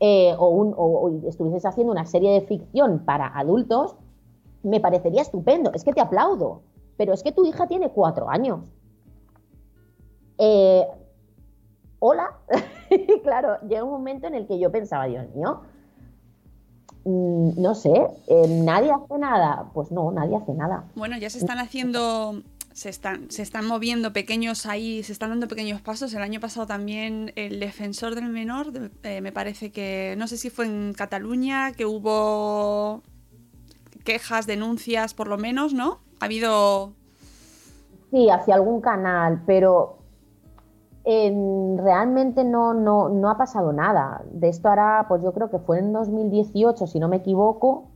eh, 0.00 0.34
o, 0.38 0.48
un, 0.48 1.24
estuvieses 1.26 1.66
haciendo 1.66 1.92
una 1.92 2.06
serie 2.06 2.32
de 2.32 2.40
ficción 2.40 3.04
para 3.04 3.26
adultos, 3.26 3.96
me 4.62 4.80
parecería 4.80 5.20
estupendo. 5.20 5.72
Es 5.74 5.84
que 5.84 5.92
te 5.92 6.00
aplaudo. 6.00 6.62
Pero 6.96 7.12
es 7.12 7.22
que 7.22 7.32
tu 7.32 7.44
hija 7.44 7.66
tiene 7.66 7.90
cuatro 7.90 8.30
años. 8.30 8.60
Eh, 10.38 10.86
Hola. 12.02 12.38
claro, 13.22 13.58
llega 13.68 13.84
un 13.84 13.90
momento 13.90 14.26
en 14.26 14.34
el 14.34 14.46
que 14.46 14.58
yo 14.58 14.72
pensaba, 14.72 15.04
Dios 15.04 15.28
mío, 15.34 15.60
no 17.04 17.74
sé, 17.74 17.92
eh, 18.26 18.46
nadie 18.48 18.90
hace 18.92 19.18
nada. 19.18 19.70
Pues 19.72 19.90
no, 19.90 20.10
nadie 20.10 20.36
hace 20.36 20.52
nada. 20.52 20.84
Bueno, 20.94 21.16
ya 21.16 21.30
se 21.30 21.38
están 21.38 21.58
haciendo, 21.58 22.42
se 22.72 22.88
están, 22.88 23.30
se 23.30 23.42
están 23.42 23.66
moviendo 23.66 24.12
pequeños 24.12 24.66
ahí, 24.66 25.02
se 25.02 25.12
están 25.12 25.30
dando 25.30 25.48
pequeños 25.48 25.80
pasos. 25.80 26.12
El 26.14 26.22
año 26.22 26.40
pasado 26.40 26.66
también 26.66 27.32
el 27.36 27.60
defensor 27.60 28.14
del 28.14 28.28
menor, 28.28 28.72
eh, 29.02 29.20
me 29.20 29.32
parece 29.32 29.72
que, 29.72 30.14
no 30.18 30.26
sé 30.26 30.36
si 30.36 30.50
fue 30.50 30.66
en 30.66 30.92
Cataluña, 30.94 31.72
que 31.72 31.86
hubo 31.86 33.02
quejas, 34.04 34.46
denuncias, 34.46 35.14
por 35.14 35.28
lo 35.28 35.38
menos, 35.38 35.72
¿no? 35.72 36.00
Ha 36.20 36.26
habido... 36.26 36.92
Sí, 38.10 38.28
hacia 38.28 38.56
algún 38.56 38.80
canal, 38.80 39.42
pero 39.46 39.99
realmente 41.04 42.44
no, 42.44 42.74
no, 42.74 43.08
no, 43.08 43.30
ha 43.30 43.38
pasado 43.38 43.72
nada. 43.72 44.22
De 44.32 44.48
esto 44.48 44.68
ahora, 44.68 45.06
pues 45.08 45.22
yo 45.22 45.32
creo 45.32 45.50
que 45.50 45.58
fue 45.58 45.78
en 45.78 45.92
2018, 45.92 46.86
si 46.86 46.98
no 46.98 47.08
me 47.08 47.16
equivoco, 47.16 47.88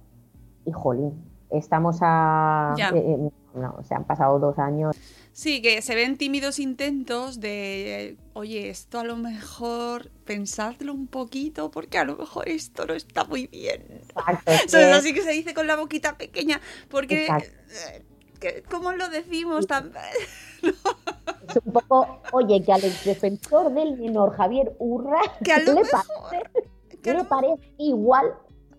y 0.64 0.72
jolín, 0.72 1.12
estamos 1.50 1.98
a... 2.00 2.74
Eh, 2.78 2.86
eh, 2.94 3.30
no, 3.54 3.82
se 3.86 3.94
han 3.94 4.04
pasado 4.04 4.38
dos 4.40 4.58
años. 4.58 4.96
Sí, 5.32 5.62
que 5.62 5.80
se 5.82 5.94
ven 5.94 6.16
tímidos 6.16 6.58
intentos 6.58 7.40
de, 7.40 8.16
oye, 8.32 8.68
esto 8.68 8.98
a 8.98 9.04
lo 9.04 9.16
mejor 9.16 10.10
pensadlo 10.24 10.92
un 10.92 11.06
poquito, 11.06 11.70
porque 11.70 11.98
a 11.98 12.04
lo 12.04 12.16
mejor 12.16 12.48
esto 12.48 12.86
no 12.86 12.94
está 12.94 13.24
muy 13.24 13.46
bien. 13.46 13.82
Exacto, 13.90 14.50
es 14.78 14.92
así 14.92 15.14
que 15.14 15.22
se 15.22 15.30
dice 15.30 15.54
con 15.54 15.66
la 15.66 15.76
boquita 15.76 16.16
pequeña, 16.16 16.60
porque 16.88 17.28
que, 18.40 18.62
¿cómo 18.70 18.92
lo 18.92 19.08
decimos 19.08 19.66
tan.? 19.66 19.92
Es 21.48 21.56
un 21.64 21.72
poco, 21.72 22.18
oye, 22.32 22.62
que 22.62 22.72
al 22.72 22.80
defensor 22.80 23.72
del 23.72 23.98
menor 23.98 24.34
Javier 24.36 24.74
Urra 24.78 25.20
Que 25.44 25.52
a 25.52 25.58
lo 25.60 25.74
le 25.74 25.80
mejor- 25.82 26.00
parece, 26.30 26.70
que 27.02 27.10
a 27.10 27.12
le 27.14 27.18
lo- 27.22 27.28
parece 27.28 27.62
igual 27.78 28.34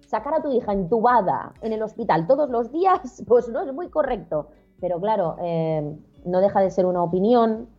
sacar 0.08 0.36
a 0.36 0.42
tu 0.42 0.52
hija 0.52 0.72
entubada 0.74 1.54
en 1.62 1.74
el 1.74 1.82
hospital 1.84 2.28
todos 2.28 2.50
los 2.50 2.72
días, 2.72 3.24
pues 3.28 3.48
no 3.50 3.64
es 3.66 3.74
muy 3.74 3.90
correcto. 3.90 4.50
Pero 4.80 5.00
claro, 5.00 5.38
eh, 5.42 5.96
no 6.26 6.42
deja 6.42 6.60
de 6.62 6.70
ser 6.72 6.86
una 6.86 7.02
opinión 7.04 7.70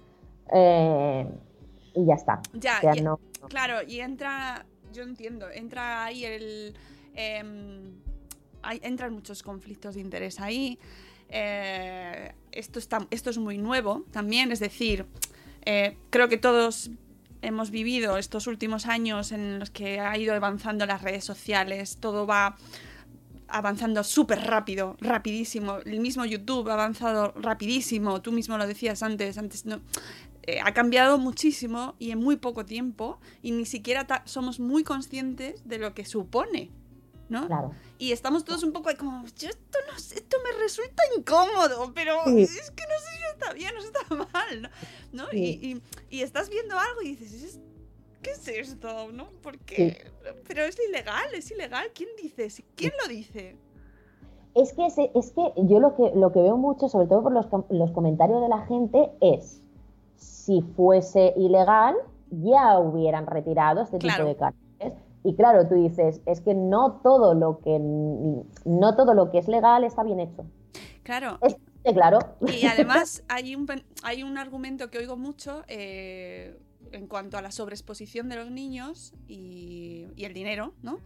eh, 0.53 1.29
y 1.95 2.07
ya 2.07 2.15
está. 2.15 2.41
Ya, 2.55 2.79
O 2.79 2.81
sea, 2.81 2.97
y- 2.97 3.01
no- 3.03 3.19
Claro, 3.49 3.83
y 3.87 4.01
entra, 4.01 4.67
yo 4.93 5.03
entiendo, 5.05 5.47
entra 5.51 6.05
ahí 6.05 6.25
el... 6.25 6.75
hay- 8.63 8.81
entran 8.83 9.13
muchos 9.13 9.43
conflictos 9.43 9.95
de 9.95 10.01
interés 10.01 10.41
ahí. 10.41 10.79
Eh, 11.29 12.33
esto, 12.53 12.79
está, 12.79 13.07
esto 13.11 13.31
es 13.31 13.39
muy 13.39 13.59
nuevo 13.59 14.05
también, 14.11 14.53
es 14.53 14.61
decir, 14.61 15.07
eh, 15.65 15.97
creo 16.11 16.29
que 16.29 16.37
todos 16.37 16.91
hemos 17.43 17.71
vivido 17.71 18.17
estos 18.17 18.47
últimos 18.47 18.87
años 18.87 19.33
en 19.33 19.59
los 19.59 19.71
que 19.71 20.01
ha 20.01 20.17
ido 20.17 20.35
avanzando 20.35 20.87
las 20.87 21.03
redes 21.03 21.25
sociales, 21.25 21.99
todo 22.01 22.27
va 22.27 22.57
avanzando 23.49 24.03
súper 24.03 24.41
rápido, 24.41 24.97
rapidísimo. 25.01 25.79
El 25.85 26.01
mismo 26.01 26.25
YouTube 26.25 26.69
ha 26.69 26.75
avanzado 26.75 27.33
rapidísimo, 27.37 28.21
tú 28.21 28.33
mismo 28.33 28.59
lo 28.59 28.67
decías 28.67 29.03
antes, 29.03 29.39
antes 29.39 29.67
no, 29.67 29.81
eh, 30.43 30.61
ha 30.63 30.73
cambiado 30.73 31.19
muchísimo 31.19 31.95
y 31.99 32.11
en 32.11 32.19
muy 32.19 32.37
poco 32.37 32.65
tiempo 32.65 33.19
y 33.43 33.53
ni 33.53 33.67
siquiera 33.67 34.07
somos 34.25 34.61
muy 34.61 34.85
conscientes 34.85 35.67
de 35.69 35.79
lo 35.79 35.95
que 35.95 36.05
supone, 36.05 36.71
¿no? 37.29 37.47
Claro. 37.47 37.73
Y 37.99 38.13
estamos 38.13 38.45
todos 38.45 38.63
un 38.63 38.73
poco 38.73 38.89
ahí 38.89 38.97
como, 38.97 39.25
yo 39.37 39.49
esto 39.49 39.79
no 39.93 39.99
sé, 39.99 40.17
esto 40.17 40.37
me 40.45 40.59
resulta 40.63 41.03
incómodo, 41.17 41.93
pero 41.95 42.15
Sí. 42.27 42.43
es 42.43 42.71
que 42.71 42.85
no 42.85 42.99
sé 43.01 43.17
si 43.17 43.23
está 43.33 43.53
bien 43.53 43.77
o 43.77 43.81
si 43.81 43.87
está 43.89 44.15
mal, 44.33 44.63
¿no? 44.63 44.69
¿No? 45.13 45.31
Sí. 45.31 45.59
Y, 45.63 45.73
y- 45.73 45.83
y 46.19 46.23
estás 46.23 46.49
viendo 46.51 46.79
algo 46.79 47.03
y 47.03 47.17
dices, 47.17 47.43
"¿Es- 47.43 47.61
¿qué 48.23 48.31
es 48.33 48.49
esto? 48.49 49.11
¿No? 49.13 49.29
¿Por 49.43 49.59
qué? 49.59 50.11
Pero 50.47 50.63
es 50.65 50.77
ilegal, 50.89 51.33
es 51.35 51.51
ilegal. 51.51 51.91
¿Quién 51.95 52.09
dice? 52.21 52.49
¿Quién 52.75 52.93
lo 53.03 53.09
dice? 53.09 53.57
Es 54.55 54.73
que, 54.73 54.87
es 54.87 55.33
que 55.33 55.53
yo 55.67 55.81
lo 55.81 55.95
que, 55.97 56.13
lo 56.15 56.33
que 56.33 56.41
veo 56.41 56.57
mucho, 56.57 56.89
sobre 56.89 57.07
todo 57.09 57.23
por 57.23 57.33
los, 57.33 57.47
com- 57.47 57.67
los 57.71 57.91
comentarios 57.93 58.41
de 58.41 58.49
la 58.49 58.65
gente, 58.67 59.11
es 59.21 59.61
si 60.17 60.63
fuese 60.77 61.35
ilegal, 61.37 61.95
ya 62.31 62.79
hubieran 62.79 63.27
retirado 63.27 63.83
este 63.83 63.99
Claro. 63.99 64.25
tipo 64.25 64.29
de 64.29 64.37
carteles. 64.37 64.66
Y 65.27 65.35
claro, 65.35 65.67
tú 65.67 65.75
dices, 65.75 66.21
es 66.25 66.41
que 66.41 66.55
no 66.55 67.01
todo 67.03 67.35
lo 67.35 67.59
que 67.59 67.81
no 67.81 68.97
todo 68.97 69.13
lo 69.13 69.33
que 69.33 69.39
es 69.39 69.49
legal 69.49 69.83
está 69.83 70.05
bien 70.05 70.21
hecho. 70.21 70.47
Claro. 71.03 71.39
Es 71.43 71.57
claro. 71.93 72.19
Y 72.41 72.67
además 72.67 73.25
hay 73.29 73.57
un, 73.57 73.67
hay 74.05 74.23
un 74.23 74.39
argumento 74.39 74.89
que 74.89 74.99
oigo 74.99 75.17
mucho 75.17 75.65
eh, 75.67 76.57
en 76.93 77.09
cuanto 77.09 77.39
a 77.39 77.43
la 77.43 77.51
sobreexposición 77.51 78.29
de 78.29 78.37
los 78.37 78.53
niños 78.53 79.15
y, 79.27 80.07
y 80.15 80.25
el 80.27 80.33
dinero, 80.33 80.75
¿no? 80.83 81.01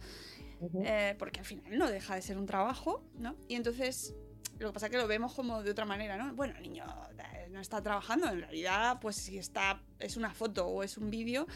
Eh, 0.83 1.15
porque 1.17 1.39
al 1.39 1.45
final 1.47 1.75
no 1.79 1.89
deja 1.89 2.13
de 2.13 2.21
ser 2.21 2.37
un 2.37 2.45
trabajo, 2.45 3.01
¿no? 3.17 3.35
Y 3.47 3.55
entonces 3.55 4.13
lo 4.59 4.67
que 4.67 4.73
pasa 4.73 4.85
es 4.85 4.91
que 4.91 4.97
lo 4.99 5.07
vemos 5.07 5.33
como 5.33 5.63
de 5.63 5.71
otra 5.71 5.85
manera, 5.85 6.17
¿no? 6.17 6.35
Bueno, 6.35 6.53
el 6.57 6.63
niño 6.63 6.85
eh, 7.17 7.47
no 7.49 7.59
está 7.59 7.81
trabajando, 7.81 8.27
en 8.29 8.41
realidad, 8.41 8.99
pues 9.01 9.15
si 9.15 9.39
está, 9.39 9.81
es 9.99 10.17
una 10.17 10.31
foto 10.35 10.67
o 10.67 10.83
es 10.83 10.99
un 10.99 11.09
vídeo. 11.09 11.47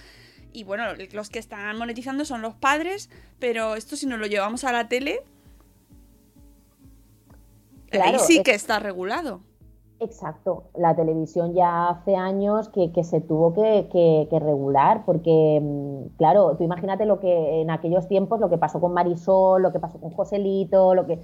Y 0.56 0.64
bueno, 0.64 0.84
los 1.14 1.30
que 1.30 1.40
están 1.40 1.78
monetizando 1.78 2.24
son 2.24 2.42
los 2.42 2.56
padres, 2.56 3.10
pero 3.40 3.76
esto 3.76 3.96
si 3.98 4.06
nos 4.08 4.20
lo 4.20 4.26
llevamos 4.26 4.64
a 4.64 4.72
la 4.72 4.88
tele, 4.88 5.20
ahí 7.92 8.18
sí 8.20 8.38
es- 8.38 8.44
que 8.44 8.54
está 8.54 8.80
regulado. 8.80 9.42
Exacto, 10.00 10.66
la 10.78 10.94
televisión 10.96 11.54
ya 11.54 11.88
hace 11.90 12.16
años 12.18 12.68
que, 12.70 12.92
que 12.92 13.04
se 13.06 13.22
tuvo 13.22 13.54
que, 13.54 13.88
que- 13.92 14.28
que 14.30 14.40
regular, 14.40 15.04
porque, 15.06 15.60
mm, 15.62 16.18
claro, 16.18 16.56
tú 16.58 16.64
imagínate 16.66 17.06
lo 17.06 17.20
que 17.20 17.62
en 17.62 17.70
aquellos 17.70 18.08
tiempos, 18.08 18.40
lo 18.42 18.50
que 18.50 18.58
pasó 18.58 18.82
con 18.82 18.94
Marisol, 18.94 19.62
lo 19.62 19.72
que 19.72 19.80
pasó 19.80 20.00
con 20.00 20.12
Joselito, 20.12 20.94
lo 20.96 21.06
que... 21.08 21.20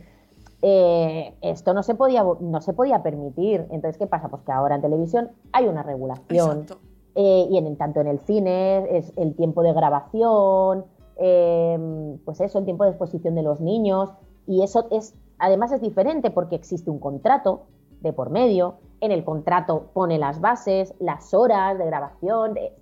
eh, 0.61 1.33
esto 1.41 1.73
no 1.73 1.83
se, 1.83 1.95
podía, 1.95 2.23
no 2.39 2.61
se 2.61 2.71
podía 2.73 3.01
permitir. 3.03 3.65
Entonces, 3.71 3.97
¿qué 3.97 4.07
pasa? 4.07 4.29
Pues 4.29 4.43
que 4.43 4.51
ahora 4.51 4.75
en 4.75 4.81
televisión 4.81 5.31
hay 5.51 5.65
una 5.67 5.83
regulación. 5.83 6.59
Exacto. 6.61 6.79
Eh, 7.15 7.47
y 7.49 7.57
en, 7.57 7.75
tanto 7.77 7.99
en 7.99 8.07
el 8.07 8.19
cine 8.19 8.97
es 8.97 9.11
el 9.17 9.35
tiempo 9.35 9.63
de 9.63 9.73
grabación, 9.73 10.85
eh, 11.17 12.17
pues 12.23 12.39
eso, 12.39 12.59
el 12.59 12.65
tiempo 12.65 12.83
de 12.83 12.91
exposición 12.91 13.35
de 13.35 13.43
los 13.43 13.59
niños. 13.59 14.13
Y 14.47 14.63
eso 14.63 14.87
es, 14.91 15.13
además 15.37 15.71
es 15.71 15.81
diferente 15.81 16.31
porque 16.31 16.55
existe 16.55 16.89
un 16.89 16.99
contrato 16.99 17.63
de 18.01 18.13
por 18.13 18.29
medio. 18.29 18.75
En 19.01 19.11
el 19.11 19.23
contrato 19.23 19.89
pone 19.93 20.17
las 20.19 20.39
bases, 20.41 20.93
las 20.99 21.33
horas 21.33 21.77
de 21.77 21.85
grabación, 21.85 22.53
de- 22.53 22.73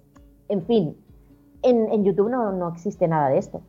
en 0.47 0.61
fin. 0.63 0.97
En, 1.61 2.03
YouTube 2.05 2.29
no, 2.29 2.51
no 2.53 2.69
existe 2.69 3.07
nada 3.07 3.29
de 3.29 3.37
esto. 3.37 3.61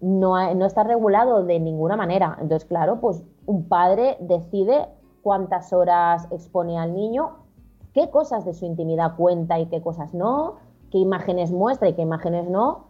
No, 0.00 0.54
no 0.54 0.66
está 0.66 0.82
regulado 0.82 1.44
de 1.44 1.60
ninguna 1.60 1.96
manera. 1.96 2.36
Entonces, 2.40 2.68
claro, 2.68 3.00
pues 3.00 3.22
un 3.46 3.68
padre 3.68 4.16
decide 4.20 4.86
cuántas 5.22 5.72
horas 5.72 6.26
expone 6.30 6.78
al 6.78 6.92
niño 6.94 7.45
qué 7.96 8.10
cosas 8.10 8.44
de 8.44 8.52
su 8.52 8.66
intimidad 8.66 9.16
cuenta 9.16 9.58
y 9.58 9.66
qué 9.66 9.80
cosas 9.80 10.12
no, 10.12 10.56
qué 10.90 10.98
imágenes 10.98 11.50
muestra 11.50 11.88
y 11.88 11.94
qué 11.94 12.02
imágenes 12.02 12.46
no. 12.46 12.84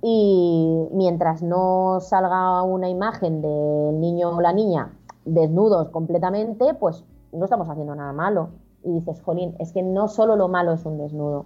Y 0.00 0.88
mientras 0.92 1.42
no 1.42 1.98
salga 2.00 2.62
una 2.62 2.88
imagen 2.88 3.42
del 3.42 4.00
niño 4.00 4.30
o 4.30 4.40
la 4.40 4.54
niña 4.54 4.94
desnudos 5.26 5.90
completamente, 5.90 6.72
pues 6.72 7.04
no 7.32 7.44
estamos 7.44 7.68
haciendo 7.68 7.94
nada 7.94 8.14
malo. 8.14 8.48
Y 8.82 8.92
dices, 8.92 9.20
jolín, 9.20 9.54
es 9.58 9.72
que 9.72 9.82
no 9.82 10.08
solo 10.08 10.36
lo 10.36 10.48
malo 10.48 10.72
es 10.72 10.86
un 10.86 10.96
desnudo. 10.96 11.44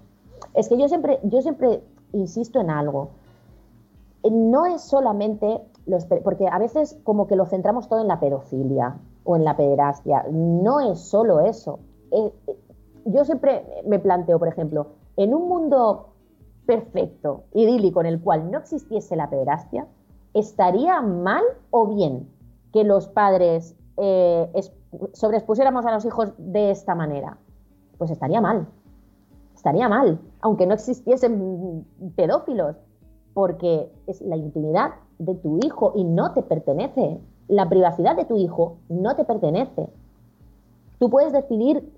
Es 0.55 0.69
que 0.69 0.79
yo 0.79 0.87
siempre, 0.87 1.19
yo 1.25 1.43
siempre 1.43 1.83
insisto 2.13 2.61
en 2.61 2.71
algo. 2.71 3.09
Eh, 4.23 4.31
No 4.31 4.67
es 4.67 4.83
solamente 4.83 5.61
los... 5.85 6.05
Porque 6.05 6.47
a 6.47 6.59
veces 6.61 6.97
como 7.03 7.27
que 7.27 7.35
lo 7.35 7.45
centramos 7.47 7.89
todo 7.89 8.03
en 8.03 8.09
la 8.09 8.21
pedofilia 8.21 8.99
o 9.25 9.35
en 9.35 9.45
la 9.45 9.57
pederastia. 9.57 10.27
No 10.31 10.79
es 10.79 11.01
solo 11.01 11.41
eso. 11.41 11.81
Yo 13.13 13.25
siempre 13.25 13.65
me 13.87 13.99
planteo, 13.99 14.39
por 14.39 14.49
ejemplo, 14.49 14.89
en 15.17 15.35
un 15.35 15.49
mundo 15.49 16.11
perfecto, 16.67 17.45
idílico, 17.53 18.01
en 18.01 18.07
el 18.07 18.21
cual 18.21 18.51
no 18.51 18.59
existiese 18.59 19.17
la 19.17 19.29
pederastia, 19.29 19.87
¿estaría 20.35 21.01
mal 21.01 21.43
o 21.71 21.87
bien 21.89 22.29
que 22.73 22.85
los 22.85 23.09
padres 23.09 23.75
eh, 23.97 24.49
sobreexpusiéramos 25.13 25.85
a 25.87 25.93
los 25.93 26.05
hijos 26.05 26.33
de 26.39 26.71
esta 26.71 26.95
manera? 26.95 27.39
Pues 27.99 28.11
estaría 28.11 28.41
mal. 28.41 28.69
Estaría 29.55 29.89
mal, 29.89 30.21
aunque 30.41 30.67
no 30.67 30.75
existiesen 30.75 31.85
pedófilos, 32.17 32.77
porque 33.35 33.91
es 34.07 34.21
la 34.23 34.37
intimidad 34.37 34.93
de 35.19 35.35
tu 35.35 35.59
hijo 35.63 35.93
y 35.95 36.05
no 36.05 36.33
te 36.33 36.43
pertenece. 36.43 37.21
La 37.49 37.69
privacidad 37.69 38.17
de 38.17 38.25
tu 38.25 38.37
hijo 38.37 38.77
no 38.89 39.17
te 39.17 39.25
pertenece. 39.25 39.89
Tú 40.99 41.11
puedes 41.11 41.33
decidir 41.33 41.93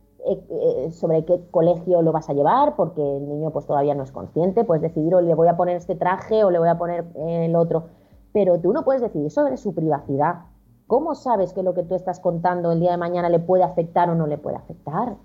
sobre 0.93 1.25
qué 1.25 1.41
colegio 1.51 2.03
lo 2.03 2.13
vas 2.13 2.31
a 2.31 2.33
llevar, 2.33 2.77
porque 2.77 3.01
el 3.01 3.29
niño 3.29 3.51
pues 3.51 3.67
todavía 3.67 3.95
no 3.95 4.03
es 4.03 4.13
consciente, 4.13 4.65
puedes 4.65 4.83
decidir 4.83 5.15
o 5.15 5.21
le 5.21 5.35
voy 5.35 5.49
a 5.49 5.57
poner 5.57 5.77
este 5.77 5.95
traje 5.95 6.45
o 6.45 6.51
le 6.51 6.59
voy 6.59 6.69
a 6.69 6.79
poner 6.79 7.07
eh, 7.17 7.47
el 7.47 7.57
otro, 7.57 7.85
pero 8.33 8.61
tú 8.61 8.73
no 8.73 8.85
puedes 8.85 9.03
decidir 9.03 9.31
sobre 9.31 9.57
su 9.57 9.75
privacidad. 9.75 10.45
¿Cómo 10.87 11.15
sabes 11.15 11.53
que 11.53 11.63
lo 11.63 11.75
que 11.75 11.83
tú 11.83 11.95
estás 11.95 12.21
contando 12.21 12.73
el 12.73 12.81
día 12.81 12.93
de 12.93 12.97
mañana 12.99 13.29
le 13.29 13.39
puede 13.39 13.65
afectar 13.65 14.11
o 14.11 14.15
no 14.15 14.27
le 14.27 14.39
puede 14.39 14.57
afectar? 14.57 15.17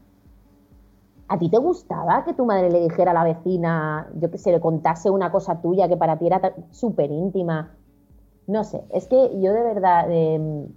¿A 1.28 1.38
ti 1.38 1.50
te 1.50 1.58
gustaba 1.58 2.24
que 2.24 2.34
tu 2.34 2.46
madre 2.46 2.70
le 2.72 2.80
dijera 2.80 3.12
a 3.12 3.14
la 3.14 3.24
vecina, 3.24 4.10
yo 4.16 4.32
que 4.32 4.38
sé, 4.38 4.52
le 4.52 4.62
contase 4.62 5.10
una 5.10 5.32
cosa 5.32 5.62
tuya 5.62 5.88
que 5.88 5.98
para 5.98 6.18
ti 6.18 6.28
era 6.28 6.54
súper 6.72 7.12
íntima? 7.12 7.76
No 8.48 8.64
sé, 8.64 8.86
es 8.92 9.08
que 9.08 9.40
yo 9.42 9.52
de 9.52 9.62
verdad, 9.62 10.06
eh, 10.10 10.68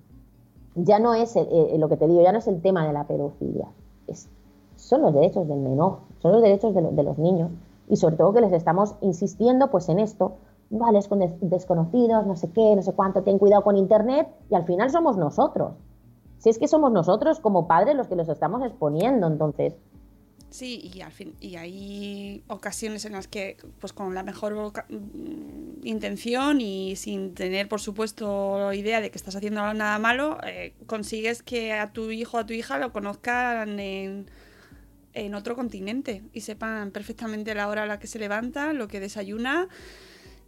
ya 0.75 0.99
no 0.99 1.15
es 1.15 1.37
eh, 1.37 1.77
lo 1.79 1.89
que 1.89 1.97
te 1.97 2.09
digo, 2.09 2.21
ya 2.21 2.33
no 2.33 2.39
es 2.39 2.49
el 2.49 2.61
tema 2.61 2.85
de 2.85 2.93
la 2.93 3.05
pedofilia, 3.05 3.69
son 4.77 5.03
los 5.03 5.13
derechos 5.15 5.47
del 5.49 5.59
menor, 5.59 5.99
son 6.21 6.33
los 6.33 6.43
derechos 6.43 6.75
de, 6.75 6.83
lo- 6.83 6.91
de 6.93 7.03
los 7.03 7.19
niños. 7.19 7.51
Y 7.89 7.97
sobre 7.97 8.17
todo 8.17 8.33
que 8.33 8.41
les 8.41 8.53
estamos 8.53 8.95
insistiendo 9.01 9.71
pues 9.71 9.89
en 9.89 9.99
esto, 9.99 10.35
vale, 10.71 11.01
con 11.09 11.19
des- 11.19 11.35
desconocidos, 11.41 12.27
no 12.27 12.37
sé 12.37 12.51
qué, 12.53 12.75
no 12.77 12.83
sé 12.83 12.93
cuánto, 12.93 13.23
ten 13.23 13.39
cuidado 13.39 13.63
con 13.63 13.77
internet. 13.77 14.29
Y 14.51 14.55
al 14.55 14.65
final 14.65 14.91
somos 14.91 15.17
nosotros. 15.17 15.73
Si 16.39 16.49
es 16.49 16.59
que 16.59 16.69
somos 16.69 16.91
nosotros 16.93 17.41
como 17.41 17.67
padres 17.67 17.95
los 17.97 18.09
que 18.09 18.17
los 18.17 18.29
estamos 18.29 18.63
exponiendo, 18.65 19.27
entonces, 19.27 19.75
Sí, 20.51 20.91
y 20.93 21.01
al 21.01 21.13
fin, 21.13 21.37
y 21.41 21.55
hay 21.55 22.43
ocasiones 22.49 23.05
en 23.05 23.13
las 23.13 23.29
que, 23.29 23.57
pues 23.79 23.93
con 23.93 24.15
la 24.17 24.25
mejor 24.25 24.73
mm, 24.89 25.87
intención 25.87 26.61
y 26.61 26.97
sin 26.97 27.35
tener, 27.35 27.69
por 27.69 27.81
supuesto, 27.81 28.73
idea 28.73 29.01
de 29.01 29.13
que 29.13 29.19
estás 29.19 29.37
haciendo 29.37 29.73
nada 29.75 29.99
malo, 30.01 30.39
eh, 30.45 30.75
consigues 30.87 31.45
que 31.45 31.73
a 31.73 31.93
tu 31.93 32.11
hijo 32.11 32.37
o 32.37 32.41
a 32.41 32.47
tu 32.47 32.53
hija 32.53 32.79
lo 32.79 32.93
conozcan 32.93 33.79
en, 33.79 34.29
en 35.15 35.35
otro 35.37 35.55
continente 35.55 36.25
y 36.33 36.41
sepan 36.41 36.91
perfectamente 36.91 37.55
la 37.55 37.69
hora 37.69 37.85
a 37.85 37.87
la 37.87 38.01
que 38.01 38.09
se 38.09 38.19
levanta, 38.19 38.73
lo 38.73 38.89
que 38.89 38.99
desayuna 38.99 39.69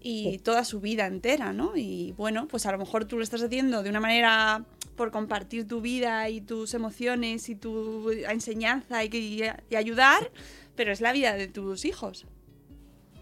y 0.01 0.39
toda 0.39 0.65
su 0.65 0.81
vida 0.81 1.07
entera, 1.07 1.53
¿no? 1.53 1.77
Y 1.77 2.13
bueno, 2.17 2.49
pues 2.49 2.67
a 2.67 2.73
lo 2.73 2.79
mejor 2.79 3.05
tú 3.05 3.19
lo 3.19 3.23
estás 3.23 3.43
haciendo 3.43 3.85
de 3.85 3.91
una 3.91 4.01
manera 4.01 4.65
por 4.97 5.11
compartir 5.11 5.67
tu 5.67 5.81
vida 5.81 6.29
y 6.29 6.41
tus 6.41 6.75
emociones 6.75 7.49
y 7.49 7.57
tu 7.57 8.11
enseñanza 8.11 9.05
y, 9.05 9.43
ayudar, 9.77 10.31
pero 10.77 10.93
es 10.93 11.01
la 11.01 11.13
vida 11.13 11.35
de 11.35 11.49
tus 11.49 11.85
hijos. 11.85 12.27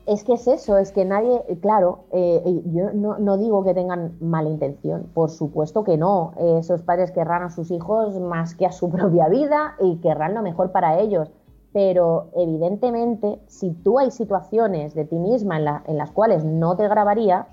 Es 0.06 0.24
que 0.24 0.32
es 0.32 0.48
eso, 0.48 0.78
es 0.78 0.92
que 0.92 1.04
nadie, 1.04 1.40
claro, 1.60 2.04
eh, 2.12 2.42
yo 2.66 2.92
no, 2.92 3.36
digo 3.36 3.62
que 3.62 3.74
tengan 3.74 4.16
mala 4.20 4.48
intención, 4.48 5.10
por 5.14 5.30
supuesto 5.30 5.84
que 5.84 5.96
no. 5.96 6.32
esos 6.58 6.82
padres 6.82 7.12
querrán 7.12 7.42
a 7.42 7.50
sus 7.50 7.70
hijos 7.70 8.18
más 8.18 8.54
que 8.54 8.66
a 8.66 8.72
su 8.72 8.90
propia 8.90 9.28
vida 9.28 9.76
y 9.80 9.96
querrán 9.96 10.34
lo 10.34 10.42
mejor 10.42 10.72
para 10.72 10.98
ellos. 10.98 11.30
Pero 11.72 12.30
evidentemente, 12.34 13.38
si 13.46 13.70
tú 13.70 14.00
hay 14.00 14.10
situaciones 14.10 14.94
de 14.94 15.04
ti 15.04 15.16
misma 15.16 15.60
en, 15.60 15.68
en 15.86 15.98
las 15.98 16.10
cuales 16.10 16.44
no 16.44 16.76
te 16.76 16.88
grabarías, 16.88 17.46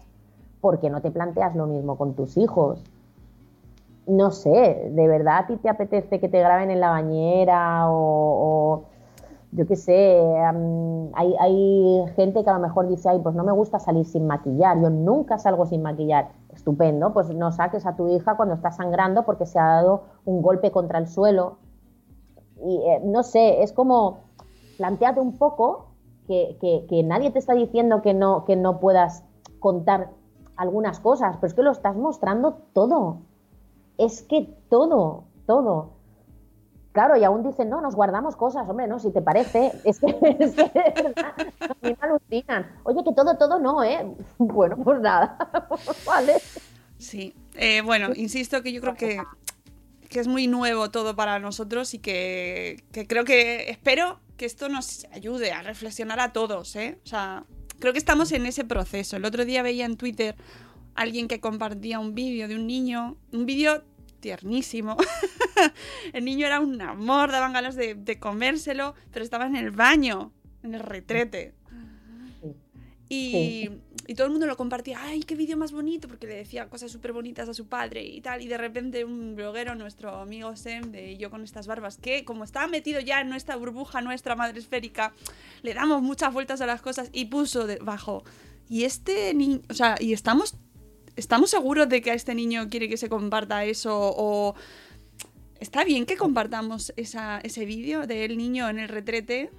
¿por 0.60 0.80
qué 0.80 0.90
no 0.90 1.02
te 1.02 1.12
planteas 1.12 1.56
lo 1.56 1.68
mismo 1.68 1.98
con 1.98 2.16
tus 2.16 2.38
hijos? 2.38 2.84
No 4.08 4.32
sé, 4.32 4.90
¿de 4.92 5.08
verdad 5.08 5.40
a 5.40 5.48
ti 5.48 5.58
te 5.58 5.70
apetece 5.70 6.20
que 6.20 6.30
te 6.30 6.40
graben 6.40 6.72
en 6.72 6.80
la 6.80 6.90
bañera 6.90 7.86
o, 7.90 8.86
yo 9.52 9.68
qué 9.68 9.76
sé, 9.76 10.22
hay, 11.14 11.36
hay, 11.40 12.06
gente 12.16 12.44
que 12.44 12.50
a 12.50 12.54
lo 12.54 12.60
mejor 12.60 12.88
dice, 12.88 13.10
ay, 13.10 13.20
pues 13.20 13.36
no 13.36 13.44
me 13.44 13.52
gusta 13.52 13.80
salir 13.80 14.06
sin 14.06 14.26
maquillar, 14.26 14.80
yo 14.82 14.90
nunca 14.90 15.38
salgo 15.38 15.66
sin 15.66 15.82
maquillar. 15.82 16.30
Estupendo, 16.54 17.14
pues 17.14 17.30
no 17.36 17.52
saques 17.52 17.86
a 17.86 17.96
tu 17.96 18.08
hija 18.08 18.36
cuando 18.36 18.56
está 18.56 18.72
sangrando 18.72 19.24
porque 19.26 19.46
se 19.46 19.60
ha 19.60 19.66
dado 19.66 20.04
un 20.26 20.42
golpe 20.42 20.72
contra 20.72 21.00
el 21.00 21.08
suelo. 21.08 21.58
Y 22.64 22.78
eh, 22.78 23.02
no 23.04 23.24
sé, 23.24 23.62
es 23.62 23.74
como, 23.74 24.20
planteate 24.78 25.20
un 25.20 25.38
poco 25.38 25.88
que, 26.28 26.86
que, 26.90 27.04
nadie 27.04 27.32
te 27.32 27.40
está 27.40 27.54
diciendo 27.54 28.02
que 28.02 28.14
no, 28.14 28.46
que 28.46 28.56
no 28.56 28.80
puedas 28.80 29.24
contar 29.60 30.12
algunas 30.56 31.00
cosas, 31.00 31.38
pero 31.38 31.48
es 31.48 31.54
que 31.54 31.64
lo 31.64 31.72
estás 31.72 31.96
mostrando 31.96 32.58
todo. 32.74 33.20
Es 33.98 34.22
que 34.22 34.48
todo, 34.70 35.26
todo. 35.46 35.98
Claro, 36.98 37.16
y 37.16 37.24
aún 37.24 37.44
dicen, 37.44 37.70
no, 37.70 37.80
nos 37.80 37.96
guardamos 37.96 38.36
cosas, 38.36 38.68
hombre, 38.68 38.88
no, 38.88 38.98
si 39.00 39.12
te 39.12 39.22
parece, 39.22 39.72
es 39.84 40.00
que, 40.00 40.08
es 40.40 40.56
que 40.56 40.64
a 40.64 41.76
mí 41.82 41.96
me 41.96 41.98
alucinan. 42.00 42.72
Oye, 42.84 43.04
que 43.04 43.14
todo, 43.14 43.38
todo 43.38 43.60
no, 43.60 43.84
¿eh? 43.84 44.16
Bueno, 44.40 44.78
pues 44.84 45.00
nada, 45.00 45.38
vale. 46.08 46.34
Sí, 46.98 47.36
eh, 47.56 47.82
bueno, 47.82 48.10
insisto 48.16 48.64
que 48.64 48.72
yo 48.74 48.82
creo 48.82 48.96
que, 48.96 49.22
que, 50.10 50.20
es 50.20 50.28
muy 50.28 50.48
nuevo 50.48 50.90
todo 50.90 51.16
para 51.16 51.38
nosotros 51.38 51.94
y 51.94 52.00
que, 52.00 52.84
que 52.92 53.06
creo 53.06 53.26
que 53.26 53.70
espero 53.70 54.20
que 54.36 54.46
esto 54.46 54.68
nos 54.68 55.06
ayude 55.12 55.52
a 55.52 55.62
reflexionar 55.62 56.20
a 56.20 56.34
todos, 56.34 56.76
¿eh? 56.76 56.98
O 57.04 57.08
sea, 57.08 57.44
creo 57.80 57.94
que 57.94 58.00
estamos 58.00 58.32
en 58.32 58.48
ese 58.48 58.64
proceso. 58.64 59.18
El 59.18 59.26
otro 59.26 59.46
día 59.46 59.62
veía 59.62 59.86
en 59.86 59.98
Twitter 59.98 60.36
alguien 60.98 61.28
que 61.28 61.40
compartía 61.40 62.00
un 62.00 62.14
vídeo 62.14 62.48
de 62.48 62.56
un 62.56 62.68
niño, 62.68 63.16
un 63.32 63.46
vídeo 63.46 63.84
tiernísimo. 64.20 64.98
el 66.14 66.26
niño 66.26 66.46
era 66.46 66.60
un 66.60 66.82
amor, 66.82 67.32
daban 67.32 67.54
ganas 67.54 67.76
de, 67.76 68.18
comérselo, 68.20 68.96
pero 69.12 69.24
estaba 69.24 69.46
en 69.46 69.56
el 69.56 69.72
baño, 69.72 70.34
en 70.64 70.74
el 70.74 70.82
retrete. 70.82 71.54
Y, 73.10 73.70
y, 74.06 74.16
todo 74.16 74.28
el 74.28 74.32
mundo 74.32 74.48
lo 74.48 74.58
compartía, 74.58 75.00
ay, 75.02 75.22
qué 75.22 75.36
vídeo 75.36 75.56
más 75.56 75.72
bonito, 75.72 76.10
porque 76.10 76.28
le 76.28 76.36
decía 76.36 76.68
cosas 76.68 76.92
súper 76.92 77.14
bonitas 77.14 77.48
a 77.48 77.54
su 77.54 77.68
padre 77.68 78.04
y 78.04 78.20
tal. 78.20 78.42
Y 78.42 78.48
de 78.48 78.58
repente 78.58 79.06
un 79.06 79.36
bloguero, 79.36 79.76
nuestro 79.76 80.14
amigo 80.16 80.58
Sem, 80.58 80.92
de 80.92 81.16
Yo 81.16 81.30
con 81.30 81.44
estas 81.44 81.68
barbas, 81.68 81.98
que 81.98 82.26
como 82.26 82.44
estaba 82.44 82.68
metido 82.68 83.00
ya 83.00 83.22
en 83.22 83.30
nuestra 83.30 83.56
burbuja, 83.56 84.02
nuestra 84.02 84.36
madre 84.36 84.60
esférica, 84.60 85.14
le 85.62 85.74
damos 85.74 86.02
muchas 86.02 86.34
vueltas 86.34 86.60
a 86.60 86.66
las 86.66 86.82
cosas 86.82 87.10
y 87.14 87.26
puso 87.26 87.66
debajo. 87.66 88.26
Y 88.70 88.84
este 88.84 89.34
niño, 89.34 89.62
o 89.70 89.74
sea, 89.74 89.96
y 90.00 90.12
estamos, 90.12 90.58
estamos 91.18 91.50
seguros 91.50 91.90
de 91.90 92.02
que 92.02 92.12
a 92.12 92.14
este 92.14 92.34
niño 92.34 92.70
quiere 92.70 92.88
que 92.88 92.98
se 92.98 93.10
comparta 93.10 93.66
eso 93.66 93.94
o... 93.94 94.56
¿Está 95.60 95.84
bien 95.84 96.06
que 96.06 96.18
compartamos 96.18 96.94
ese 96.96 97.66
vídeo 97.66 98.06
del 98.06 98.38
niño 98.38 98.70
en 98.70 98.78
el 98.78 98.88
retrete? 98.88 99.50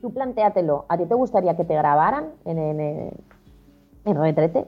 Tú 0.00 0.10
plantéatelo. 0.12 0.86
¿A 0.88 0.96
ti 0.96 1.04
te 1.04 1.14
gustaría 1.14 1.54
que 1.54 1.64
te 1.64 1.74
grabaran 1.74 2.30
en, 2.46 2.58
en, 2.58 3.12
en 4.06 4.16
retrete? 4.16 4.64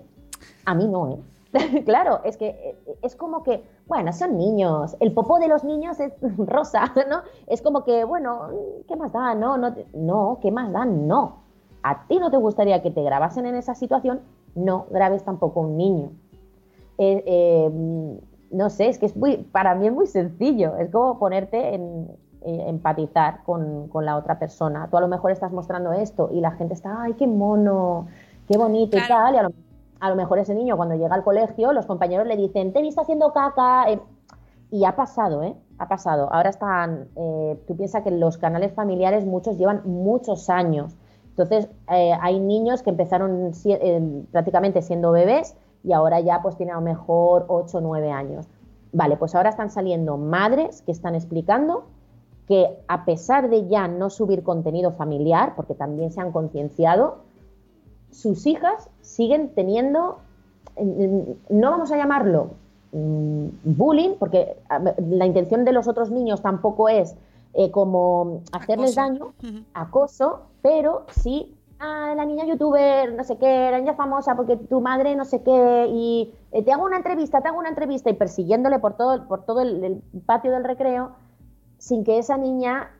A 0.66 0.74
mí 0.74 0.86
no, 0.86 1.10
¿eh? 1.10 1.18
claro, 1.86 2.20
es 2.24 2.36
que 2.36 2.48
eh, 2.48 2.76
es 3.00 3.16
como 3.16 3.42
que, 3.42 3.64
bueno, 3.86 4.12
son 4.12 4.36
niños, 4.36 4.96
el 5.00 5.12
popó 5.12 5.38
de 5.38 5.48
los 5.48 5.64
niños 5.64 5.98
es 6.00 6.12
rosa, 6.36 6.92
¿no? 7.08 7.22
Es 7.46 7.62
como 7.62 7.84
que, 7.84 8.04
bueno, 8.04 8.50
¿qué 8.86 8.96
más 8.96 9.12
da? 9.12 9.34
No, 9.34 9.56
no, 9.56 9.74
no, 9.94 10.38
¿qué 10.42 10.50
más 10.50 10.70
da? 10.72 10.84
No. 10.84 11.38
¿A 11.82 12.06
ti 12.06 12.18
no 12.18 12.30
te 12.30 12.36
gustaría 12.36 12.82
que 12.82 12.90
te 12.90 13.02
grabasen 13.02 13.46
en 13.46 13.54
esa 13.54 13.74
situación? 13.74 14.20
No 14.54 14.86
grabes 14.90 15.24
tampoco 15.24 15.60
un 15.60 15.76
niño. 15.76 16.10
Eh, 16.98 17.22
eh, 17.26 17.70
no 18.50 18.70
sé, 18.70 18.88
es 18.88 18.98
que 18.98 19.06
es 19.06 19.16
muy, 19.16 19.36
para 19.36 19.74
mí 19.74 19.86
es 19.86 19.92
muy 19.92 20.06
sencillo, 20.06 20.76
es 20.76 20.90
como 20.90 21.18
ponerte 21.18 21.74
en, 21.74 22.08
empatizar 22.40 23.42
con, 23.44 23.90
la 24.00 24.16
otra 24.16 24.38
persona. 24.38 24.88
Tú 24.90 24.96
a 24.96 25.00
lo 25.00 25.08
mejor 25.08 25.32
estás 25.32 25.52
mostrando 25.52 25.92
esto 25.92 26.30
y 26.32 26.40
la 26.40 26.52
gente 26.52 26.74
está, 26.74 27.02
ay, 27.02 27.14
qué 27.14 27.26
mono, 27.26 28.06
qué 28.46 28.56
bonito 28.56 28.96
y 28.96 29.06
tal, 29.06 29.34
y 29.34 29.38
a 30.00 30.08
lo, 30.08 30.16
mejor 30.16 30.38
ese 30.38 30.54
niño 30.54 30.76
cuando 30.76 30.94
llega 30.94 31.14
al 31.14 31.24
colegio, 31.24 31.72
los 31.72 31.84
compañeros 31.84 32.26
le 32.26 32.36
dicen, 32.36 32.72
te 32.72 32.78
he 32.78 32.82
visto 32.82 33.02
haciendo 33.02 33.32
caca, 33.32 33.90
eh, 33.90 34.00
y 34.70 34.84
ha 34.84 34.96
pasado, 34.96 35.42
¿eh? 35.42 35.56
Ha 35.78 35.88
pasado. 35.88 36.28
Ahora 36.32 36.50
están, 36.50 37.08
eh, 37.16 37.58
tú 37.66 37.76
piensas 37.76 38.02
que 38.02 38.10
los 38.10 38.36
canales 38.36 38.72
familiares 38.72 39.24
muchos 39.24 39.56
llevan 39.56 39.82
muchos 39.84 40.50
años. 40.50 40.96
Entonces, 41.38 41.70
eh, 41.90 42.12
hay 42.20 42.40
niños 42.40 42.82
que 42.82 42.90
empezaron 42.90 43.52
prácticamente 44.32 44.82
siendo 44.82 45.12
bebés 45.12 45.56
y 45.84 45.92
ahora 45.92 46.18
ya 46.18 46.42
pues 46.42 46.56
tienen 46.56 46.74
a 46.74 46.78
lo 46.78 46.84
mejor 46.84 47.44
8 47.48 47.78
o 47.78 47.80
9 47.80 48.10
años. 48.10 48.48
Vale, 48.92 49.16
pues 49.16 49.34
ahora 49.34 49.50
están 49.50 49.70
saliendo 49.70 50.16
madres 50.16 50.82
que 50.82 50.90
están 50.90 51.14
explicando 51.14 51.84
que 52.48 52.78
a 52.88 53.04
pesar 53.04 53.50
de 53.50 53.68
ya 53.68 53.86
no 53.86 54.10
subir 54.10 54.42
contenido 54.42 54.92
familiar, 54.92 55.52
porque 55.54 55.74
también 55.74 56.10
se 56.10 56.20
han 56.20 56.32
concienciado, 56.32 57.18
sus 58.10 58.46
hijas 58.46 58.88
siguen 59.02 59.50
teniendo, 59.54 60.18
no 61.50 61.70
vamos 61.70 61.92
a 61.92 61.96
llamarlo 61.98 62.52
mm, 62.92 63.48
bullying, 63.64 64.14
porque 64.18 64.56
la 65.08 65.26
intención 65.26 65.64
de 65.64 65.72
los 65.72 65.86
otros 65.86 66.10
niños 66.10 66.40
tampoco 66.42 66.88
es 66.88 67.16
eh, 67.54 67.70
como 67.70 68.42
hacerles 68.52 68.94
daño, 68.94 69.34
acoso, 69.74 70.42
pero 70.62 71.06
sí 71.08 71.54
ah, 71.80 72.14
la 72.16 72.24
niña 72.24 72.44
youtuber, 72.44 73.14
no 73.14 73.24
sé 73.24 73.36
qué, 73.38 73.70
la 73.70 73.78
niña 73.78 73.94
famosa 73.94 74.36
porque 74.36 74.56
tu 74.56 74.80
madre 74.80 75.16
no 75.16 75.24
sé 75.24 75.42
qué, 75.42 75.86
y 75.90 76.34
eh, 76.52 76.62
te 76.62 76.72
hago 76.72 76.84
una 76.84 76.96
entrevista, 76.96 77.40
te 77.40 77.48
hago 77.48 77.58
una 77.58 77.70
entrevista, 77.70 78.10
y 78.10 78.14
persiguiéndole 78.14 78.78
por 78.78 78.96
todo, 78.96 79.26
por 79.26 79.44
todo 79.44 79.62
el, 79.62 80.02
patio 80.26 80.52
del 80.52 80.64
recreo, 80.64 81.12
sin 81.78 82.04
que 82.04 82.18
esa 82.18 82.36
niña 82.36 82.90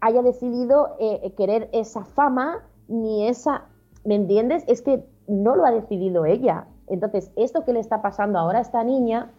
haya 0.00 0.22
decidido 0.22 0.96
eh, 0.98 1.32
querer 1.36 1.68
esa 1.72 2.04
fama, 2.04 2.64
ni 2.88 3.28
esa, 3.28 3.66
¿me 4.04 4.14
entiendes? 4.14 4.64
Es 4.66 4.82
que 4.82 5.04
no 5.28 5.54
lo 5.56 5.64
ha 5.64 5.70
decidido 5.70 6.24
ella. 6.24 6.66
Entonces, 6.88 7.30
esto 7.36 7.64
que 7.64 7.72
le 7.72 7.80
está 7.80 8.02
pasando 8.02 8.38
ahora 8.38 8.58
a 8.58 8.62
esta 8.62 8.82
niña 8.82 9.30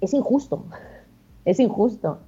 es 0.00 0.12
injusto, 0.12 0.64
es 1.44 1.58
injusto. 1.58 2.18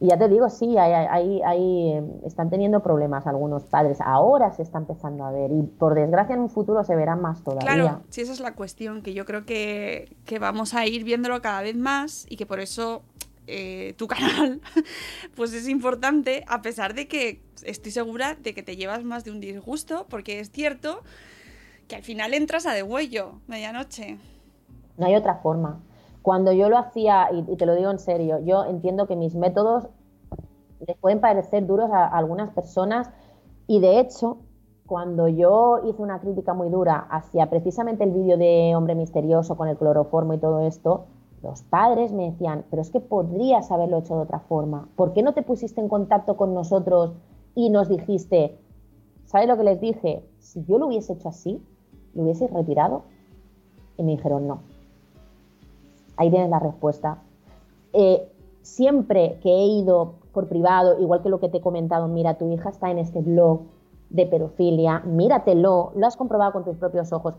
Y 0.00 0.08
ya 0.08 0.18
te 0.18 0.28
digo, 0.28 0.50
sí, 0.50 0.76
hay, 0.76 1.40
hay, 1.42 2.20
están 2.26 2.50
teniendo 2.50 2.80
problemas 2.80 3.26
algunos 3.26 3.64
padres. 3.64 4.00
Ahora 4.00 4.50
se 4.50 4.62
está 4.62 4.78
empezando 4.78 5.24
a 5.24 5.30
ver 5.30 5.50
y 5.52 5.62
por 5.62 5.94
desgracia 5.94 6.34
en 6.34 6.42
un 6.42 6.50
futuro 6.50 6.84
se 6.84 6.94
verán 6.96 7.22
más 7.22 7.42
todavía. 7.42 7.74
Claro, 7.74 8.02
sí, 8.10 8.20
esa 8.20 8.32
es 8.32 8.40
la 8.40 8.54
cuestión, 8.54 9.02
que 9.02 9.14
yo 9.14 9.24
creo 9.24 9.46
que, 9.46 10.14
vamos 10.40 10.74
a 10.74 10.84
ir 10.86 11.04
viéndolo 11.04 11.40
cada 11.40 11.62
vez 11.62 11.76
más 11.76 12.26
y 12.28 12.36
que 12.36 12.44
por 12.44 12.60
eso 12.60 13.02
eh, 13.46 13.94
tu 13.96 14.06
canal 14.08 14.60
pues 15.36 15.54
es 15.54 15.68
importante, 15.68 16.44
a 16.48 16.60
pesar 16.60 16.94
de 16.94 17.08
que 17.08 17.40
estoy 17.62 17.92
segura 17.92 18.34
de 18.34 18.52
que 18.52 18.62
te 18.62 18.76
llevas 18.76 19.04
más 19.04 19.24
de 19.24 19.30
un 19.30 19.40
disgusto, 19.40 20.06
porque 20.10 20.40
es 20.40 20.50
cierto 20.50 21.02
que 21.88 21.96
al 21.96 22.02
final 22.02 22.34
entras 22.34 22.66
a 22.66 22.72
degüello 22.72 23.40
medianoche. 23.46 24.18
No 24.98 25.06
hay 25.06 25.14
otra 25.14 25.36
forma. 25.36 25.80
Cuando 26.24 26.52
yo 26.52 26.70
lo 26.70 26.78
hacía, 26.78 27.28
y, 27.30 27.42
te 27.42 27.66
lo 27.66 27.74
digo 27.74 27.90
en 27.90 27.98
serio, 27.98 28.38
yo 28.38 28.64
entiendo 28.64 29.06
que 29.06 29.14
mis 29.14 29.34
métodos 29.34 29.88
les 30.80 30.96
pueden 30.96 31.20
parecer 31.20 31.66
duros 31.66 31.90
a, 31.92 32.06
algunas 32.06 32.48
personas 32.48 33.10
y 33.66 33.78
de 33.80 34.00
hecho, 34.00 34.38
cuando 34.86 35.28
yo 35.28 35.82
hice 35.84 36.00
una 36.00 36.20
crítica 36.20 36.54
muy 36.54 36.70
dura 36.70 36.96
hacia 37.10 37.50
precisamente 37.50 38.04
el 38.04 38.12
vídeo 38.12 38.38
de 38.38 38.72
Hombre 38.74 38.94
Misterioso 38.94 39.54
con 39.58 39.68
el 39.68 39.76
cloroformo 39.76 40.32
y 40.32 40.38
todo 40.38 40.60
esto, 40.60 41.04
los 41.42 41.62
padres 41.62 42.10
me 42.10 42.30
decían, 42.30 42.64
pero 42.70 42.80
es 42.80 42.90
que 42.90 43.00
podrías 43.00 43.70
haberlo 43.70 43.98
hecho 43.98 44.16
de 44.16 44.22
otra 44.22 44.40
forma. 44.40 44.88
¿Por 44.96 45.12
qué 45.12 45.22
no 45.22 45.34
te 45.34 45.42
pusiste 45.42 45.82
en 45.82 45.90
contacto 45.90 46.38
con 46.38 46.54
nosotros 46.54 47.12
y 47.54 47.68
nos 47.68 47.90
dijiste, 47.90 48.58
¿sabes 49.26 49.46
lo 49.46 49.58
que 49.58 49.64
les 49.64 49.78
dije? 49.78 50.24
Si 50.38 50.64
yo 50.64 50.78
lo 50.78 50.86
hubiese 50.86 51.12
hecho 51.12 51.28
así, 51.28 51.62
lo 52.14 52.22
hubiese 52.22 52.48
retirado. 52.48 53.02
Y 53.98 54.02
me 54.04 54.12
dijeron, 54.12 54.48
no, 54.48 54.62
Ahí 56.16 56.30
tienes 56.30 56.50
la 56.50 56.58
respuesta. 56.58 57.22
Eh, 57.92 58.28
siempre 58.62 59.38
que 59.42 59.50
he 59.50 59.66
ido 59.66 60.14
por 60.32 60.48
privado, 60.48 60.98
igual 61.00 61.22
que 61.22 61.28
lo 61.28 61.40
que 61.40 61.48
te 61.48 61.58
he 61.58 61.60
comentado, 61.60 62.08
mira, 62.08 62.38
tu 62.38 62.50
hija 62.50 62.70
está 62.70 62.90
en 62.90 62.98
este 62.98 63.20
blog 63.20 63.60
de 64.10 64.26
pedofilia, 64.26 65.00
míratelo, 65.00 65.92
lo 65.94 66.06
has 66.06 66.16
comprobado 66.16 66.52
con 66.52 66.64
tus 66.64 66.76
propios 66.76 67.12
ojos. 67.12 67.34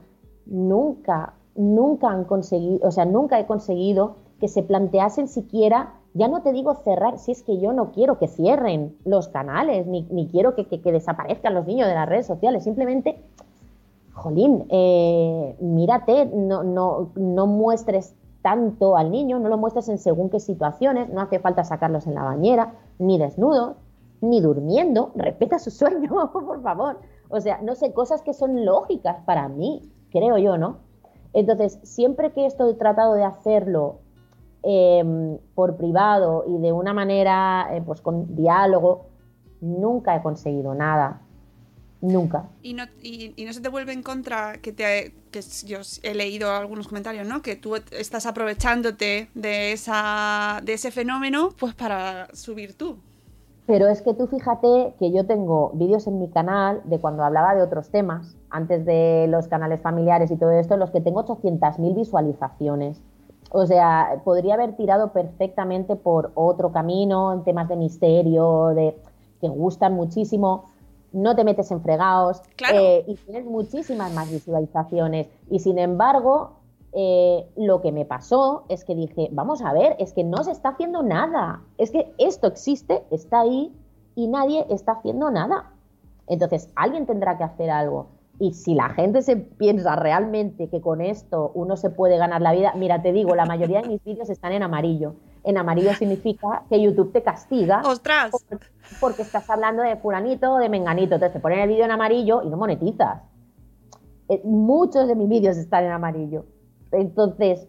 Nunca 0.45 1.33
nunca 1.55 2.09
han 2.09 2.25
conseguido, 2.25 2.87
o 2.87 2.91
sea, 2.91 3.05
nunca 3.05 3.39
he 3.39 3.45
conseguido 3.45 4.17
que 4.39 4.47
se 4.47 4.61
planteasen 4.61 5.27
siquiera, 5.27 5.93
ya 6.13 6.27
no 6.27 6.41
te 6.41 6.51
digo 6.51 6.75
cerrar, 6.75 7.17
si 7.17 7.31
es 7.31 7.43
que 7.43 7.59
yo 7.59 7.73
no 7.73 7.91
quiero 7.91 8.19
que 8.19 8.27
cierren 8.27 8.95
los 9.05 9.29
canales, 9.29 9.87
ni, 9.87 10.27
quiero 10.27 10.55
que, 10.55 10.65
desaparezcan 10.91 11.53
los 11.53 11.65
niños 11.65 11.87
de 11.87 11.95
las 11.95 12.07
redes 12.07 12.27
sociales, 12.27 12.63
simplemente, 12.63 13.21
jolín, 14.13 14.65
eh, 14.69 15.55
mírate, 15.59 16.25
no, 16.25 16.63
no, 16.63 17.11
no 17.15 17.47
muestres 17.47 18.15
tanto 18.45 18.95
al 18.95 19.09
niño, 19.09 19.39
no 19.39 19.49
lo 19.49 19.57
muestres 19.57 19.89
en 19.89 19.97
según 19.97 20.29
qué 20.29 20.39
situaciones, 20.39 21.09
no 21.09 21.21
hace 21.21 21.39
falta 21.39 21.63
sacarlos 21.63 22.05
en 22.05 22.13
la 22.13 22.23
bañera, 22.23 22.75
ni 22.99 23.17
desnudos, 23.17 23.77
ni 24.21 24.39
durmiendo, 24.39 25.11
respeta 25.15 25.57
su 25.57 25.71
sueño, 25.71 26.29
por 26.31 26.61
favor. 26.61 26.99
O 27.29 27.41
sea, 27.41 27.59
no 27.63 27.73
sé, 27.73 27.91
cosas 27.91 28.21
que 28.21 28.35
son 28.35 28.63
lógicas 28.63 29.17
para 29.25 29.49
mí, 29.49 29.81
creo 30.11 30.37
yo, 30.37 30.59
¿no? 30.59 30.77
Entonces, 31.33 31.79
siempre 31.81 32.33
que 32.33 32.45
estoy 32.45 32.75
tratado 32.75 33.15
de 33.15 33.23
hacerlo 33.23 34.01
Em, 34.67 35.37
por 35.53 35.77
privado 35.77 36.43
y 36.47 36.57
de 36.57 36.71
una 36.71 36.91
manera, 36.91 37.67
eh, 37.69 37.83
pues 37.85 38.01
con 38.01 38.35
diálogo, 38.35 39.05
nunca 39.61 40.15
he 40.15 40.23
conseguido 40.23 40.73
nada. 40.73 41.21
Nunca. 42.05 42.45
Y 42.61 42.73
no, 42.73 42.83
y, 43.01 43.33
no 43.45 43.51
se 43.51 43.61
te 43.61 43.69
vuelve 43.69 43.91
en 43.91 44.03
contra 44.03 44.57
que, 44.57 44.71
te, 44.71 45.13
que 45.31 45.41
yo 45.65 45.79
he 46.03 46.13
leído 46.13 46.51
algunos 46.51 46.87
comentarios, 46.87 47.27
¿no? 47.27 47.41
Que 47.41 47.55
tú 47.55 47.75
estás 47.75 48.27
aprovechándote 48.27 49.29
de, 49.33 49.71
esa, 49.71 50.61
de 50.63 50.73
ese 50.73 50.91
fenómeno 50.91 51.49
pues 51.57 51.73
para 51.73 52.27
subir 52.33 52.77
tú. 52.77 52.97
Pero 53.65 53.87
es 53.87 54.03
que 54.03 54.13
tú 54.13 54.27
fíjate 54.27 54.93
que 54.99 55.11
yo 55.11 55.25
tengo 55.25 55.71
vídeos 55.73 56.05
en 56.05 56.19
mi 56.19 56.29
canal 56.29 56.81
de 56.83 56.99
cuando 56.99 57.23
hablaba 57.23 57.55
de 57.55 57.63
otros 57.63 57.89
temas, 57.89 58.35
antes 58.51 58.85
de 58.85 59.25
los 59.27 59.47
canales 59.47 59.81
familiares 59.81 60.29
y 60.29 60.37
todo 60.37 60.51
esto, 60.51 60.75
en 60.75 60.81
los 60.81 60.91
que 60.91 61.01
tengo 61.01 61.25
800.000 61.25 61.95
visualizaciones. 61.95 63.01
O 63.49 63.65
sea, 63.65 64.21
podría 64.23 64.53
haber 64.53 64.75
tirado 64.75 65.11
perfectamente 65.11 65.95
por 65.95 66.31
otro 66.35 66.71
camino, 66.71 67.33
en 67.33 67.43
temas 67.43 67.67
de 67.67 67.75
misterio, 67.75 68.67
de 68.75 68.95
que 69.41 69.47
gustan 69.47 69.93
muchísimo. 69.93 70.65
No 71.15 71.35
te 71.35 71.45
metes 71.45 71.71
en 71.71 71.81
fregados 71.81 72.41
eh, 72.73 73.05
y 73.07 73.15
tienes 73.15 73.45
muchísimas 73.45 74.13
más 74.13 74.29
visualizaciones. 74.29 75.29
Y 75.49 75.59
sin 75.59 75.79
embargo, 75.79 76.57
eh, 76.91 77.49
lo 77.55 77.81
que 77.81 77.93
me 77.93 78.03
pasó 78.03 78.65
es 78.67 78.83
que 78.83 78.95
dije, 78.95 79.29
vamos 79.31 79.61
a 79.61 79.71
ver, 79.71 79.95
es 79.99 80.11
que 80.11 80.25
no 80.25 80.43
se 80.43 80.51
está 80.51 80.69
haciendo 80.69 81.03
nada. 81.03 81.61
Es 81.77 81.91
que 81.91 82.13
esto 82.17 82.47
existe, 82.47 83.03
está 83.11 83.41
ahí 83.41 83.73
y 84.15 84.27
nadie 84.27 84.65
está 84.69 84.91
haciendo 84.93 85.31
nada. 85.31 85.71
Entonces, 86.27 86.69
alguien 86.75 87.05
tendrá 87.05 87.37
que 87.37 87.45
hacer 87.45 87.69
algo. 87.69 88.07
Y 88.37 88.53
si 88.53 88.75
la 88.75 88.89
gente 88.89 89.21
se 89.21 89.37
piensa 89.37 89.95
realmente 89.95 90.67
que 90.67 90.81
con 90.81 90.99
esto 90.99 91.51
uno 91.53 91.77
se 91.77 91.89
puede 91.89 92.17
ganar 92.17 92.41
la 92.41 92.51
vida, 92.51 92.73
mira, 92.75 93.01
te 93.01 93.13
digo, 93.13 93.35
la 93.35 93.45
mayoría 93.45 93.81
de 93.81 93.87
mis 93.87 94.03
vídeos 94.03 94.29
están 94.29 94.51
en 94.51 94.63
amarillo. 94.63 95.15
En 95.45 95.57
amarillo 95.57 95.93
significa 95.93 96.63
que 96.67 96.81
YouTube 96.81 97.13
te 97.13 97.21
castiga. 97.21 97.81
¡Ostras! 97.85 98.31
Porque, 98.99 99.21
estás 99.21 99.47
hablando 99.49 99.83
de 99.83 99.95
fulanito 99.95 100.53
o 100.53 100.57
de 100.57 100.69
menganito. 100.69 101.15
Entonces 101.15 101.33
te 101.33 101.39
ponen 101.39 101.59
el 101.59 101.69
vídeo 101.69 101.85
en 101.85 101.91
amarillo 101.91 102.41
y 102.43 102.49
no 102.49 102.57
monetizas. 102.57 103.21
Eh, 104.27 104.41
muchos 104.43 105.07
de 105.07 105.15
mis 105.15 105.29
vídeos 105.29 105.55
están 105.57 105.85
en 105.85 105.91
amarillo. 105.91 106.45
Entonces, 106.91 107.67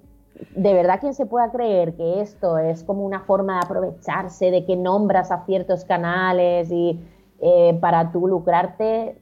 de 0.55 0.73
verdad, 0.73 1.01
quien 1.01 1.15
se 1.15 1.27
pueda 1.27 1.51
creer 1.51 1.95
que 1.97 2.21
esto 2.23 2.59
es 2.59 2.83
como 2.83 3.05
una 3.05 3.21
forma 3.21 3.59
de 3.59 3.67
aprovecharse, 3.67 4.51
de 4.51 4.65
que 4.65 4.77
nombras 4.77 5.31
a 5.31 5.45
ciertos 5.45 5.85
canales 5.85 6.71
y 6.71 6.99
eh, 7.41 7.77
para 7.81 8.11
tú 8.11 8.27
lucrarte, 8.27 9.21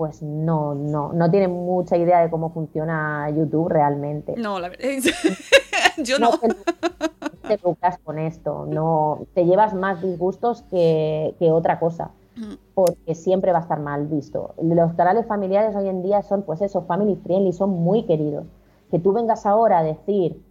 pues 0.00 0.22
no, 0.22 0.74
no, 0.74 1.12
no 1.12 1.30
tiene 1.30 1.46
mucha 1.46 1.94
idea 1.98 2.22
de 2.22 2.30
cómo 2.30 2.54
funciona 2.54 3.28
YouTube 3.28 3.68
realmente. 3.68 4.32
No, 4.34 4.58
la 4.58 4.70
verdad, 4.70 4.88
yo 5.98 6.18
no. 6.18 6.30
te, 6.38 7.58
lucras 7.62 7.98
con 8.02 8.18
esto, 8.18 8.64
no, 8.66 9.26
te 9.34 9.44
llevas 9.44 9.74
más 9.74 10.00
disgustos 10.00 10.62
que, 10.70 11.34
otra 11.52 11.78
cosa, 11.78 12.12
mm. 12.34 12.54
porque 12.72 13.14
siempre 13.14 13.52
va 13.52 13.58
a 13.58 13.60
estar 13.60 13.78
mal 13.78 14.06
visto. 14.06 14.54
Los 14.62 14.94
canales 14.94 15.26
familiares 15.26 15.76
hoy 15.76 15.90
en 15.90 16.02
día 16.02 16.22
son, 16.22 16.44
pues 16.44 16.62
eso, 16.62 16.80
family 16.86 17.16
friendly, 17.16 17.52
son 17.52 17.68
muy 17.68 18.04
queridos. 18.04 18.46
Que 18.90 18.98
tú 18.98 19.12
vengas 19.12 19.44
ahora 19.44 19.80
a 19.80 19.82
decir 19.82 20.42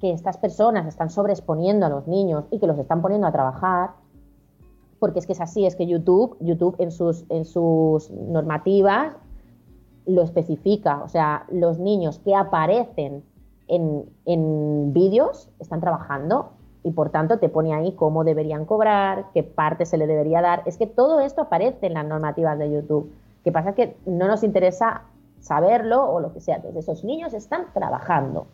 que 0.00 0.12
estas 0.12 0.36
personas 0.36 0.86
están 0.86 1.10
sobreexponiendo 1.10 1.84
a 1.84 1.88
los 1.88 2.06
niños 2.06 2.44
y 2.52 2.60
que 2.60 2.68
los 2.68 2.78
están 2.78 3.02
poniendo 3.02 3.26
a 3.26 3.32
trabajar, 3.32 3.94
porque 4.98 5.18
es 5.18 5.26
que 5.26 5.32
es 5.32 5.40
así, 5.40 5.66
es 5.66 5.76
que 5.76 5.86
YouTube, 5.86 6.36
YouTube 6.40 6.76
en 6.78 6.90
sus, 6.90 7.24
en 7.28 7.44
sus 7.44 8.10
normativas 8.10 9.14
lo 10.06 10.22
especifica, 10.22 11.02
o 11.02 11.08
sea, 11.08 11.44
los 11.50 11.78
niños 11.78 12.18
que 12.20 12.34
aparecen 12.34 13.22
en, 13.66 14.04
en 14.24 14.92
vídeos 14.92 15.50
están 15.58 15.80
trabajando 15.80 16.52
y 16.82 16.92
por 16.92 17.10
tanto 17.10 17.38
te 17.38 17.48
pone 17.48 17.74
ahí 17.74 17.92
cómo 17.92 18.24
deberían 18.24 18.64
cobrar, 18.64 19.26
qué 19.34 19.42
parte 19.42 19.84
se 19.84 19.98
le 19.98 20.06
debería 20.06 20.40
dar. 20.40 20.62
Es 20.64 20.78
que 20.78 20.86
todo 20.86 21.20
esto 21.20 21.42
aparece 21.42 21.86
en 21.86 21.94
las 21.94 22.06
normativas 22.06 22.58
de 22.58 22.70
YouTube. 22.70 23.12
Que 23.44 23.52
pasa 23.52 23.74
que 23.74 23.96
no 24.06 24.26
nos 24.26 24.42
interesa 24.42 25.02
saberlo 25.40 26.10
o 26.10 26.20
lo 26.20 26.32
que 26.32 26.40
sea. 26.40 26.56
Entonces, 26.56 26.84
esos 26.84 27.04
niños 27.04 27.34
están 27.34 27.66
trabajando. 27.74 28.46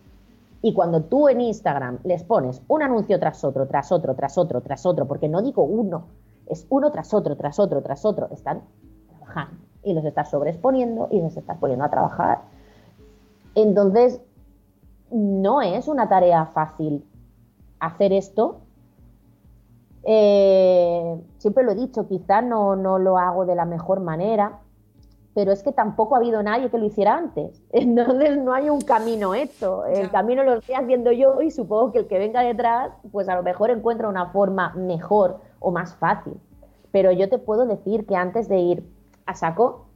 Y 0.63 0.73
cuando 0.73 1.03
tú 1.03 1.29
en 1.29 1.43
Instagram 1.43 1.99
les 2.05 2.25
pones 2.25 2.63
un 2.69 2.83
anuncio 2.83 3.19
tras 3.21 3.45
otro, 3.45 3.67
tras 3.67 3.93
otro, 3.93 4.15
tras 4.15 4.39
otro, 4.39 4.63
tras 4.63 4.87
otro, 4.87 5.07
porque 5.07 5.29
no 5.29 5.43
digo 5.43 5.63
uno, 5.63 6.07
es 6.47 6.67
uno 6.71 6.91
tras 6.91 7.15
otro, 7.15 7.37
tras 7.37 7.59
otro, 7.59 7.83
tras 7.83 8.05
otro. 8.05 8.29
Están 8.31 8.63
trabajando 9.09 9.65
y 9.83 9.93
los 9.93 10.05
estás 10.05 10.31
sobreexponiendo 10.31 11.09
y 11.11 11.21
los 11.21 11.37
estás 11.37 11.59
poniendo 11.59 11.85
a 11.85 11.91
trabajar. 11.91 12.43
Entonces, 13.55 14.21
no 15.11 15.63
es 15.63 15.87
una 15.87 16.09
tarea 16.09 16.47
fácil 16.47 17.05
hacer 17.79 18.13
esto. 18.13 18.61
Eh, 20.03 21.21
siempre 21.39 21.65
lo 21.65 21.73
he 21.73 21.77
dicho, 21.77 22.07
quizá 22.09 22.43
no, 22.43 22.77
no 22.77 22.99
lo 22.99 23.19
hago 23.19 23.47
de 23.47 23.55
la 23.55 23.65
mejor 23.65 24.01
manera, 24.01 24.61
pero 25.35 25.51
es 25.53 25.63
que 25.63 25.73
tampoco 25.73 26.15
ha 26.15 26.19
habido 26.19 26.43
nadie 26.43 26.71
que 26.71 26.79
lo 26.79 26.87
hiciera 26.87 27.17
antes. 27.17 27.63
Entonces 27.73 28.39
no 28.39 28.53
hay 28.55 28.71
un 28.71 28.81
camino 28.81 29.35
hecho. 29.35 29.85
El 29.87 30.11
camino 30.11 30.43
lo 30.43 30.55
estoy 30.55 30.75
haciendo 30.75 31.13
yo 31.13 31.41
y 31.43 31.51
supongo 31.51 31.93
que 31.93 32.01
el 32.01 32.07
que 32.07 32.19
venga 32.19 32.43
detrás, 32.43 32.93
pues 33.13 33.29
a 33.29 33.37
lo 33.37 33.43
mejor 33.43 33.71
encuentra 33.71 34.09
una 34.09 34.27
forma 34.27 34.73
mejor 34.75 35.41
o 35.65 35.71
más 35.71 35.97
fácil. 35.97 36.35
Pero 36.93 37.11
yo 37.11 37.29
te 37.29 37.39
puedo 37.39 37.67
decir 37.67 38.07
que 38.07 38.17
antes 38.17 38.49
de 38.49 38.59
ir 38.59 38.85
a 39.27 39.35
saco, 39.35 39.87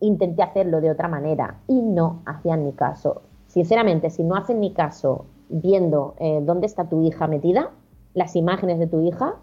intenté 0.00 0.42
hacerlo 0.42 0.80
de 0.80 0.90
otra 0.90 1.08
manera 1.08 1.60
y 1.66 1.80
no 1.80 2.22
hacían 2.26 2.64
ni 2.64 2.72
caso. 2.72 3.22
Sinceramente, 3.46 4.10
si 4.10 4.22
no 4.22 4.36
hacen 4.36 4.60
ni 4.60 4.72
caso 4.72 5.26
viendo 5.48 6.14
eh, 6.18 6.40
dónde 6.42 6.66
está 6.66 6.84
tu 6.84 7.02
hija 7.02 7.26
metida, 7.26 7.70
las 8.14 8.36
imágenes 8.36 8.78
de 8.78 8.86
tu 8.86 9.00
hija, 9.00 9.36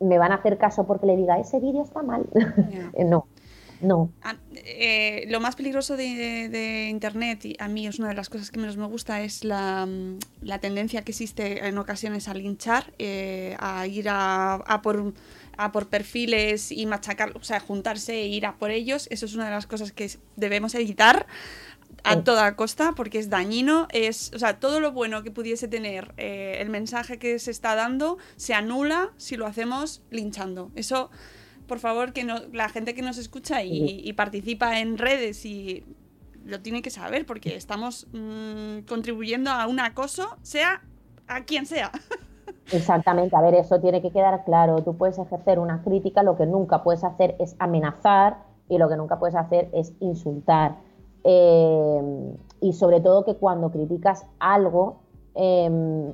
me 0.00 0.18
van 0.18 0.32
a 0.32 0.36
hacer 0.36 0.58
caso 0.58 0.84
porque 0.84 1.06
le 1.06 1.16
diga, 1.16 1.38
ese 1.38 1.60
vídeo 1.60 1.82
está 1.82 2.02
mal. 2.02 2.26
no, 3.06 3.26
no. 3.82 4.12
Ah, 4.22 4.36
eh, 4.54 5.24
lo 5.28 5.40
más 5.40 5.56
peligroso 5.56 5.96
de, 5.96 6.88
Internet, 6.88 7.44
y 7.44 7.56
a 7.58 7.68
mí 7.68 7.86
es 7.86 7.98
una 7.98 8.08
de 8.08 8.14
las 8.14 8.28
cosas 8.28 8.50
que 8.50 8.58
menos 8.58 8.76
me 8.76 8.86
gusta, 8.86 9.22
es 9.22 9.44
la, 9.44 9.86
mm, 9.86 10.18
tendencia 10.60 11.02
que 11.02 11.10
existe 11.10 11.66
en 11.66 11.76
ocasiones 11.78 12.28
a 12.28 12.34
linchar, 12.34 12.94
eh, 12.98 13.56
a 13.58 13.86
ir 13.86 14.06
a, 14.08 14.80
por, 14.82 15.12
a 15.56 15.72
por 15.72 15.88
perfiles 15.88 16.70
y 16.70 16.86
machacar, 16.86 17.36
o 17.36 17.42
sea, 17.42 17.60
juntarse 17.60 18.14
e 18.14 18.28
ir 18.28 18.46
a 18.46 18.56
por 18.56 18.70
ellos. 18.70 19.08
Eso 19.10 19.26
es 19.26 19.34
una 19.34 19.46
de 19.46 19.50
las 19.50 19.66
cosas 19.66 19.92
que 19.92 20.10
debemos 20.36 20.74
evitar 20.74 21.26
a 22.04 22.22
toda 22.22 22.56
costa 22.56 22.92
porque 22.96 23.18
es 23.18 23.30
dañino. 23.30 23.88
Es, 23.90 24.32
o 24.34 24.38
sea, 24.38 24.60
todo 24.60 24.80
lo 24.80 24.92
bueno 24.92 25.22
que 25.22 25.30
pudiese 25.30 25.68
tener 25.68 26.14
eh, 26.16 26.58
el 26.60 26.70
mensaje 26.70 27.18
que 27.18 27.38
se 27.38 27.50
está 27.50 27.74
dando 27.74 28.18
se 28.36 28.54
anula 28.54 29.10
si 29.16 29.36
lo 29.36 29.46
hacemos 29.46 30.02
linchando. 30.10 30.70
Eso, 30.74 31.10
por 31.72 31.78
favor, 31.78 32.12
que 32.12 32.22
no, 32.22 32.34
la 32.52 32.68
gente 32.68 32.92
que 32.92 33.00
nos 33.00 33.16
escucha 33.16 33.62
y, 33.62 34.12
participa 34.12 34.80
en 34.80 34.98
redes 34.98 35.46
y 35.46 35.82
lo 36.44 36.60
tiene 36.60 36.82
que 36.82 36.90
saber 36.90 37.24
porque 37.24 37.56
estamos 37.56 38.08
mm, 38.12 38.80
contribuyendo 38.86 39.50
a 39.50 39.66
un 39.66 39.80
acoso, 39.80 40.36
sea 40.42 40.82
a 41.28 41.44
quien 41.44 41.64
sea. 41.64 41.90
Exactamente, 42.72 43.34
a 43.34 43.40
ver, 43.40 43.54
eso 43.54 43.80
tiene 43.80 44.02
que 44.02 44.10
quedar 44.10 44.44
claro. 44.44 44.82
Tú 44.82 44.98
puedes 44.98 45.18
ejercer 45.18 45.58
una 45.58 45.82
crítica, 45.82 46.22
lo 46.22 46.36
que 46.36 46.44
nunca 46.44 46.82
puedes 46.82 47.04
hacer 47.04 47.36
es 47.38 47.56
amenazar 47.58 48.36
y 48.68 48.76
lo 48.76 48.90
que 48.90 48.98
nunca 48.98 49.18
puedes 49.18 49.34
hacer 49.34 49.70
es 49.72 49.94
insultar. 50.00 50.76
Eh, 51.24 52.34
y 52.60 52.74
sobre 52.74 53.00
todo 53.00 53.24
que 53.24 53.36
cuando 53.36 53.70
criticas 53.70 54.26
algo 54.40 55.00
em, 55.34 56.12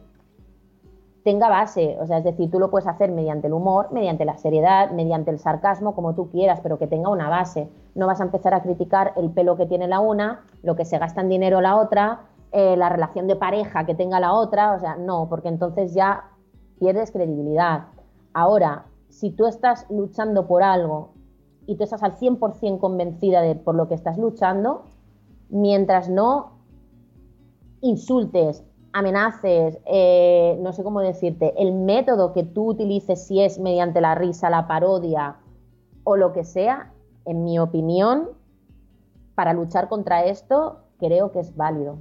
tenga 1.28 1.50
base, 1.50 1.98
o 2.00 2.06
sea, 2.06 2.16
es 2.16 2.24
decir, 2.24 2.50
tú 2.50 2.58
lo 2.58 2.70
puedes 2.70 2.88
hacer 2.88 3.10
mediante 3.12 3.48
el 3.48 3.52
humor, 3.52 3.88
mediante 3.92 4.24
la 4.24 4.38
seriedad, 4.38 4.92
mediante 4.92 5.30
el 5.30 5.38
sarcasmo, 5.38 5.94
como 5.94 6.14
tú 6.14 6.30
quieras, 6.30 6.60
pero 6.62 6.78
que 6.78 6.86
tenga 6.86 7.10
una 7.10 7.28
base. 7.28 7.68
No 7.94 8.06
vas 8.06 8.22
a 8.22 8.24
empezar 8.24 8.54
a 8.54 8.62
criticar 8.62 9.12
el 9.14 9.28
pelo 9.28 9.54
que 9.58 9.66
tiene 9.66 9.88
la 9.88 10.00
una, 10.00 10.40
lo 10.62 10.74
que 10.74 10.86
se 10.86 10.96
gasta 10.96 11.20
en 11.20 11.28
dinero 11.28 11.60
la 11.60 11.76
otra, 11.76 12.20
eh, 12.50 12.78
la 12.78 12.88
relación 12.88 13.26
de 13.26 13.36
pareja 13.36 13.84
que 13.84 13.94
tenga 13.94 14.20
la 14.20 14.32
otra, 14.32 14.72
o 14.72 14.80
sea, 14.80 14.96
no, 14.96 15.28
porque 15.28 15.48
entonces 15.48 15.92
ya 15.92 16.30
pierdes 16.78 17.10
credibilidad. 17.10 17.88
Ahora, 18.32 18.86
si 19.10 19.28
tú 19.28 19.44
estás 19.44 19.84
luchando 19.90 20.46
por 20.46 20.62
algo 20.62 21.10
y 21.66 21.76
tú 21.76 21.84
estás 21.84 22.02
al 22.02 22.16
100% 22.16 22.78
convencida 22.78 23.42
de 23.42 23.54
por 23.54 23.74
lo 23.74 23.86
que 23.86 23.96
estás 23.96 24.16
luchando, 24.16 24.84
mientras 25.50 26.08
no 26.08 26.52
insultes, 27.82 28.64
amenaces, 28.92 29.78
eh, 29.86 30.58
no 30.60 30.72
sé 30.72 30.82
cómo 30.82 31.00
decirte, 31.00 31.54
el 31.58 31.72
método 31.72 32.32
que 32.32 32.42
tú 32.42 32.70
utilices, 32.70 33.26
si 33.26 33.40
es 33.40 33.58
mediante 33.58 34.00
la 34.00 34.14
risa, 34.14 34.50
la 34.50 34.66
parodia 34.66 35.36
o 36.04 36.16
lo 36.16 36.32
que 36.32 36.44
sea, 36.44 36.92
en 37.24 37.44
mi 37.44 37.58
opinión, 37.58 38.30
para 39.34 39.52
luchar 39.52 39.88
contra 39.88 40.24
esto, 40.24 40.80
creo 40.98 41.32
que 41.32 41.40
es 41.40 41.54
válido. 41.54 41.98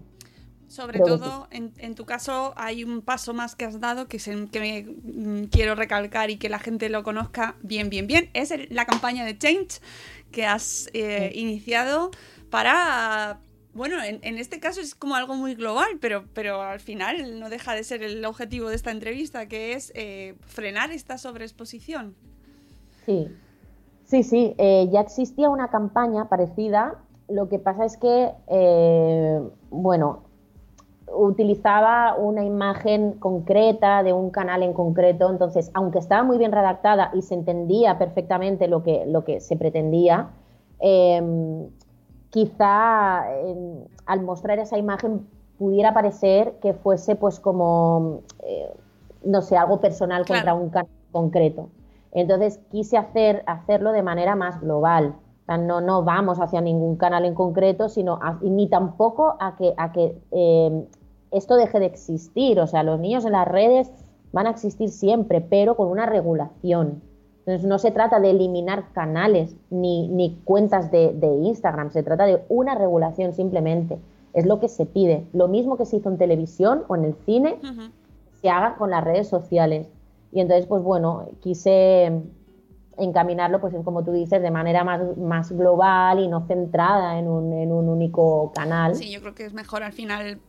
Sobre 0.68 1.00
todo, 1.00 1.48
en, 1.52 1.96
tu 1.96 2.06
caso, 2.06 2.54
hay 2.58 2.84
un 2.84 3.02
paso 3.02 3.34
más 3.34 3.56
que 3.56 3.64
has 3.64 3.80
dado 3.80 4.08
que, 4.08 4.18
que 4.52 4.84
mm, 4.84 5.46
quiero 5.46 5.76
recalcar 5.76 6.30
y 6.30 6.38
que 6.38 6.50
la 6.50 6.60
gente 6.60 6.90
lo 6.90 7.04
conozca 7.04 7.56
bien, 7.62 7.90
bien, 7.90 8.06
bien. 8.06 8.30
Es 8.34 8.54
la 8.70 8.86
campaña 8.86 9.24
de 9.24 9.38
Change 9.38 9.80
que 10.32 10.46
has 10.46 10.90
eh, 10.94 11.32
iniciado 11.36 12.12
para 12.50 13.40
bueno, 13.78 13.98
en, 14.04 14.38
este 14.40 14.60
caso 14.60 14.82
es 14.82 14.96
como 14.96 15.16
algo 15.16 15.36
muy 15.36 15.54
global, 15.54 15.88
pero, 16.02 16.26
pero 16.34 16.62
al 16.62 16.80
final 16.80 17.40
no 17.40 17.48
deja 17.50 17.76
de 17.76 17.84
ser 17.84 18.02
el 18.02 18.26
objetivo 18.26 18.70
de 18.70 18.76
esta 18.76 18.90
entrevista, 18.90 19.46
que 19.46 19.74
es 19.74 19.94
eh, 19.96 20.36
frenar 20.42 20.92
esta 20.92 21.20
sobreexposición. 21.20 22.16
Sí, 23.06 23.30
sí, 24.06 24.24
sí, 24.24 24.56
eh, 24.58 24.90
ya 24.92 25.02
existía 25.02 25.50
una 25.50 25.70
campaña 25.70 26.28
parecida, 26.28 26.96
lo 27.30 27.50
que 27.50 27.60
pasa 27.60 27.86
es 27.86 27.98
que, 27.98 28.32
eh, 28.48 29.42
bueno, 29.70 30.24
utilizaba 31.16 32.16
una 32.16 32.44
imagen 32.44 33.14
concreta 33.14 34.02
de 34.02 34.12
un 34.12 34.32
canal 34.32 34.64
en 34.64 34.74
concreto, 34.74 35.30
entonces, 35.30 35.70
aunque 35.76 36.00
estaba 36.00 36.24
muy 36.24 36.40
bien 36.40 36.52
redactada 36.52 37.12
y 37.14 37.22
se 37.22 37.36
entendía 37.36 38.00
perfectamente 38.00 38.68
lo 38.68 38.82
que, 38.82 39.06
lo 39.06 39.24
que 39.24 39.40
se 39.40 39.56
pretendía, 39.56 40.32
quizá 42.30 43.26
al 44.06 44.22
mostrar 44.22 44.60
esa 44.60 44.78
imagen 44.78 45.28
pudiera 45.58 45.94
parecer 45.94 46.54
que 46.62 46.74
fuese 46.74 47.16
pues 47.16 47.40
como, 47.40 48.22
eh, 48.44 48.72
no 49.24 49.42
sé, 49.42 49.58
algo 49.58 49.80
personal 49.80 50.26
contra 50.26 50.54
un 50.54 50.70
canal 50.70 50.92
concreto. 51.12 51.70
Entonces 52.12 52.60
quise 52.70 52.98
hacer, 52.98 53.44
hacerlo 53.48 53.92
de 53.92 54.04
manera 54.04 54.36
más 54.36 54.62
global. 54.62 55.16
no, 55.48 55.82
no 55.82 56.04
vamos 56.04 56.40
hacia 56.40 56.62
ningún 56.62 56.98
canal 56.98 57.26
en 57.26 57.34
concreto, 57.34 57.90
sino 57.90 58.20
ni 58.42 58.68
tampoco 58.68 59.36
a 59.40 59.56
que, 59.56 59.74
a 59.78 59.92
que 59.92 60.22
eh, 60.32 60.88
esto 61.32 61.56
deje 61.56 61.80
de 61.80 61.86
existir. 61.86 62.60
O 62.60 62.68
sea, 62.68 62.84
los 62.84 63.00
niños 63.00 63.26
en 63.26 63.34
las 63.34 63.48
redes 63.48 63.92
van 64.32 64.48
a 64.48 64.52
existir 64.52 64.90
siempre, 64.90 65.42
pero 65.42 65.76
con 65.76 65.88
una 65.88 66.06
regulación. 66.06 67.02
Entonces 67.48 67.66
no 67.66 67.80
se 67.80 67.92
trata 67.92 68.20
de 68.20 68.32
eliminar 68.32 68.92
canales 68.92 69.56
ni, 69.70 70.38
cuentas 70.44 70.92
de, 70.92 71.14
Instagram, 71.44 71.92
se 71.92 72.04
trata 72.04 72.26
de 72.26 72.44
una 72.50 72.76
regulación 72.76 73.34
simplemente. 73.34 73.98
Es 74.34 74.46
lo 74.46 74.60
que 74.60 74.68
se 74.68 74.86
pide. 74.86 75.26
Lo 75.32 75.48
mismo 75.48 75.78
que 75.78 75.86
se 75.86 75.96
hizo 75.96 76.10
en 76.10 76.18
televisión 76.18 76.84
o 76.90 76.98
en 76.98 77.06
el 77.06 77.16
cine, 77.26 77.58
se 78.42 78.50
haga 78.50 78.76
con 78.76 78.90
las 78.90 79.02
redes 79.02 79.30
sociales. 79.30 79.88
Y 80.34 80.42
entonces, 80.42 80.66
pues 80.66 80.84
bueno, 80.84 81.30
quise 81.40 82.22
encaminarlo, 82.98 83.62
pues 83.62 83.74
como 83.82 84.04
tú 84.04 84.12
dices, 84.12 84.42
de 84.42 84.52
manera 84.52 84.84
más, 84.84 85.16
más 85.16 85.50
global 85.50 86.20
y 86.20 86.28
no 86.28 86.46
centrada 86.48 87.18
en 87.18 87.30
un, 87.30 87.54
en 87.54 87.72
un 87.72 87.88
único 87.88 88.52
canal. 88.54 88.94
Sí, 88.96 89.10
yo 89.10 89.22
creo 89.22 89.34
que 89.34 89.46
es 89.46 89.54
mejor 89.54 89.84
al 89.84 89.94
final 89.94 90.42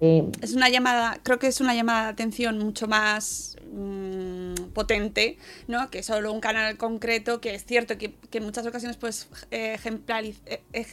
es 0.00 0.52
una 0.54 0.68
llamada, 0.68 1.20
creo 1.22 1.38
que 1.38 1.46
es 1.46 1.60
una 1.60 1.74
llamada 1.74 2.04
de 2.04 2.08
atención 2.10 2.58
mucho 2.58 2.88
más 2.88 3.56
mm, 3.72 4.54
potente, 4.74 5.38
¿no? 5.68 5.90
Que 5.90 6.02
solo 6.02 6.32
un 6.32 6.40
canal 6.40 6.76
concreto, 6.76 7.40
que 7.40 7.54
es 7.54 7.64
cierto 7.64 7.96
que, 7.96 8.14
en 8.32 8.44
muchas 8.44 8.66
ocasiones 8.66 8.96
puedes 8.96 9.28
eh, 9.50 9.78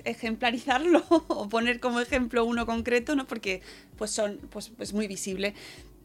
ejemplarizarlo 0.05 1.03
o 1.27 1.49
poner 1.49 1.79
como 1.79 1.99
ejemplo 1.99 2.45
uno 2.45 2.65
concreto, 2.65 3.15
¿no? 3.15 3.27
Porque 3.27 3.61
pues 3.97 4.11
son 4.11 4.37
pues, 4.49 4.69
pues 4.69 4.93
muy 4.93 5.07
visible. 5.07 5.55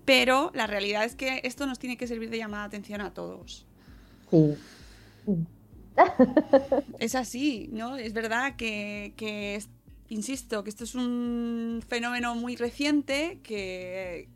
Pero 0.04 0.50
la 0.54 0.66
realidad 0.66 1.04
es 1.04 1.14
que 1.14 1.40
esto 1.44 1.66
nos 1.66 1.78
tiene 1.78 1.96
que 1.96 2.06
servir 2.06 2.30
de 2.30 2.38
llamada 2.38 2.62
de 2.64 2.68
atención 2.68 3.00
a 3.00 3.12
todos. 3.12 3.66
Sí. 4.30 4.54
es 6.98 7.14
así, 7.14 7.68
¿no? 7.72 7.96
Es 7.96 8.12
verdad 8.12 8.56
que, 8.56 9.12
que 9.16 9.60
insisto, 10.08 10.64
que 10.64 10.70
esto 10.70 10.84
es 10.84 10.94
un 10.94 11.82
fenómeno 11.86 12.34
muy 12.34 12.56
reciente 12.56 13.40
que, 13.42 14.28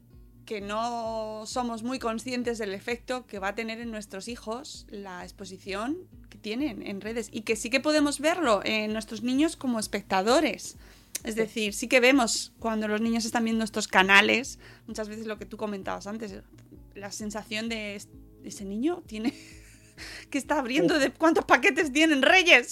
que 0.46 0.60
no 0.60 1.44
somos 1.46 1.82
muy 1.82 1.98
conscientes 1.98 2.58
del 2.58 2.74
efecto 2.74 3.26
que 3.26 3.38
va 3.38 3.48
a 3.48 3.54
tener 3.54 3.80
en 3.80 3.90
nuestros 3.90 4.28
hijos 4.28 4.86
la 4.90 5.22
exposición 5.22 5.96
que 6.28 6.38
tienen 6.38 6.86
en 6.86 7.00
redes 7.00 7.28
y 7.32 7.42
que 7.42 7.56
sí 7.56 7.70
que 7.70 7.80
podemos 7.80 8.20
verlo 8.20 8.60
en 8.64 8.92
nuestros 8.92 9.22
niños 9.22 9.56
como 9.56 9.78
espectadores. 9.78 10.76
Es 11.22 11.34
decir, 11.34 11.74
sí 11.74 11.86
que 11.86 12.00
vemos 12.00 12.52
cuando 12.58 12.88
los 12.88 13.00
niños 13.00 13.24
están 13.24 13.44
viendo 13.44 13.62
estos 13.62 13.88
canales, 13.88 14.58
muchas 14.86 15.08
veces 15.08 15.26
lo 15.26 15.38
que 15.38 15.44
tú 15.44 15.56
comentabas 15.56 16.06
antes, 16.06 16.34
la 16.94 17.12
sensación 17.12 17.68
de 17.68 18.00
ese 18.42 18.64
niño 18.64 19.02
tiene 19.06 19.34
que 20.30 20.38
está 20.38 20.58
abriendo 20.58 20.98
de 20.98 21.10
cuántos 21.10 21.44
paquetes 21.44 21.92
tienen 21.92 22.22
Reyes. 22.22 22.70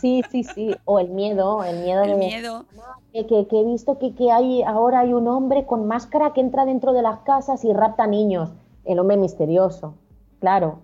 Sí, 0.00 0.22
sí, 0.30 0.44
sí. 0.44 0.74
O 0.84 0.98
el 0.98 1.08
miedo, 1.10 1.64
el 1.64 1.82
miedo 1.82 2.02
el 2.02 2.16
miedo. 2.16 2.66
Que, 3.12 3.46
he 3.50 3.64
visto 3.64 3.98
que, 3.98 4.30
hay, 4.30 4.62
ahora 4.62 5.00
hay 5.00 5.12
un 5.12 5.28
hombre 5.28 5.66
con 5.66 5.86
máscara 5.86 6.32
que 6.32 6.40
entra 6.40 6.64
dentro 6.64 6.92
de 6.92 7.02
las 7.02 7.20
casas 7.20 7.64
y 7.64 7.72
rapta 7.72 8.06
niños. 8.06 8.50
El 8.84 8.98
hombre 8.98 9.16
misterioso, 9.16 9.94
claro. 10.40 10.80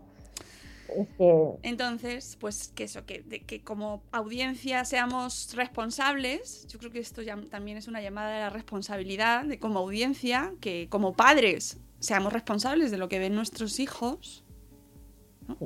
Entonces, 1.63 2.37
pues 2.41 2.69
que 2.69 2.85
eso, 2.85 3.05
que, 3.05 3.23
que 3.25 3.63
como 3.63 4.03
audiencia 4.13 4.85
seamos 4.85 5.55
responsables, 5.55 6.67
yo 6.69 6.79
creo 6.79 6.93
que 6.93 7.01
esto 7.01 7.23
ya 7.23 7.37
también 7.51 7.77
es 7.77 7.89
una 7.89 8.01
llamada 8.01 8.33
de 8.33 8.41
la 8.41 8.51
responsabilidad, 8.51 9.45
de 9.45 9.59
como 9.59 9.81
audiencia, 9.81 10.53
que 10.61 10.89
como 10.91 11.15
padres 11.15 11.79
seamos 11.99 12.33
responsables 12.33 12.91
de 12.91 12.99
lo 12.99 13.09
que 13.09 13.19
ven 13.19 13.35
nuestros 13.35 13.81
hijos 13.81 14.44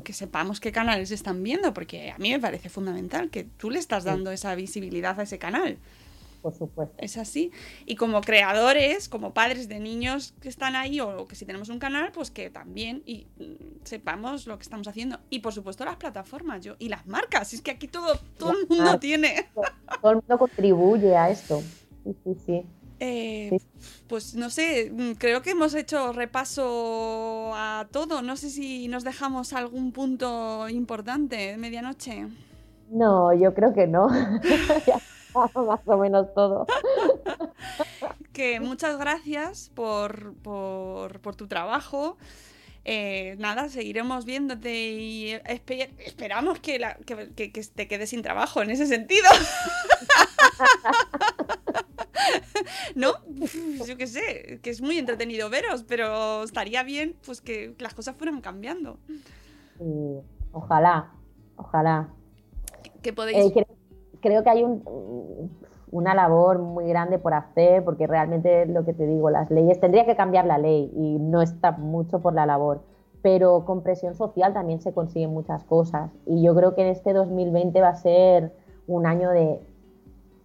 que 0.04 0.12
sepamos 0.12 0.60
qué 0.60 0.72
canales 0.72 1.10
están 1.10 1.42
viendo, 1.42 1.72
porque 1.72 2.10
a 2.10 2.18
mí 2.18 2.30
me 2.30 2.40
parece 2.40 2.68
fundamental 2.68 3.30
que 3.30 3.44
tú 3.44 3.70
le 3.70 3.78
estás 3.78 4.04
dando 4.04 4.30
esa 4.30 4.54
visibilidad 4.54 5.18
a 5.18 5.22
ese 5.22 5.38
canal. 5.38 5.78
Por 6.42 6.54
supuesto. 6.54 6.94
Es 6.98 7.16
así. 7.16 7.50
Y 7.84 7.96
como 7.96 8.20
creadores, 8.20 9.08
como 9.08 9.34
padres 9.34 9.68
de 9.68 9.80
niños 9.80 10.34
que 10.40 10.48
están 10.48 10.76
ahí, 10.76 11.00
o 11.00 11.26
que 11.26 11.34
si 11.34 11.44
tenemos 11.44 11.68
un 11.68 11.78
canal, 11.78 12.12
pues 12.12 12.30
que 12.30 12.48
también 12.48 13.02
y, 13.06 13.26
mm, 13.38 13.84
sepamos 13.84 14.46
lo 14.46 14.56
que 14.56 14.62
estamos 14.62 14.86
haciendo. 14.86 15.18
Y 15.30 15.40
por 15.40 15.52
supuesto 15.52 15.84
las 15.84 15.96
plataformas 15.96 16.64
yo, 16.64 16.76
y 16.78 16.88
las 16.88 17.06
marcas. 17.06 17.52
Es 17.52 17.60
que 17.60 17.72
aquí 17.72 17.88
todo, 17.88 18.18
todo 18.38 18.52
el 18.52 18.68
mundo 18.68 18.98
tiene. 18.98 19.48
Todo 20.00 20.12
el 20.12 20.16
mundo 20.16 20.38
contribuye 20.38 21.16
a 21.16 21.30
esto. 21.30 21.60
Sí, 22.04 22.16
sí, 22.24 22.36
sí. 22.46 22.66
Eh, 23.00 23.58
pues 24.08 24.34
no 24.34 24.50
sé, 24.50 24.90
mm, 24.92 25.12
creo 25.12 25.42
que 25.42 25.50
hemos 25.50 25.74
hecho 25.74 26.12
repaso 26.12 27.52
a 27.54 27.86
todo. 27.90 28.22
No 28.22 28.36
sé 28.36 28.50
si 28.50 28.88
nos 28.88 29.04
dejamos 29.04 29.52
algún 29.52 29.92
punto 29.92 30.68
importante 30.68 31.36
de 31.36 31.56
medianoche. 31.56 32.26
No, 32.90 33.32
yo 33.34 33.54
creo 33.54 33.74
que 33.74 33.86
no. 33.86 34.08
más 35.34 35.80
o 35.86 35.96
menos 35.98 36.32
todo. 36.34 36.66
que 38.32 38.60
muchas 38.60 38.98
gracias 38.98 39.70
por, 39.74 40.34
por, 40.42 41.36
tu 41.36 41.46
trabajo. 41.46 42.16
Eh, 42.84 43.36
nada, 43.38 43.68
seguiremos 43.68 44.24
viéndote 44.24 44.72
y 44.72 45.38
esperamos 45.44 46.58
que, 46.60 46.78
la, 46.78 46.94
que, 46.94 47.30
que, 47.34 47.52
que, 47.52 47.62
te 47.62 47.86
quedes 47.86 48.10
sin 48.10 48.22
trabajo 48.22 48.62
en 48.62 48.70
ese 48.70 48.86
sentido. 48.86 49.28
¿No? 52.94 53.12
Yo 53.86 53.96
qué 53.96 54.06
sé, 54.06 54.60
que 54.62 54.70
es 54.70 54.80
muy 54.80 54.98
entretenido 54.98 55.50
veros, 55.50 55.84
pero 55.84 56.42
estaría 56.44 56.82
bien 56.82 57.16
pues 57.24 57.40
que 57.40 57.74
las 57.78 57.94
cosas 57.94 58.16
fueran 58.16 58.40
cambiando. 58.40 58.98
ojalá, 60.52 61.12
ojalá. 61.56 62.08
¿Qué 63.02 63.12
podéis? 63.12 63.56
Eh, 63.56 63.66
creo, 64.20 64.42
que 64.42 64.50
hay 64.50 64.64
una 65.90 66.14
labor 66.14 66.58
muy 66.58 66.88
grande 66.88 67.18
por 67.18 67.34
hacer, 67.34 67.84
porque 67.84 68.06
realmente 68.06 68.66
lo 68.66 68.84
que 68.84 68.92
te 68.92 69.06
digo, 69.06 69.30
las 69.30 69.50
leyes, 69.50 69.80
tendría 69.80 70.04
que 70.04 70.16
cambiar 70.16 70.46
la 70.46 70.58
ley 70.58 70.90
y 70.94 71.18
no 71.18 71.42
está 71.42 71.72
mucho 71.72 72.20
por 72.20 72.34
la 72.34 72.46
labor, 72.46 72.82
pero 73.22 73.64
con 73.64 73.82
presión 73.82 74.14
social 74.14 74.52
también 74.52 74.80
se 74.80 74.92
consiguen 74.92 75.30
muchas 75.30 75.64
cosas 75.64 76.10
y 76.26 76.42
yo 76.42 76.54
creo 76.54 76.74
que 76.74 76.82
en 76.82 76.88
este 76.88 77.12
2020 77.12 77.80
va 77.80 77.88
a 77.88 77.96
ser 77.96 78.52
un 78.86 79.06
año 79.06 79.30
de 79.30 79.60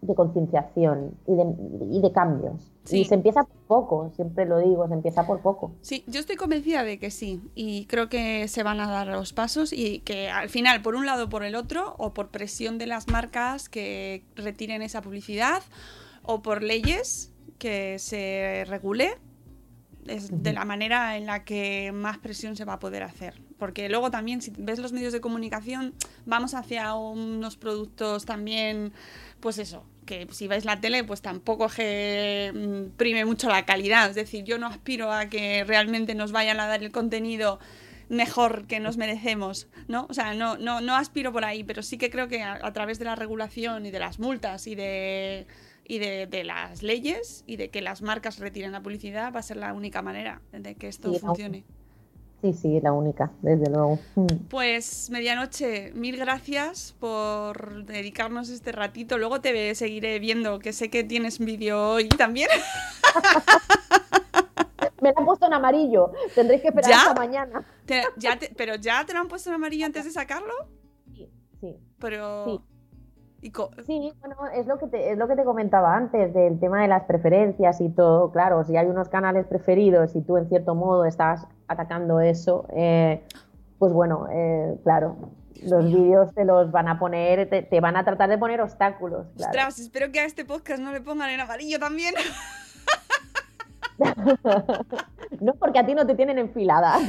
de 0.05 0.15
concienciación 0.15 1.15
y 1.27 1.35
de, 1.35 1.45
y 1.91 2.01
de 2.01 2.11
cambios. 2.11 2.71
Y 2.91 3.05
se 3.05 3.15
empieza 3.15 3.43
por 3.43 3.61
poco, 3.67 4.11
siempre 4.15 4.45
lo 4.45 4.59
digo, 4.59 4.87
se 4.87 4.93
empieza 4.93 5.25
por 5.25 5.39
poco. 5.41 5.71
Sí, 5.81 6.03
yo 6.07 6.19
estoy 6.19 6.35
convencida 6.35 6.83
de 6.83 6.99
que 6.99 7.11
sí. 7.11 7.41
Y 7.55 7.85
creo 7.85 8.09
que 8.09 8.47
se 8.47 8.63
van 8.63 8.79
a 8.79 8.89
dar 8.89 9.07
los 9.07 9.33
pasos 9.33 9.71
y 9.73 9.99
que 9.99 10.29
al 10.29 10.49
final, 10.49 10.81
por 10.81 10.95
un 10.95 11.05
lado 11.05 11.25
o 11.25 11.29
por 11.29 11.43
el 11.43 11.55
otro, 11.55 11.95
o 11.97 12.13
por 12.13 12.29
presión 12.29 12.77
de 12.77 12.87
las 12.87 13.07
marcas 13.07 13.69
que 13.69 14.25
retiren 14.35 14.81
esa 14.81 15.01
publicidad, 15.01 15.63
o 16.23 16.41
por 16.41 16.61
leyes 16.61 17.31
que 17.57 17.99
se 17.99 18.65
regule, 18.67 19.17
es 20.07 20.43
de 20.43 20.53
la 20.53 20.65
manera 20.65 21.17
en 21.17 21.25
la 21.25 21.43
que 21.45 21.91
más 21.93 22.17
presión 22.17 22.55
se 22.55 22.65
va 22.65 22.73
a 22.73 22.79
poder 22.79 23.03
hacer. 23.03 23.41
Porque 23.57 23.87
luego 23.87 24.11
también, 24.11 24.41
si 24.41 24.51
ves 24.57 24.79
los 24.79 24.91
medios 24.91 25.13
de 25.13 25.21
comunicación, 25.21 25.93
vamos 26.25 26.53
hacia 26.53 26.95
unos 26.95 27.55
productos 27.55 28.25
también, 28.25 28.91
pues 29.39 29.57
eso, 29.57 29.83
que 30.03 30.27
si 30.31 30.47
veis 30.47 30.65
la 30.65 30.79
tele, 30.81 31.03
pues 31.03 31.21
tampoco 31.21 31.67
que 31.69 32.51
mm, 32.53 32.97
prime 32.97 33.25
mucho 33.25 33.49
la 33.49 33.65
calidad. 33.65 34.09
Es 34.09 34.15
decir, 34.15 34.43
yo 34.43 34.57
no 34.57 34.67
aspiro 34.67 35.11
a 35.11 35.27
que 35.27 35.63
realmente 35.63 36.15
nos 36.15 36.31
vayan 36.31 36.59
a 36.59 36.67
dar 36.67 36.83
el 36.83 36.91
contenido 36.91 37.59
mejor 38.09 38.67
que 38.67 38.79
nos 38.79 38.97
merecemos, 38.97 39.67
¿no? 39.87 40.05
O 40.09 40.13
sea, 40.13 40.33
no, 40.33 40.57
no, 40.57 40.81
no 40.81 40.95
aspiro 40.95 41.31
por 41.31 41.45
ahí, 41.45 41.63
pero 41.63 41.81
sí 41.81 41.97
que 41.97 42.09
creo 42.09 42.27
que 42.27 42.43
a, 42.43 42.59
a 42.61 42.73
través 42.73 42.99
de 42.99 43.05
la 43.05 43.15
regulación 43.15 43.85
y 43.85 43.91
de 43.91 43.99
las 43.99 44.19
multas 44.19 44.67
y 44.67 44.75
de 44.75 45.47
y 45.85 45.99
de, 45.99 46.27
de 46.27 46.43
las 46.43 46.81
leyes 46.81 47.43
y 47.45 47.57
de 47.57 47.69
que 47.69 47.81
las 47.81 48.01
marcas 48.01 48.39
retiren 48.39 48.71
la 48.71 48.81
publicidad 48.81 49.33
va 49.33 49.39
a 49.39 49.43
ser 49.43 49.57
la 49.57 49.73
única 49.73 50.01
manera 50.01 50.41
de 50.51 50.75
que 50.75 50.87
esto 50.87 51.13
funcione. 51.13 51.65
Sí, 52.43 52.51
sí, 52.51 52.81
la 52.81 52.91
única, 52.91 53.31
desde 53.41 53.69
luego. 53.69 53.97
Mm. 54.15 54.25
Pues 54.49 55.09
medianoche, 55.09 55.93
mil 55.93 56.17
gracias 56.17 56.93
por 56.99 57.85
dedicarnos 57.85 58.49
este 58.49 58.73
ratito. 58.73 59.17
Luego 59.17 59.39
te 59.39 59.73
seguiré 59.75 60.19
viendo, 60.19 60.59
que 60.59 60.73
sé 60.73 60.89
que 60.89 61.05
tienes 61.05 61.39
vídeo 61.39 61.91
hoy 61.93 62.09
también. 62.09 62.49
Me 65.01 65.13
la 65.13 65.15
han 65.17 65.25
puesto 65.25 65.45
en 65.47 65.53
amarillo. 65.53 66.11
Tendréis 66.35 66.61
que 66.61 66.67
esperar 66.67 66.91
¿Ya? 66.91 66.97
hasta 66.99 67.13
mañana. 67.13 67.65
Te- 67.85 68.03
ya 68.17 68.37
te- 68.37 68.51
pero 68.57 68.75
ya 68.75 69.05
te 69.05 69.13
lo 69.13 69.19
han 69.19 69.29
puesto 69.29 69.49
en 69.49 69.55
amarillo 69.55 69.85
antes 69.85 70.03
de 70.03 70.11
sacarlo. 70.11 70.53
Sí, 71.15 71.29
sí. 71.61 71.77
Pero. 71.99 72.45
Sí. 72.45 72.59
Y 73.43 73.51
Sí, 73.85 74.13
bueno, 74.21 74.35
es 74.55 74.65
lo 74.67 74.79
que 74.79 74.87
te, 74.87 75.11
es 75.11 75.17
lo 75.17 75.27
que 75.27 75.35
te 75.35 75.43
comentaba 75.43 75.95
antes 75.95 76.33
del 76.33 76.59
tema 76.61 76.81
de 76.81 76.87
las 76.87 77.03
preferencias 77.03 77.81
y 77.81 77.89
todo. 77.89 78.31
Claro, 78.31 78.63
si 78.63 78.77
hay 78.77 78.87
unos 78.87 79.09
canales 79.09 79.45
preferidos 79.45 80.15
y 80.15 80.21
tú 80.21 80.37
en 80.37 80.47
cierto 80.47 80.75
modo 80.75 81.03
estás 81.03 81.45
atacando 81.67 82.21
eso, 82.21 82.65
eh, 82.73 83.21
pues 83.79 83.91
bueno, 83.91 84.27
eh, 84.31 84.77
claro, 84.83 85.17
los 85.61 85.85
vídeos 85.85 86.33
te 86.33 86.45
los 86.45 86.71
van 86.71 86.87
a 86.87 86.97
poner, 86.99 87.49
te, 87.49 87.63
te 87.63 87.81
van 87.81 87.97
a 87.97 88.05
tratar 88.05 88.29
de 88.29 88.37
poner 88.37 88.61
obstáculos. 88.61 89.27
Claro. 89.35 89.51
Ostras, 89.51 89.79
espero 89.79 90.09
que 90.11 90.21
a 90.21 90.25
este 90.25 90.45
podcast 90.45 90.81
no 90.81 90.93
le 90.93 91.01
pongan 91.01 91.29
en 91.29 91.41
amarillo 91.41 91.79
también. 91.79 92.13
No, 95.39 95.53
porque 95.55 95.79
a 95.79 95.85
ti 95.85 95.93
no 95.93 96.05
te 96.05 96.15
tienen 96.15 96.37
enfilada. 96.37 96.99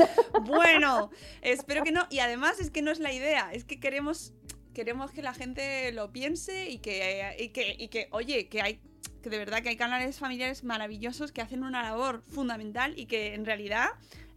Bueno, 0.47 1.11
espero 1.43 1.85
que 1.85 1.93
no. 1.93 2.03
Y 2.11 2.19
además 2.19 2.61
es 2.61 2.71
que 2.71 2.83
no 2.83 2.91
es 2.91 2.99
la 2.99 3.13
idea, 3.13 3.53
es 3.53 3.65
que 3.65 3.79
queremos, 3.81 4.33
queremos 4.75 5.11
que 5.11 5.23
la 5.23 5.33
gente 5.33 5.91
lo 5.93 6.13
piense 6.13 6.69
y 6.69 6.79
que, 6.79 7.37
y 7.39 7.49
que, 7.51 7.77
y 7.79 7.89
que, 7.89 8.09
oye, 8.11 8.49
que 8.49 8.61
hay, 8.61 8.81
que 9.23 9.31
de 9.31 9.39
verdad 9.39 9.63
que 9.63 9.71
hay 9.71 9.77
canales 9.77 10.19
familiares 10.19 10.65
maravillosos 10.65 11.33
que 11.33 11.41
hacen 11.41 11.63
una 11.63 11.83
labor 11.83 12.23
fundamental 12.29 12.93
y 12.99 13.07
que 13.07 13.35
en 13.35 13.47
realidad 13.47 13.89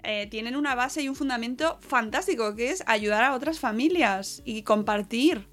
eh, 0.03 0.27
tienen 0.27 0.55
una 0.55 0.75
base 0.75 1.01
y 1.01 1.09
un 1.09 1.15
fundamento 1.15 1.79
fantástico, 1.81 2.55
que 2.55 2.69
es 2.69 2.83
ayudar 2.87 3.23
a 3.23 3.33
otras 3.33 3.59
familias 3.59 4.41
y 4.45 4.61
compartir. 4.61 5.47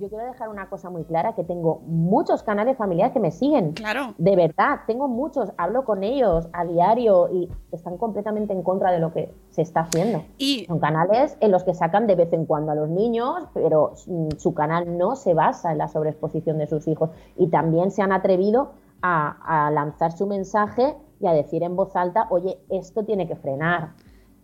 Yo 0.00 0.08
quiero 0.08 0.24
dejar 0.24 0.48
una 0.48 0.70
cosa 0.70 0.88
muy 0.88 1.04
clara, 1.04 1.34
que 1.34 1.44
tengo 1.44 1.82
muchos 1.84 2.42
canales 2.42 2.78
familiares 2.78 3.12
que 3.12 3.20
me 3.20 3.30
siguen. 3.30 3.72
Claro. 3.72 4.14
De 4.16 4.34
verdad, 4.34 4.80
tengo 4.86 5.08
muchos, 5.08 5.52
hablo 5.58 5.84
con 5.84 6.02
ellos 6.02 6.48
a 6.54 6.64
diario 6.64 7.28
y 7.30 7.50
están 7.70 7.98
completamente 7.98 8.54
en 8.54 8.62
contra 8.62 8.92
de 8.92 8.98
lo 8.98 9.12
que 9.12 9.30
se 9.50 9.60
está 9.60 9.80
haciendo. 9.80 10.22
Y 10.38 10.64
Son 10.64 10.78
canales 10.78 11.36
en 11.40 11.50
los 11.50 11.64
que 11.64 11.74
sacan 11.74 12.06
de 12.06 12.14
vez 12.14 12.32
en 12.32 12.46
cuando 12.46 12.72
a 12.72 12.74
los 12.74 12.88
niños, 12.88 13.46
pero 13.52 13.92
mm, 14.06 14.38
su 14.38 14.54
canal 14.54 14.96
no 14.96 15.16
se 15.16 15.34
basa 15.34 15.70
en 15.70 15.76
la 15.76 15.88
sobreexposición 15.88 16.56
de 16.56 16.66
sus 16.66 16.88
hijos. 16.88 17.10
Y 17.36 17.48
también 17.48 17.90
se 17.90 18.00
han 18.00 18.12
atrevido 18.12 18.70
a, 19.02 19.66
a 19.66 19.70
lanzar 19.70 20.12
su 20.12 20.26
mensaje 20.26 20.96
y 21.20 21.26
a 21.26 21.32
decir 21.32 21.62
en 21.62 21.76
voz 21.76 21.94
alta, 21.94 22.26
oye, 22.30 22.58
esto 22.70 23.04
tiene 23.04 23.28
que 23.28 23.36
frenar. 23.36 23.90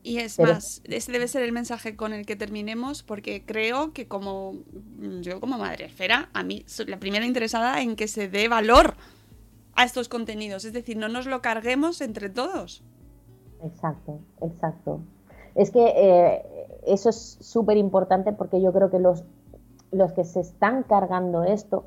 Y 0.07 0.21
es 0.21 0.37
Pero- 0.37 0.55
más, 0.55 0.83
ese 0.85 1.11
debe 1.11 1.27
ser 1.27 1.43
el 1.43 1.51
mensaje 1.51 1.97
con 1.97 2.13
el 2.13 2.27
que 2.27 2.37
terminemos, 2.37 3.03
porque 3.03 3.45
creo 3.45 3.93
que 3.93 4.07
como 4.07 4.53
mm, 4.53 5.23
yo 5.23 5.41
como 5.41 5.59
madre 5.59 5.87
esfera, 5.87 6.31
a 6.33 6.45
mí 6.45 6.63
soy 6.69 6.87
la 6.87 7.01
primera 7.01 7.27
interesada 7.27 7.83
en 7.83 7.97
que 7.97 8.07
se 8.07 8.29
dé 8.29 8.47
valor 8.47 8.95
a 9.75 9.83
estos 9.83 10.09
contenidos, 10.09 10.65
es 10.65 10.73
decir, 10.73 10.97
no 10.97 11.09
nos 11.09 11.27
lo 11.27 11.43
carguemos 11.43 12.01
entre 12.01 12.31
todos. 12.31 12.85
Exacto, 13.65 14.21
exacto. 14.43 15.01
Es 15.57 15.73
que 15.73 15.85
eh, 15.85 16.43
eso 16.87 17.09
es 17.11 17.39
súper 17.41 17.77
importante 17.77 18.33
porque 18.33 18.63
yo 18.63 18.73
creo 18.73 18.93
que 18.93 19.01
los, 19.01 19.25
los 19.91 20.13
que 20.13 20.23
se 20.23 20.39
están 20.39 20.85
cargando 20.85 21.43
esto 21.43 21.87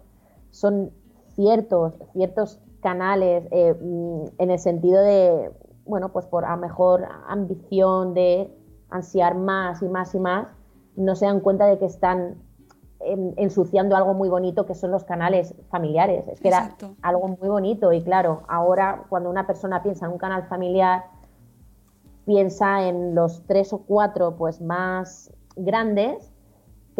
son 0.51 0.91
ciertos, 1.35 1.93
ciertos 2.11 2.59
canales 2.81 3.45
eh, 3.51 3.73
mm, 3.79 4.25
en 4.39 4.51
el 4.51 4.59
sentido 4.59 5.01
de, 5.01 5.51
bueno, 5.89 6.09
pues 6.09 6.25
por 6.27 6.45
a 6.45 6.55
mejor 6.55 7.07
ambición 7.27 8.13
de 8.13 8.55
ansiar 8.89 9.35
más 9.35 9.81
y 9.81 9.87
más 9.89 10.13
y 10.15 10.19
más, 10.19 10.47
no 10.95 11.15
se 11.15 11.25
dan 11.25 11.39
cuenta 11.39 11.65
de 11.65 11.79
que 11.79 11.85
están 11.85 12.35
em, 12.99 13.33
ensuciando 13.37 13.95
algo 13.95 14.13
muy 14.13 14.29
bonito 14.29 14.65
que 14.65 14.75
son 14.75 14.91
los 14.91 15.03
canales 15.03 15.55
familiares. 15.69 16.27
Es 16.27 16.39
que 16.39 16.49
era 16.49 16.75
algo 17.01 17.27
muy 17.27 17.49
bonito 17.49 17.91
y 17.91 18.03
claro, 18.03 18.43
ahora 18.47 19.05
cuando 19.09 19.29
una 19.29 19.47
persona 19.47 19.81
piensa 19.81 20.05
en 20.05 20.11
un 20.11 20.17
canal 20.17 20.43
familiar, 20.47 21.05
piensa 22.25 22.87
en 22.87 23.15
los 23.15 23.43
tres 23.47 23.73
o 23.73 23.79
cuatro 23.79 24.35
pues 24.35 24.61
más 24.61 25.31
grandes 25.55 26.31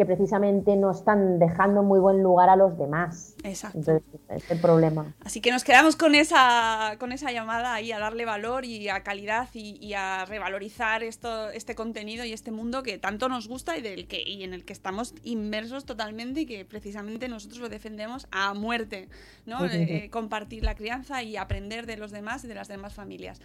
que 0.00 0.06
precisamente 0.06 0.76
no 0.76 0.90
están 0.90 1.38
dejando 1.38 1.82
muy 1.82 2.00
buen 2.00 2.22
lugar 2.22 2.48
a 2.48 2.56
los 2.56 2.78
demás. 2.78 3.34
Exacto. 3.44 3.76
Entonces, 3.80 4.02
es 4.30 4.50
el 4.50 4.58
problema. 4.58 5.12
Así 5.22 5.42
que 5.42 5.50
nos 5.50 5.62
quedamos 5.62 5.94
con 5.94 6.14
esa, 6.14 6.96
con 6.98 7.12
esa 7.12 7.30
llamada 7.32 7.74
ahí 7.74 7.92
a 7.92 7.98
darle 7.98 8.24
valor 8.24 8.64
y 8.64 8.88
a 8.88 9.02
calidad 9.02 9.50
y, 9.52 9.76
y 9.78 9.92
a 9.92 10.24
revalorizar 10.24 11.02
esto, 11.02 11.50
este 11.50 11.74
contenido 11.74 12.24
y 12.24 12.32
este 12.32 12.50
mundo 12.50 12.82
que 12.82 12.96
tanto 12.96 13.28
nos 13.28 13.46
gusta 13.46 13.76
y, 13.76 13.82
del 13.82 14.08
que, 14.08 14.22
y 14.26 14.42
en 14.42 14.54
el 14.54 14.64
que 14.64 14.72
estamos 14.72 15.14
inmersos 15.22 15.84
totalmente 15.84 16.40
y 16.40 16.46
que 16.46 16.64
precisamente 16.64 17.28
nosotros 17.28 17.60
lo 17.60 17.68
defendemos 17.68 18.26
a 18.30 18.54
muerte, 18.54 19.10
¿no? 19.44 19.56
Ujú. 19.56 19.66
Eh, 19.66 20.04
eh, 20.04 20.10
compartir 20.10 20.64
la 20.64 20.76
crianza 20.76 21.22
y 21.22 21.36
aprender 21.36 21.84
de 21.84 21.98
los 21.98 22.10
demás 22.10 22.42
y 22.44 22.48
de 22.48 22.54
las 22.54 22.68
demás 22.68 22.94
familias. 22.94 23.38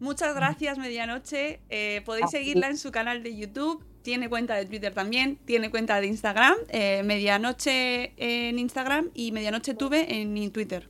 Muchas 0.00 0.34
gracias, 0.34 0.78
Medianoche. 0.78 1.60
Eh, 1.70 2.02
podéis 2.04 2.26
A 2.26 2.28
ti. 2.28 2.36
seguirla 2.38 2.68
en 2.68 2.76
su 2.76 2.90
canal 2.92 3.22
de 3.22 3.36
YouTube. 3.36 3.82
Tiene 4.02 4.28
cuenta 4.28 4.54
de 4.54 4.66
Twitter 4.66 4.92
también. 4.94 5.36
Tiene 5.46 5.70
cuenta 5.70 6.00
de 6.00 6.06
Instagram. 6.06 6.54
eh, 6.68 7.02
Medianoche 7.04 8.12
en 8.16 8.58
Instagram 8.58 9.10
y 9.14 9.32
Medianoche 9.32 9.74
Tuve 9.74 10.20
en 10.20 10.50
Twitter. 10.52 10.88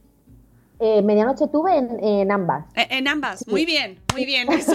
Eh, 0.78 1.00
medianoche 1.00 1.46
tuve 1.50 1.74
en, 1.78 2.04
en 2.04 2.30
ambas. 2.30 2.66
Eh, 2.74 2.86
En 2.90 3.08
ambas, 3.08 3.38
Sí. 3.38 3.50
muy 3.50 3.64
bien, 3.64 3.98
muy 4.12 4.26
bien. 4.26 4.46
eso. 4.52 4.74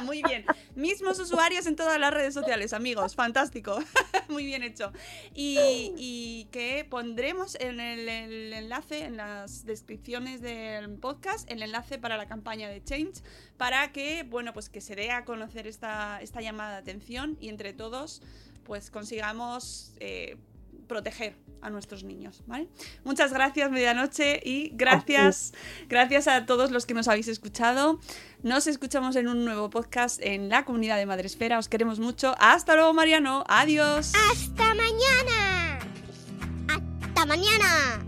muy 0.04 0.22
bien. 0.22 0.44
Mismos 0.74 1.18
usuarios 1.18 1.66
en 1.66 1.76
todas 1.76 1.98
las 1.98 2.12
redes 2.12 2.34
sociales, 2.34 2.72
amigos. 2.72 3.14
Fantástico. 3.14 3.78
muy 4.28 4.44
bien 4.44 4.62
hecho. 4.62 4.92
Y, 5.34 6.48
que 6.52 6.86
pondremos 6.88 7.56
en 7.60 7.80
el, 7.80 8.08
el 8.08 8.52
enlace, 8.52 9.04
en 9.04 9.16
las 9.16 9.64
descripciones 9.64 10.40
del 10.40 10.90
podcast, 10.98 11.50
el 11.50 11.62
enlace 11.62 11.98
para 11.98 12.16
la 12.16 12.26
campaña 12.26 12.68
de 12.68 12.82
Change, 12.82 13.22
para 13.56 13.92
que, 13.92 14.22
bueno, 14.22 14.52
pues 14.52 14.68
que 14.68 14.80
se 14.80 14.94
dé 14.94 15.10
a 15.10 15.24
conocer 15.24 15.66
esta, 15.66 16.20
esta 16.22 16.40
llamada 16.40 16.72
de 16.72 16.78
atención 16.78 17.36
y 17.40 17.48
entre 17.48 17.72
todos, 17.72 18.22
pues 18.64 18.90
consigamos 18.90 19.92
eh, 20.00 20.36
proteger 20.86 21.36
a 21.62 21.70
nuestros 21.70 22.04
niños, 22.04 22.42
¿vale? 22.46 22.68
Muchas 23.04 23.32
gracias, 23.32 23.70
medianoche, 23.70 24.40
y 24.44 24.70
gracias, 24.74 25.52
gracias 25.88 26.28
a 26.28 26.46
todos 26.46 26.70
los 26.70 26.86
que 26.86 26.94
nos 26.94 27.08
habéis 27.08 27.28
escuchado. 27.28 28.00
Nos 28.42 28.66
escuchamos 28.66 29.16
en 29.16 29.28
un 29.28 29.44
nuevo 29.44 29.68
podcast 29.70 30.20
en 30.22 30.48
la 30.48 30.64
comunidad 30.64 30.96
de 30.96 31.06
Madresfera. 31.06 31.58
Os 31.58 31.68
queremos 31.68 31.98
mucho. 31.98 32.34
Hasta 32.38 32.74
luego, 32.74 32.94
Mariano. 32.94 33.44
Adiós. 33.48 34.12
¡Hasta 34.30 34.74
mañana! 34.74 35.78
¡Hasta 36.68 37.26
mañana! 37.26 38.07